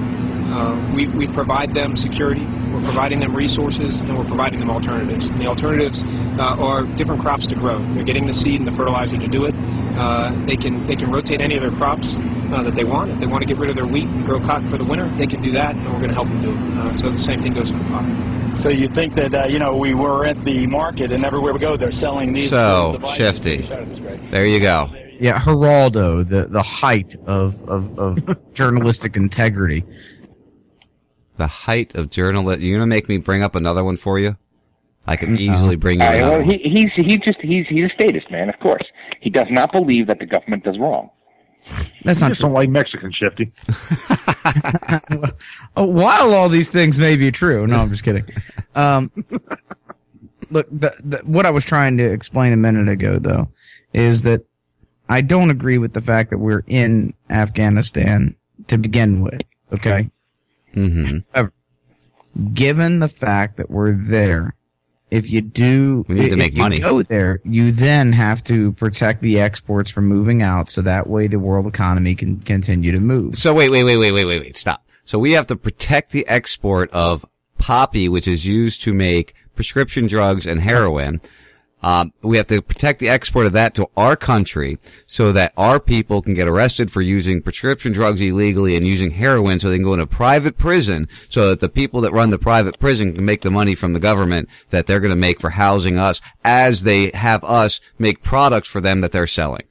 [0.53, 5.29] Uh, we, we provide them security, we're providing them resources, and we're providing them alternatives.
[5.29, 6.05] And the alternatives
[6.39, 7.79] uh, are different crops to grow.
[7.95, 9.55] They're getting the seed and the fertilizer to do it.
[9.97, 13.11] Uh, they can they can rotate any of their crops uh, that they want.
[13.11, 15.07] If they want to get rid of their wheat and grow cotton for the winter,
[15.17, 16.57] they can do that, and we're going to help them do it.
[16.79, 18.55] Uh, so the same thing goes for cotton.
[18.55, 21.59] So you think that uh, you know we were at the market and everywhere we
[21.59, 23.17] go they're selling these So, devices.
[23.17, 23.57] Shifty.
[24.31, 24.91] There you go.
[25.19, 29.85] Yeah, Geraldo, the, the height of, of, of journalistic integrity.
[31.36, 32.62] The height of journalism.
[32.62, 34.36] You're gonna make me bring up another one for you?
[35.07, 37.86] I can easily bring you All right, another well, he, he's he just he's he's
[37.86, 38.85] a statist man, of course.
[39.20, 41.11] He does not believe that the government does wrong.
[42.05, 43.52] That's You not just don't like Mexican shifty.
[45.77, 48.25] Oh, while all these things may be true, no, I'm just kidding.
[48.75, 49.11] Um,
[50.51, 53.49] look, the, the, what I was trying to explain a minute ago, though,
[53.94, 54.44] is that
[55.09, 58.36] I don't agree with the fact that we're in Afghanistan
[58.67, 59.41] to begin with.
[59.73, 60.11] Okay,
[60.75, 61.18] Mm-hmm.
[61.33, 61.52] However,
[62.55, 64.55] given the fact that we're there,
[65.10, 66.78] if you do, We need to make you money.
[66.78, 71.26] Go there, you then have to protect the exports from moving out, so that way
[71.26, 73.36] the world economy can continue to move.
[73.36, 74.57] So wait, wait, wait, wait, wait, wait, wait.
[74.57, 74.86] Stop.
[75.05, 77.26] So we have to protect the export of
[77.59, 81.20] poppy, which is used to make prescription drugs and heroin.
[81.83, 85.81] Um, we have to protect the export of that to our country so that our
[85.81, 89.85] people can get arrested for using prescription drugs illegally and using heroin so they can
[89.85, 93.43] go into private prison so that the people that run the private prison can make
[93.43, 97.11] the money from the government that they're going to make for housing us as they
[97.11, 99.65] have us make products for them that they're selling.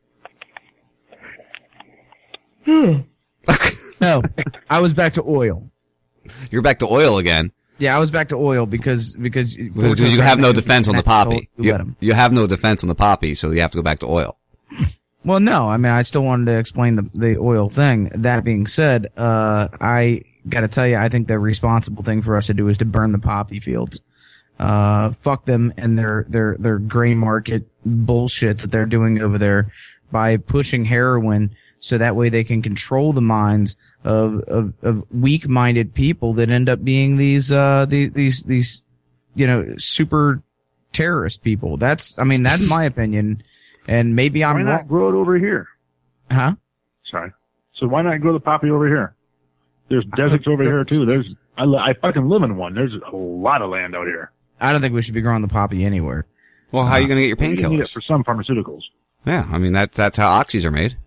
[4.02, 4.22] no,
[4.70, 5.70] I was back to oil.
[6.52, 7.52] You're back to oil again.
[7.82, 11.04] Yeah, I was back to oil because because Because you have no defense on the
[11.04, 11.50] poppy.
[11.58, 14.00] You You, you have no defense on the poppy, so you have to go back
[14.00, 14.38] to oil.
[15.24, 18.06] Well, no, I mean, I still wanted to explain the the oil thing.
[18.06, 22.36] That being said, uh, I got to tell you, I think the responsible thing for
[22.38, 24.02] us to do is to burn the poppy fields.
[24.60, 29.72] Uh, fuck them and their their their gray market bullshit that they're doing over there
[30.12, 35.48] by pushing heroin, so that way they can control the minds of of, of weak
[35.48, 38.86] minded people that end up being these uh these these these
[39.36, 40.42] you know super
[40.94, 41.78] terrorist people.
[41.78, 43.42] That's I mean that's my opinion,
[43.88, 44.88] and maybe I'm why not wrong.
[44.88, 45.68] grow it over here?
[46.32, 46.56] Huh?
[47.10, 47.32] Sorry.
[47.76, 49.16] So why not grow the poppy over here?
[49.90, 51.06] There's deserts over here too.
[51.06, 52.74] There's I, I fucking live in one.
[52.74, 54.32] There's a lot of land out here.
[54.60, 56.26] I don't think we should be growing the poppy anywhere.
[56.72, 57.92] Well, how are you going to get your You need it painkillers?
[57.92, 58.82] for some pharmaceuticals.
[59.26, 60.98] Yeah, I mean that's that's how oxys are made.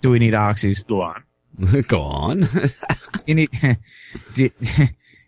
[0.00, 0.84] Do we need oxys?
[0.86, 1.22] Go on.
[1.88, 2.44] Go on.
[3.26, 3.50] you need.
[4.34, 4.86] do, do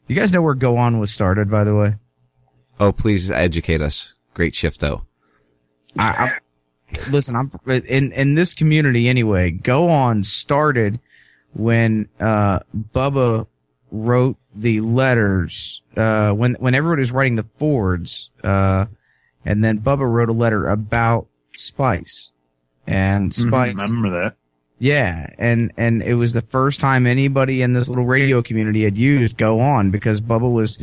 [0.09, 1.51] you guys know where Go On was started?
[1.51, 1.95] By the way,
[2.81, 4.15] oh, please educate us.
[4.35, 5.03] Great shift though.
[5.99, 6.39] I,
[6.95, 7.37] I'm, listen.
[7.37, 9.51] I'm in in this community anyway.
[9.51, 10.99] Go On started
[11.53, 12.61] when uh,
[12.93, 13.47] Bubba
[13.93, 15.83] wrote the letters.
[15.97, 18.87] Uh, when when everyone was writing the Fords, uh,
[19.45, 22.33] and then Bubba wrote a letter about Spice,
[22.87, 23.79] and Mhm, Spice.
[23.79, 24.37] I remember that.
[24.79, 28.97] Yeah, and and it was the first time anybody in this little radio community had
[28.97, 30.79] used "Go On" because Bubba was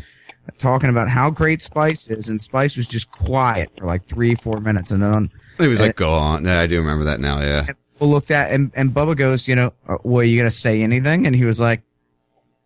[0.58, 4.60] talking about how great Spice is, and Spice was just quiet for like three, four
[4.60, 5.30] minutes, and then
[5.60, 6.46] It was like, go on.
[6.46, 7.42] Yeah, I do remember that now.
[7.42, 7.66] Yeah.
[7.94, 11.28] people looked at and and Bubba goes, you know, "Uh, well, you gonna say anything?
[11.28, 11.82] And he was like,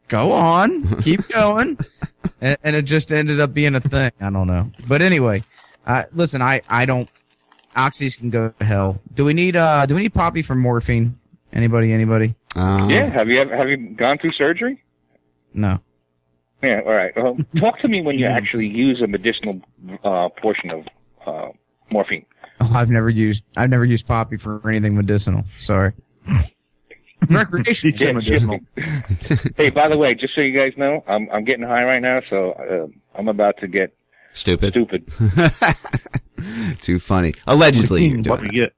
[0.07, 1.77] "Go on, keep going,"
[2.39, 4.11] and, and it just ended up being a thing.
[4.21, 5.43] I don't know, but anyway,
[5.87, 7.09] uh, listen, I I don't.
[7.75, 9.01] Oxys can go to hell.
[9.13, 9.85] Do we need uh?
[9.85, 11.17] Do we need Poppy for morphine?
[11.53, 11.91] Anybody?
[11.93, 12.35] Anybody?
[12.55, 14.83] Uh, Yeah, have you ever, have you gone through surgery?
[15.53, 15.79] No.
[16.61, 17.13] Yeah, all right.
[17.15, 19.61] Well, talk to me when you actually use a medicinal
[20.03, 20.87] uh, portion of
[21.25, 21.49] uh,
[21.91, 22.25] morphine.
[22.61, 25.43] Oh, I've never used I've never used poppy for anything medicinal.
[25.59, 25.93] Sorry.
[27.29, 27.97] Recreational.
[27.99, 28.59] Yeah, medicinal.
[29.57, 32.21] hey, by the way, just so you guys know, I'm I'm getting high right now,
[32.29, 33.93] so uh, I'm about to get
[34.35, 34.71] Stupid.
[34.73, 35.07] stupid.
[36.81, 37.33] Too funny.
[37.47, 38.73] Allegedly, you're What doing we it.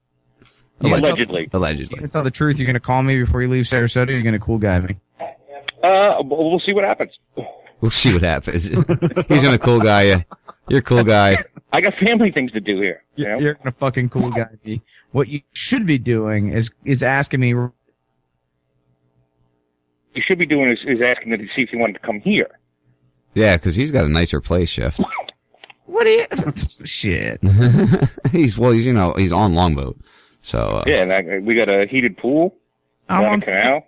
[0.80, 0.92] get.
[0.92, 1.50] Allegedly.
[1.52, 2.04] Allegedly.
[2.04, 2.58] It's tell the truth.
[2.58, 4.10] You're gonna call me before you leave Sarasota.
[4.10, 4.96] You're gonna cool guy me.
[5.82, 7.10] Uh, we'll we'll see what happens.
[7.80, 8.68] We'll see what happens.
[9.28, 10.24] He's gonna cool guy you.
[10.68, 11.36] You're a cool guy.
[11.72, 13.02] I got family things to do here.
[13.16, 13.38] You know?
[13.38, 14.82] You're gonna fucking cool guy me.
[15.10, 17.48] What you should be doing is is asking me.
[17.48, 17.72] you
[20.26, 22.58] should be doing is, is asking them to see if you wanted to come here.
[23.34, 25.00] Yeah, because he's got a nicer place shift.
[25.88, 26.26] What do you?
[26.86, 27.40] Shit.
[28.30, 29.98] he's well, he's you know he's on longboat,
[30.42, 32.54] so uh, Yeah, and I, we got a heated pool.
[33.08, 33.86] I got a want- canal.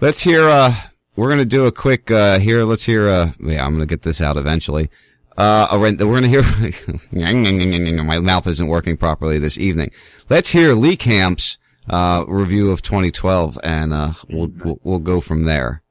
[0.00, 0.48] Let's hear.
[0.48, 0.74] uh
[1.16, 2.64] We're gonna do a quick uh here.
[2.64, 3.08] Let's hear.
[3.08, 4.90] uh Yeah, I'm gonna get this out eventually.
[5.36, 6.42] Uh, a rent- we're gonna hear.
[8.04, 9.90] my mouth isn't working properly this evening.
[10.28, 15.44] Let's hear Lee Camp's uh review of 2012, and uh we'll we'll, we'll go from
[15.44, 15.82] there.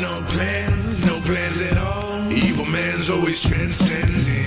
[0.00, 2.32] No plans, no plans at all.
[2.32, 2.59] Evil man's
[3.10, 4.44] always transcending.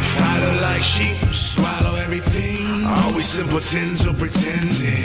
[0.00, 2.84] Follow like sheep, swallow everything.
[2.84, 5.02] Always simpletons or pretending.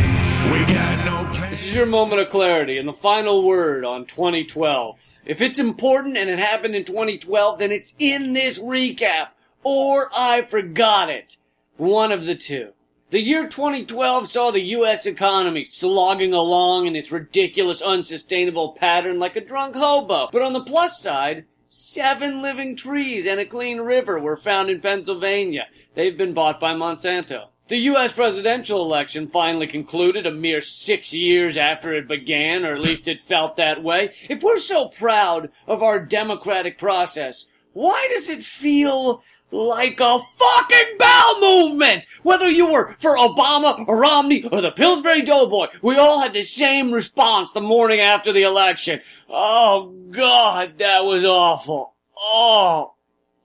[0.52, 1.52] We got no plans.
[1.52, 5.20] This is your moment of clarity and the final word on 2012.
[5.26, 9.30] If it's important and it happened in 2012, then it's in this recap,
[9.64, 11.38] or I forgot it.
[11.78, 12.72] One of the two.
[13.12, 15.06] The year 2012 saw the U.S.
[15.06, 20.30] economy slogging along in its ridiculous, unsustainable pattern like a drunk hobo.
[20.32, 24.80] But on the plus side, seven living trees and a clean river were found in
[24.80, 25.66] Pennsylvania.
[25.94, 27.48] They've been bought by Monsanto.
[27.68, 28.12] The U.S.
[28.12, 33.20] presidential election finally concluded a mere six years after it began, or at least it
[33.20, 34.14] felt that way.
[34.30, 39.24] If we're so proud of our democratic process, why does it feel
[39.56, 42.06] like a fucking bowel movement?
[42.24, 46.42] Whether you were for Obama or Romney or the Pillsbury Doughboy, we all had the
[46.44, 49.02] same response the morning after the election.
[49.30, 51.96] Oh God, that was awful.
[52.18, 52.94] Oh,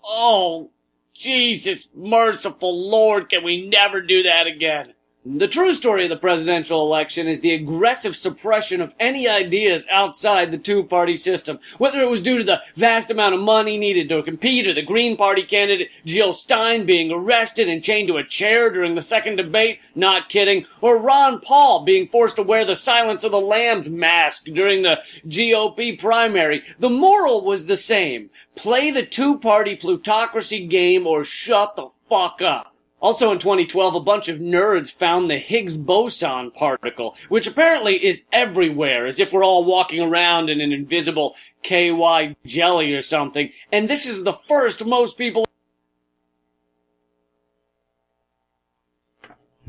[0.05, 0.71] oh,
[1.15, 4.95] Jesus merciful Lord, can we never do that again?
[5.27, 10.51] The true story of the presidential election is the aggressive suppression of any ideas outside
[10.51, 14.23] the two-party system, whether it was due to the vast amount of money needed to
[14.23, 18.71] compete or the Green Party candidate Jill Stein being arrested and chained to a chair
[18.71, 23.23] during the second debate, not kidding, or Ron Paul being forced to wear the Silence
[23.23, 26.63] of the Lambs mask during the GOP primary.
[26.79, 28.31] The moral was the same.
[28.57, 32.70] Play the two-party plutocracy game or shut the fuck up.
[33.01, 38.25] Also in 2012, a bunch of nerds found the Higgs boson particle, which apparently is
[38.33, 43.51] everywhere, as if we're all walking around in an invisible KY jelly or something.
[43.73, 45.47] And this is the first most people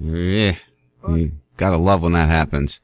[0.03, 0.55] Yeah.
[1.07, 2.79] You gotta love when that happens.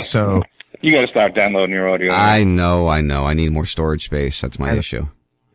[0.00, 0.42] So
[0.80, 2.12] You got to start downloading your audio.
[2.12, 3.24] I know, I know.
[3.24, 4.40] I need more storage space.
[4.40, 5.08] That's my issue.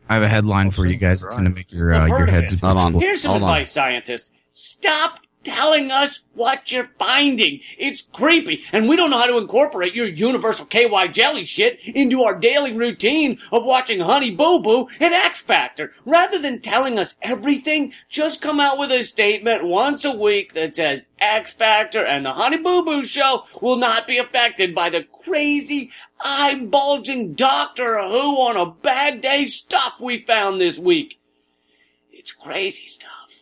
[0.08, 1.22] I have a headline for you guys.
[1.22, 2.86] It's going to make your uh, your heads Hold on.
[2.86, 3.00] explode.
[3.00, 3.50] Here's some Hold on.
[3.50, 4.32] advice, scientists.
[4.52, 7.60] Stop telling us what you're finding.
[7.78, 12.22] It's creepy, and we don't know how to incorporate your universal KY jelly shit into
[12.22, 15.92] our daily routine of watching Honey Boo Boo and X Factor.
[16.04, 20.74] Rather than telling us everything, just come out with a statement once a week that
[20.74, 25.04] says X Factor and the Honey Boo Boo show will not be affected by the
[25.04, 25.90] crazy
[26.20, 31.20] eye bulging Doctor Who on a bad day stuff we found this week.
[32.12, 33.40] It's crazy stuff.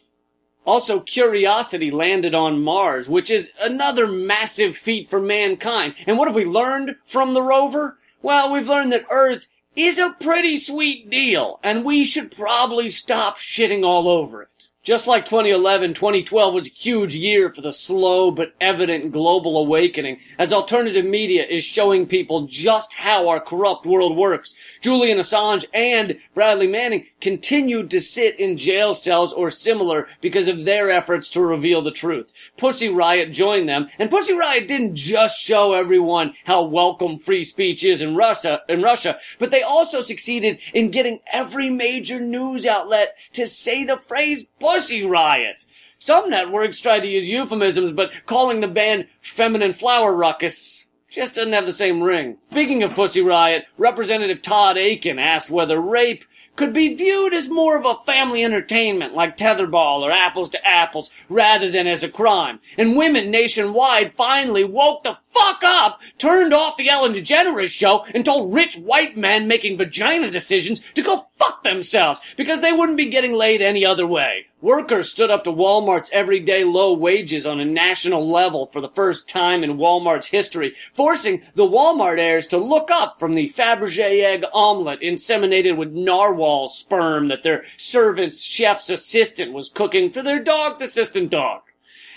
[0.66, 5.94] Also, Curiosity landed on Mars, which is another massive feat for mankind.
[6.06, 7.98] And what have we learned from the rover?
[8.20, 9.46] Well, we've learned that Earth
[9.76, 14.48] is a pretty sweet deal, and we should probably stop shitting all over it.
[14.86, 20.20] Just like 2011, 2012 was a huge year for the slow but evident global awakening,
[20.38, 24.54] as alternative media is showing people just how our corrupt world works.
[24.80, 30.64] Julian Assange and Bradley Manning continued to sit in jail cells or similar because of
[30.64, 32.32] their efforts to reveal the truth.
[32.56, 37.82] Pussy Riot joined them, and Pussy Riot didn't just show everyone how welcome free speech
[37.82, 43.16] is in Russia, in Russia, but they also succeeded in getting every major news outlet
[43.32, 45.64] to say the phrase Pussy Riot.
[45.96, 51.54] Some networks tried to use euphemisms, but calling the band Feminine Flower Ruckus just doesn't
[51.54, 52.36] have the same ring.
[52.50, 57.78] Speaking of Pussy Riot, Representative Todd Akin asked whether rape could be viewed as more
[57.78, 62.60] of a family entertainment like tetherball or apples to apples rather than as a crime.
[62.76, 68.24] And women nationwide finally woke the fuck up, turned off the Ellen DeGeneres show, and
[68.24, 73.06] told rich white men making vagina decisions to go fuck themselves because they wouldn't be
[73.06, 74.46] getting laid any other way.
[74.66, 79.28] Workers stood up to Walmart's everyday low wages on a national level for the first
[79.28, 84.44] time in Walmart's history, forcing the Walmart heirs to look up from the Fabergé egg
[84.52, 90.80] omelet inseminated with narwhal sperm that their servant's chef's assistant was cooking for their dog's
[90.80, 91.62] assistant dog.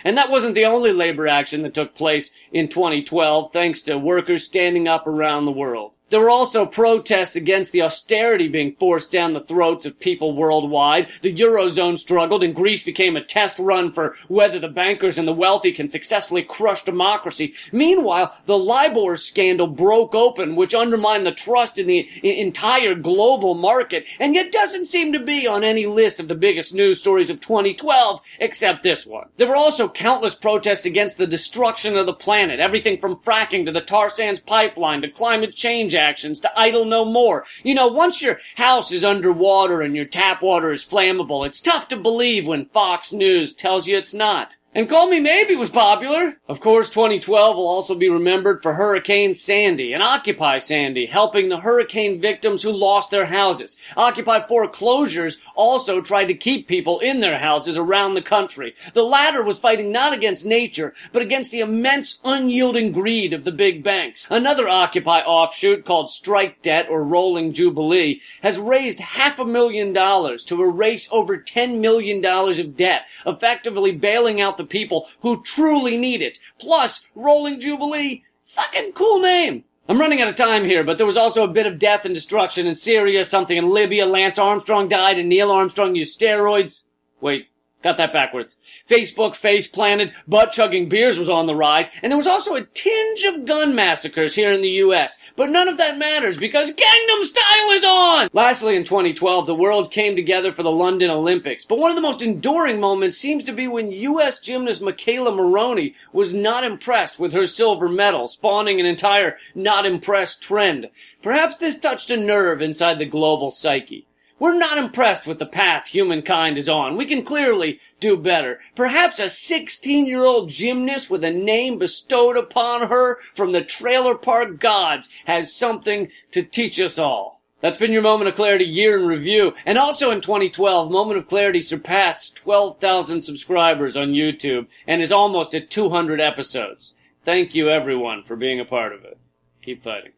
[0.04, 4.44] And that wasn't the only labor action that took place in 2012 thanks to workers
[4.44, 5.92] standing up around the world.
[6.10, 11.08] There were also protests against the austerity being forced down the throats of people worldwide.
[11.22, 15.34] The Eurozone struggled and Greece became a test run for whether the bankers and the
[15.34, 17.54] wealthy can successfully crush democracy.
[17.72, 24.06] Meanwhile, the LIBOR scandal broke open, which undermined the trust in the entire global market,
[24.20, 27.40] and yet doesn't seem to be on any list of the biggest news stories of
[27.40, 29.28] 2012, except this one.
[29.38, 33.72] There were also countless protests against the destruction of the planet, everything from fracking to
[33.72, 37.46] the tar sands pipeline to climate change actions to idle no more.
[37.64, 41.88] You know, once your house is underwater and your tap water is flammable, it's tough
[41.90, 44.56] to believe when Fox News tells you it's not.
[44.72, 46.36] And Call Me Maybe was popular.
[46.48, 51.62] Of course, 2012 will also be remembered for Hurricane Sandy and Occupy Sandy, helping the
[51.62, 53.78] hurricane victims who lost their houses.
[53.98, 58.76] Occupy foreclosures also tried to keep people in their houses around the country.
[58.94, 63.52] The latter was fighting not against nature, but against the immense unyielding greed of the
[63.52, 64.28] big banks.
[64.30, 70.44] Another Occupy offshoot called Strike Debt or Rolling Jubilee has raised half a million dollars
[70.44, 76.22] to erase over $10 million of debt, effectively bailing out the people who truly need
[76.22, 76.38] it.
[76.60, 79.64] Plus, Rolling Jubilee, fucking cool name.
[79.88, 82.14] I'm running out of time here, but there was also a bit of death and
[82.14, 86.84] destruction in Syria, something in Libya, Lance Armstrong died, and Neil Armstrong used steroids.
[87.20, 87.48] Wait,
[87.82, 88.58] got that backwards.
[88.88, 92.66] Facebook face planted, butt chugging beers was on the rise, and there was also a
[92.66, 95.18] tinge of gun massacres here in the US.
[95.36, 98.30] But none of that matters because Gangnam Style is on!
[98.34, 101.66] Lastly, in 2012, the world came together for the London Olympics.
[101.66, 105.96] But one of the most enduring moments seems to be when US gymnast McKayla Maroney
[106.12, 110.90] was not impressed with her silver medal, spawning an entire not impressed trend.
[111.22, 114.06] Perhaps this touched a nerve inside the global psyche.
[114.40, 116.96] We're not impressed with the path humankind is on.
[116.96, 118.60] We can clearly do better.
[118.74, 124.16] Perhaps a 16 year old gymnast with a name bestowed upon her from the trailer
[124.16, 127.42] park gods has something to teach us all.
[127.62, 129.54] That's been your Moment of Clarity year in review.
[129.66, 135.54] And also in 2012, Moment of Clarity surpassed 12,000 subscribers on YouTube and is almost
[135.54, 136.94] at 200 episodes.
[137.26, 139.18] Thank you everyone for being a part of it.
[139.62, 140.14] Keep fighting.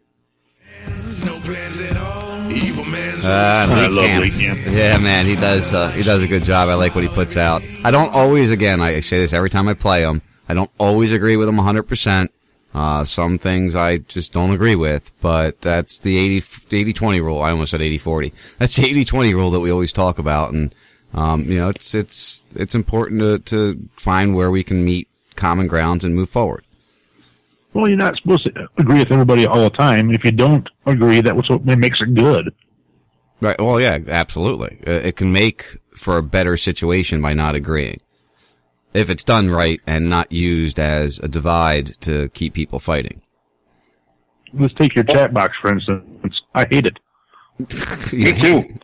[3.26, 4.32] Uh, I love.
[4.32, 4.60] Camp.
[4.66, 5.74] Yeah, man, he does.
[5.74, 6.70] Uh, he does a good job.
[6.70, 7.64] I like what he puts out.
[7.84, 8.52] I don't always.
[8.52, 10.22] Again, I say this every time I play him.
[10.50, 11.84] I don't always agree with him 100.
[11.84, 12.32] percent
[12.74, 17.42] uh, some things I just don't agree with, but that's the 80, 20 rule.
[17.42, 18.58] I almost said 80-40.
[18.58, 20.54] That's the 80-20 rule that we always talk about.
[20.54, 20.74] And,
[21.14, 25.68] um, you know, it's, it's, it's important to, to find where we can meet common
[25.68, 26.66] grounds and move forward.
[27.74, 30.12] Well, you're not supposed to agree with everybody all the time.
[30.12, 32.54] If you don't agree, that's what makes it good.
[33.40, 33.60] Right.
[33.60, 34.80] Well, yeah, absolutely.
[34.86, 38.00] Uh, It can make for a better situation by not agreeing.
[38.94, 43.22] If it's done right and not used as a divide to keep people fighting.
[44.54, 46.42] Let's take your chat box, for instance.
[46.54, 47.00] I hate it.
[48.14, 48.80] Me too.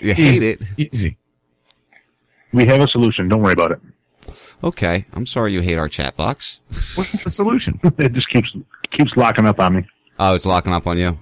[0.00, 0.62] You hate it.
[0.76, 1.16] Easy.
[2.52, 3.28] We have a solution.
[3.28, 3.80] Don't worry about it.
[4.64, 5.04] Okay.
[5.12, 6.60] I'm sorry you hate our chat box.
[6.94, 7.78] What's the solution?
[7.98, 8.48] it just keeps
[8.92, 9.86] keeps locking up on me.
[10.18, 11.18] Oh, it's locking up on you?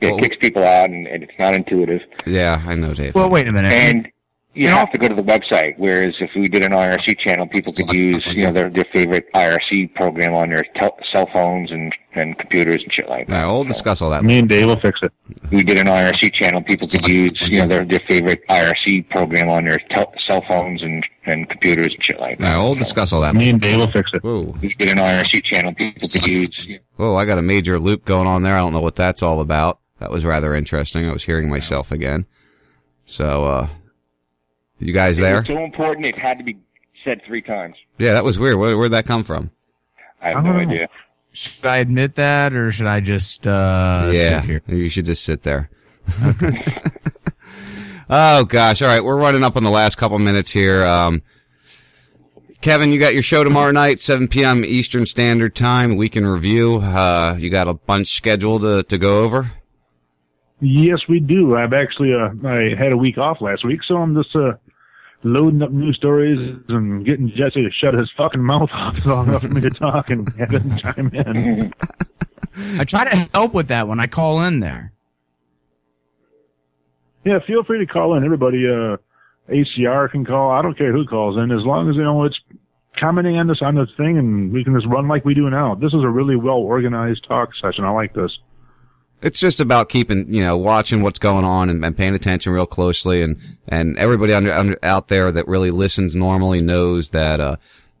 [0.00, 2.02] It kicks people out, and, and it's not intuitive.
[2.26, 3.14] Yeah, I know, Dave.
[3.14, 3.72] Well, wait a minute.
[3.72, 4.08] And
[4.56, 5.74] you have to go to the website.
[5.76, 9.26] Whereas if we did an IRC channel, people could use you know their their favorite
[9.34, 13.34] IRC program on their tel- cell phones and and computers and shit like that.
[13.34, 14.24] Yeah, we'll discuss all that.
[14.24, 15.12] Me and Dave will fix it.
[15.44, 19.10] If we did an IRC channel, people could use you know their their favorite IRC
[19.10, 22.44] program on their tel- cell phones and and computers and shit like that.
[22.44, 23.34] Yeah, we'll discuss all that.
[23.34, 24.22] Me and Dave will fix it.
[24.22, 24.54] Whoa.
[24.56, 26.78] If we did an IRC channel, people could use.
[26.96, 28.54] Whoa, I got a major loop going on there.
[28.54, 29.80] I don't know what that's all about.
[29.98, 31.08] That was rather interesting.
[31.08, 32.26] I was hearing myself again.
[33.04, 33.68] So, uh,
[34.78, 35.36] you guys It there?
[35.38, 36.56] was so important, it had to be
[37.04, 37.76] said three times.
[37.98, 38.56] Yeah, that was weird.
[38.56, 39.50] Where, where'd that come from?
[40.22, 40.56] I have no Oh.
[40.58, 40.88] idea.
[41.32, 44.62] Should I admit that, or should I just uh, yeah, sit here?
[44.68, 45.68] you should just sit there.
[46.24, 46.64] Okay.
[48.08, 48.80] oh gosh!
[48.80, 50.84] All right, we're running up on the last couple minutes here.
[50.86, 51.22] Um,
[52.62, 54.64] Kevin, you got your show tomorrow night, 7 p.m.
[54.64, 55.96] Eastern Standard Time.
[55.96, 56.76] Week in review.
[56.76, 59.52] Uh, you got a bunch scheduled to, to go over.
[60.60, 61.54] Yes, we do.
[61.54, 64.52] I've actually uh, I had a week off last week, so I'm just uh,
[65.26, 66.38] loading up new stories
[66.68, 70.10] and getting Jesse to shut his fucking mouth off long enough for me to talk
[70.10, 71.72] and have him chime in.
[72.78, 74.92] I try to help with that when I call in there.
[77.24, 78.24] Yeah, feel free to call in.
[78.24, 78.96] Everybody, uh,
[79.48, 80.52] ACR can call.
[80.52, 82.38] I don't care who calls in, as long as you know it's
[82.98, 85.74] commenting on this on the thing, and we can just run like we do now.
[85.74, 87.84] This is a really well organized talk session.
[87.84, 88.30] I like this.
[89.22, 92.66] It's just about keeping, you know, watching what's going on and, and paying attention real
[92.66, 93.22] closely.
[93.22, 97.56] And, and everybody under, under, out there that really listens normally knows that, uh,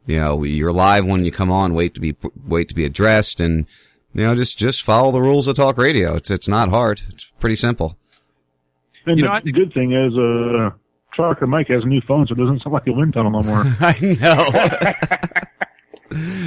[0.06, 3.40] you know, you're live when you come on, wait to be, wait to be addressed.
[3.40, 3.66] And,
[4.14, 6.14] you know, just, just follow the rules of talk radio.
[6.16, 7.00] It's, it's not hard.
[7.08, 7.96] It's pretty simple.
[9.06, 10.70] And the good thing is, uh,
[11.16, 13.42] Trucker Mike has a new phone, so it doesn't sound like a wind tunnel no
[13.42, 13.62] more.
[13.80, 14.48] I know.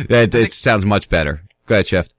[0.10, 1.42] Yeah, it, it sounds much better.
[1.66, 2.10] Go ahead, Chef.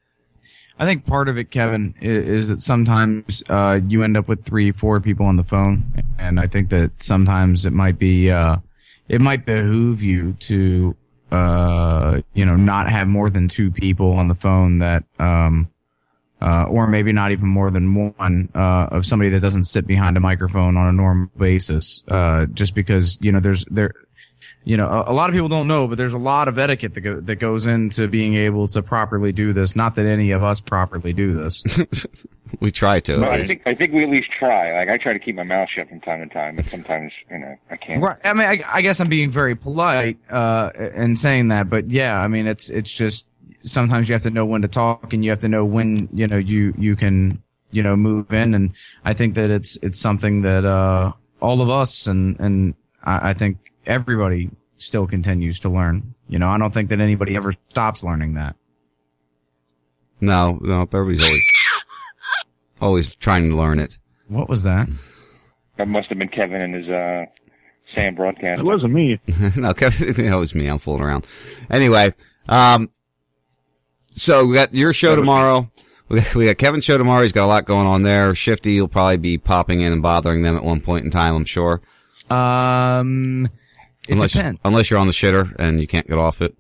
[0.81, 4.45] I think part of it, Kevin, i- is that sometimes uh, you end up with
[4.45, 8.57] three, four people on the phone, and I think that sometimes it might be, uh,
[9.07, 10.97] it might behoove you to,
[11.33, 15.69] uh, you know, not have more than two people on the phone that, um,
[16.41, 20.17] uh, or maybe not even more than one uh, of somebody that doesn't sit behind
[20.17, 22.03] a microphone on a normal basis.
[22.09, 23.93] Uh, just because you know there's there,
[24.65, 26.95] you know, a, a lot of people don't know, but there's a lot of etiquette
[26.95, 29.77] that go, that goes into being able to properly do this.
[29.77, 31.63] Not that any of us properly do this.
[32.61, 33.19] we try to.
[33.19, 34.73] But I think I think we at least try.
[34.79, 37.39] Like I try to keep my mouth shut from time to time, but sometimes you
[37.39, 38.03] know I can't.
[38.03, 38.17] Right.
[38.25, 42.21] I mean, I, I guess I'm being very polite uh, in saying that, but yeah,
[42.21, 43.27] I mean, it's it's just
[43.63, 46.27] sometimes you have to know when to talk, and you have to know when you
[46.27, 48.73] know you you can you know move in, and
[49.05, 53.33] I think that it's it's something that uh, all of us and and I, I
[53.33, 56.15] think everybody still continues to learn.
[56.29, 58.57] You know, I don't think that anybody ever stops learning that.
[60.21, 61.51] No, no, everybody's always
[62.81, 63.99] always trying to learn it.
[64.29, 64.89] What was that?
[65.77, 67.25] That must have been Kevin and his uh,
[67.95, 68.61] Sam broadcast.
[68.61, 69.21] It wasn't me.
[69.57, 70.67] no, Kevin, it was me.
[70.67, 71.27] I'm fooling around.
[71.71, 72.13] Anyway,
[72.49, 72.91] um,
[74.13, 75.71] so we got your show tomorrow.
[76.09, 77.23] We got, we got Kevin's show tomorrow.
[77.23, 78.35] He's got a lot going on there.
[78.35, 81.35] Shifty, you'll probably be popping in and bothering them at one point in time.
[81.35, 81.81] I'm sure.
[82.29, 83.49] Um,
[84.11, 84.61] it unless, depends.
[84.65, 86.55] unless you're on the shitter and you can't get off it.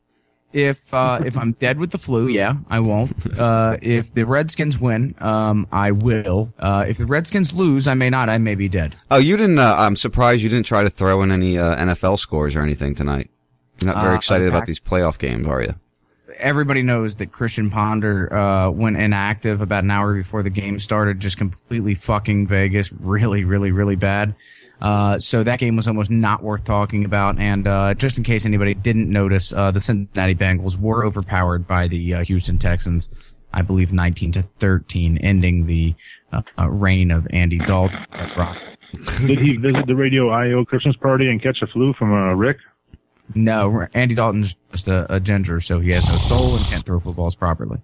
[0.52, 3.38] If uh, if I'm dead with the flu, yeah, I won't.
[3.38, 6.52] Uh, if the Redskins win, um, I will.
[6.58, 8.28] Uh, if the Redskins lose, I may not.
[8.28, 8.96] I may be dead.
[9.12, 9.60] Oh, you didn't.
[9.60, 12.96] Uh, I'm surprised you didn't try to throw in any uh, NFL scores or anything
[12.96, 13.30] tonight.
[13.80, 15.74] You're not very Uh, excited about these playoff games, are you?
[16.36, 21.20] Everybody knows that Christian Ponder uh, went inactive about an hour before the game started,
[21.20, 24.34] just completely fucking Vegas, really, really, really bad.
[24.80, 27.38] Uh, so that game was almost not worth talking about.
[27.38, 31.88] And uh, just in case anybody didn't notice, uh, the Cincinnati Bengals were overpowered by
[31.88, 33.08] the uh, Houston Texans.
[33.52, 35.94] I believe 19 to 13, ending the
[36.32, 38.06] uh, uh, reign of Andy Dalton.
[39.26, 42.58] Did he visit the Radio IO Christmas party and catch a flu from uh, Rick?
[43.34, 46.98] No, Andy Dalton's just a, a ginger, so he has no soul and can't throw
[46.98, 47.78] footballs properly.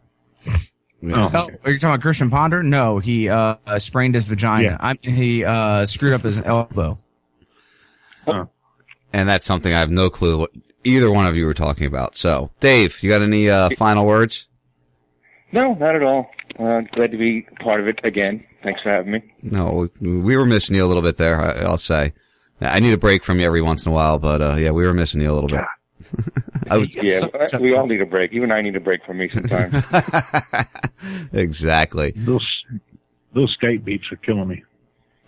[1.04, 1.30] Oh.
[1.34, 2.62] Oh, are you talking about Christian Ponder?
[2.62, 4.70] No, he uh, uh, sprained his vagina.
[4.70, 4.76] Yeah.
[4.80, 6.98] I mean, he uh, screwed up his elbow.
[8.26, 10.50] And that's something I have no clue what
[10.84, 12.16] either one of you were talking about.
[12.16, 14.48] So, Dave, you got any uh, final words?
[15.52, 16.28] No, not at all.
[16.58, 18.44] Uh, glad to be part of it again.
[18.62, 19.22] Thanks for having me.
[19.42, 21.40] No, we were missing you a little bit there.
[21.40, 22.12] I, I'll say.
[22.60, 24.84] I need a break from you every once in a while, but uh, yeah, we
[24.86, 25.64] were missing you a little bit.
[26.70, 28.32] I was, Yeah, uh, we all need a break.
[28.32, 29.74] Even I need a break from me sometimes.
[31.32, 32.12] exactly.
[32.16, 32.46] Those
[33.32, 34.64] those Skype beeps are killing me.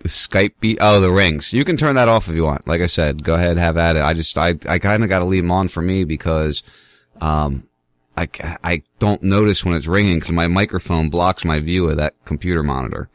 [0.00, 0.78] The Skype beat.
[0.81, 1.52] Oh, the rings.
[1.52, 2.66] You can turn that off if you want.
[2.66, 4.02] Like I said, go ahead, have at it.
[4.02, 6.62] I just, I, I kind of got to leave them on for me because,
[7.20, 7.68] um,
[8.16, 8.28] I,
[8.65, 12.62] I don't notice when it's ringing because my microphone blocks my view of that computer
[12.62, 13.08] monitor.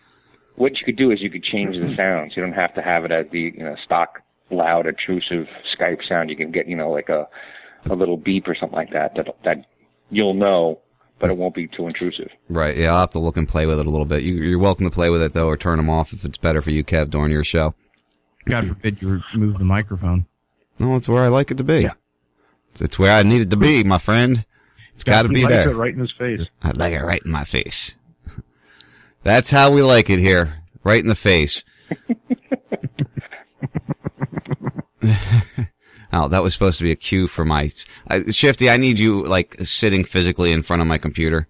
[0.55, 2.33] what you could do is you could change the sounds.
[2.35, 4.21] You don't have to have it as the you know stock
[4.51, 5.47] loud obtrusive
[5.77, 6.29] Skype sound.
[6.29, 7.27] You can get you know like a
[7.89, 9.65] a little beep or something like that that that
[10.09, 10.79] you'll know,
[11.19, 12.29] but it won't be too intrusive.
[12.49, 12.77] Right.
[12.77, 12.91] Yeah.
[12.93, 14.23] I'll have to look and play with it a little bit.
[14.23, 16.61] You, you're welcome to play with it though, or turn them off if it's better
[16.61, 17.73] for you, Kev, during your show.
[18.45, 20.25] God forbid you remove the microphone.
[20.79, 21.87] No, it's where I like it to be.
[22.71, 24.45] It's, it's where I need it to be, my friend.
[24.93, 25.69] It's got to be Like there.
[25.71, 26.41] it right in his face.
[26.61, 27.97] I like it right in my face.
[29.23, 30.61] That's how we like it here.
[30.83, 31.63] Right in the face.
[36.13, 37.69] oh, that was supposed to be a cue for my
[38.09, 38.69] uh, Shifty.
[38.69, 41.47] I need you like sitting physically in front of my computer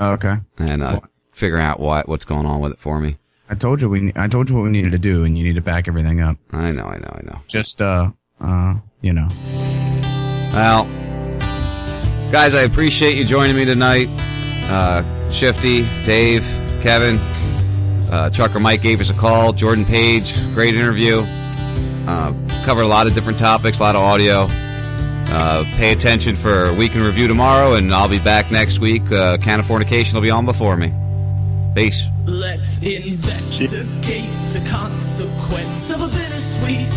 [0.00, 0.36] Okay.
[0.58, 1.00] and uh,
[1.32, 3.18] figuring out what what's going on with it for me.
[3.48, 4.12] I told you we.
[4.14, 6.36] I told you what we needed to do, and you need to back everything up.
[6.52, 6.84] I know.
[6.86, 7.10] I know.
[7.12, 7.40] I know.
[7.48, 8.10] Just uh,
[8.40, 9.26] uh, you know.
[10.52, 10.84] Well,
[12.30, 14.08] guys, I appreciate you joining me tonight.
[14.70, 16.42] Uh, Shifty, Dave,
[16.80, 17.18] Kevin,
[18.10, 19.52] uh, Trucker Mike gave us a call.
[19.52, 21.22] Jordan Page, great interview.
[22.06, 24.46] Uh, covered a lot of different topics, a lot of audio.
[25.32, 29.10] Uh, pay attention for Week in Review tomorrow, and I'll be back next week.
[29.12, 30.92] Uh, Can of Fornication will be on before me.
[31.74, 32.08] Peace.
[32.26, 36.88] Let's investigate the consequence of a bittersweet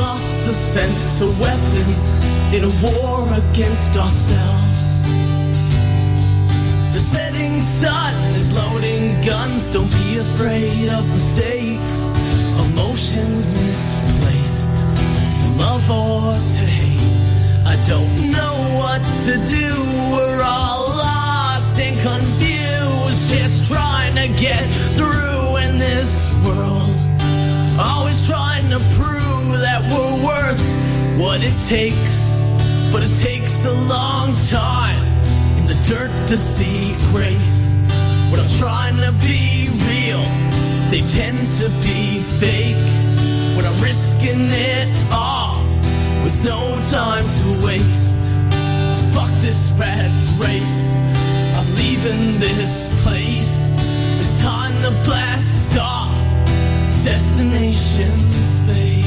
[0.00, 1.88] loss sense, a weapon
[2.54, 5.04] in a war against ourselves.
[6.94, 9.70] The setting sun is loading guns.
[9.70, 12.10] Don't be afraid of mistakes,
[12.66, 14.07] emotions misplaced,
[15.58, 17.02] love or to hate.
[17.66, 19.68] I don't know what to do.
[20.14, 24.64] We're all lost and confused, just trying to get
[24.96, 26.94] through in this world.
[27.78, 30.62] Always trying to prove that we're worth
[31.20, 32.16] what it takes,
[32.92, 35.02] but it takes a long time
[35.58, 37.74] in the dirt to see grace.
[38.30, 40.24] When I'm trying to be real,
[40.90, 42.86] they tend to be fake.
[43.56, 45.37] When I'm risking it all
[46.44, 48.30] no time to waste.
[49.14, 50.78] Fuck this rat race.
[51.56, 53.72] I'm leaving this place.
[54.18, 56.12] It's time to blast off.
[57.04, 58.14] Destination
[58.56, 59.06] space.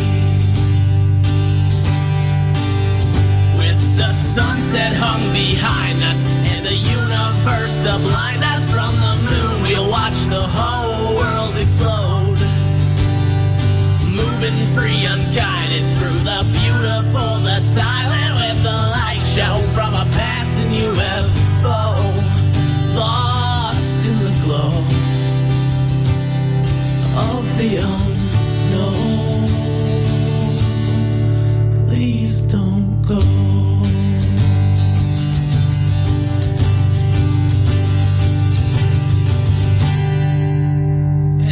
[3.57, 9.63] With the sunset hung behind us and the universe to blind us from the moon,
[9.63, 10.80] we'll watch the whole
[14.41, 20.69] open, free, unguided through the beautiful, the silent, with the light show from a passing
[20.71, 21.95] UFO,
[22.95, 24.71] lost in the glow
[27.17, 29.07] of the unknown.
[31.87, 33.21] Please don't go.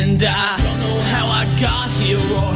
[0.02, 2.49] And I don't know how I got here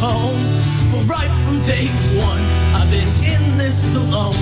[0.00, 0.40] home.
[0.88, 4.40] But right from day one, I've been in this alone.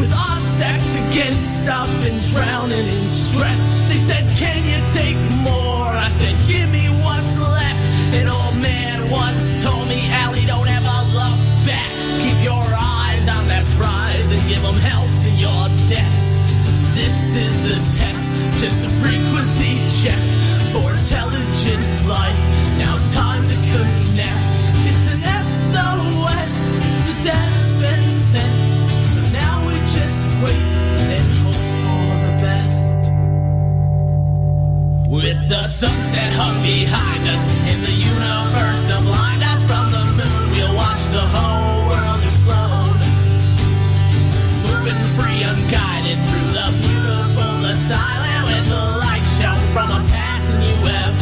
[0.00, 3.60] With odds stacked against, I've been drowning in stress.
[3.92, 5.92] They said, Can you take more?
[5.92, 7.80] I said, Give me what's left.
[8.16, 11.92] An old man once told me, Allie, don't ever look back.
[12.24, 16.16] Keep your eyes on that prize and give them hell to your death.
[16.96, 18.24] This is a test,
[18.56, 20.18] just a frequency check
[20.72, 21.97] for intelligent
[35.08, 37.40] With the sunset hung behind us
[37.72, 43.00] in the universe to blind us from the moon, we'll watch the whole world explode.
[44.68, 50.60] Moving free, unguided through the beautiful, the silent, with the light show from a passing
[50.60, 51.17] UFO.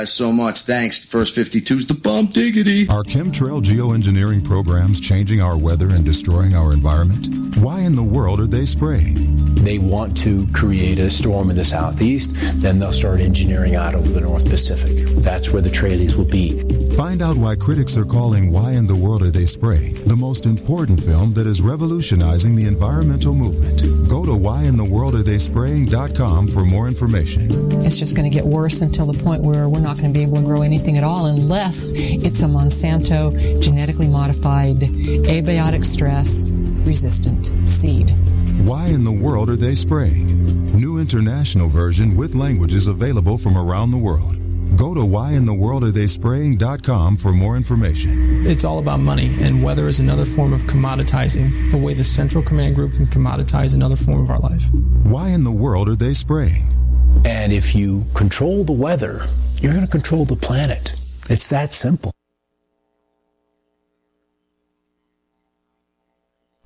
[0.00, 0.62] Guys so much.
[0.62, 1.04] Thanks.
[1.04, 2.88] First 52's the bump diggity.
[2.88, 7.28] Are chemtrail geoengineering programs changing our weather and destroying our environment?
[7.58, 9.36] Why in the world are they spraying?
[9.56, 12.30] They want to create a storm in the southeast,
[12.62, 15.06] then they'll start engineering out over the North Pacific.
[15.16, 16.79] That's where the trailies will be.
[16.96, 20.44] Find out why critics are calling Why in the World Are They Spraying the most
[20.44, 23.82] important film that is revolutionizing the environmental movement.
[24.08, 27.48] Go to whyintheworldaretheyspraying.com for more information.
[27.84, 30.24] It's just going to get worse until the point where we're not going to be
[30.24, 37.46] able to grow anything at all unless it's a Monsanto genetically modified abiotic stress resistant
[37.70, 38.10] seed.
[38.66, 40.66] Why in the world are they spraying?
[40.78, 44.39] New international version with languages available from around the world.
[44.76, 48.46] Go to whyintheworldaretheyspraying.com for more information.
[48.46, 52.42] It's all about money, and weather is another form of commoditizing, a way the Central
[52.42, 54.70] Command Group can commoditize another form of our life.
[55.02, 56.72] Why in the world are they spraying?
[57.24, 59.26] And if you control the weather,
[59.56, 60.94] you're going to control the planet.
[61.28, 62.12] It's that simple.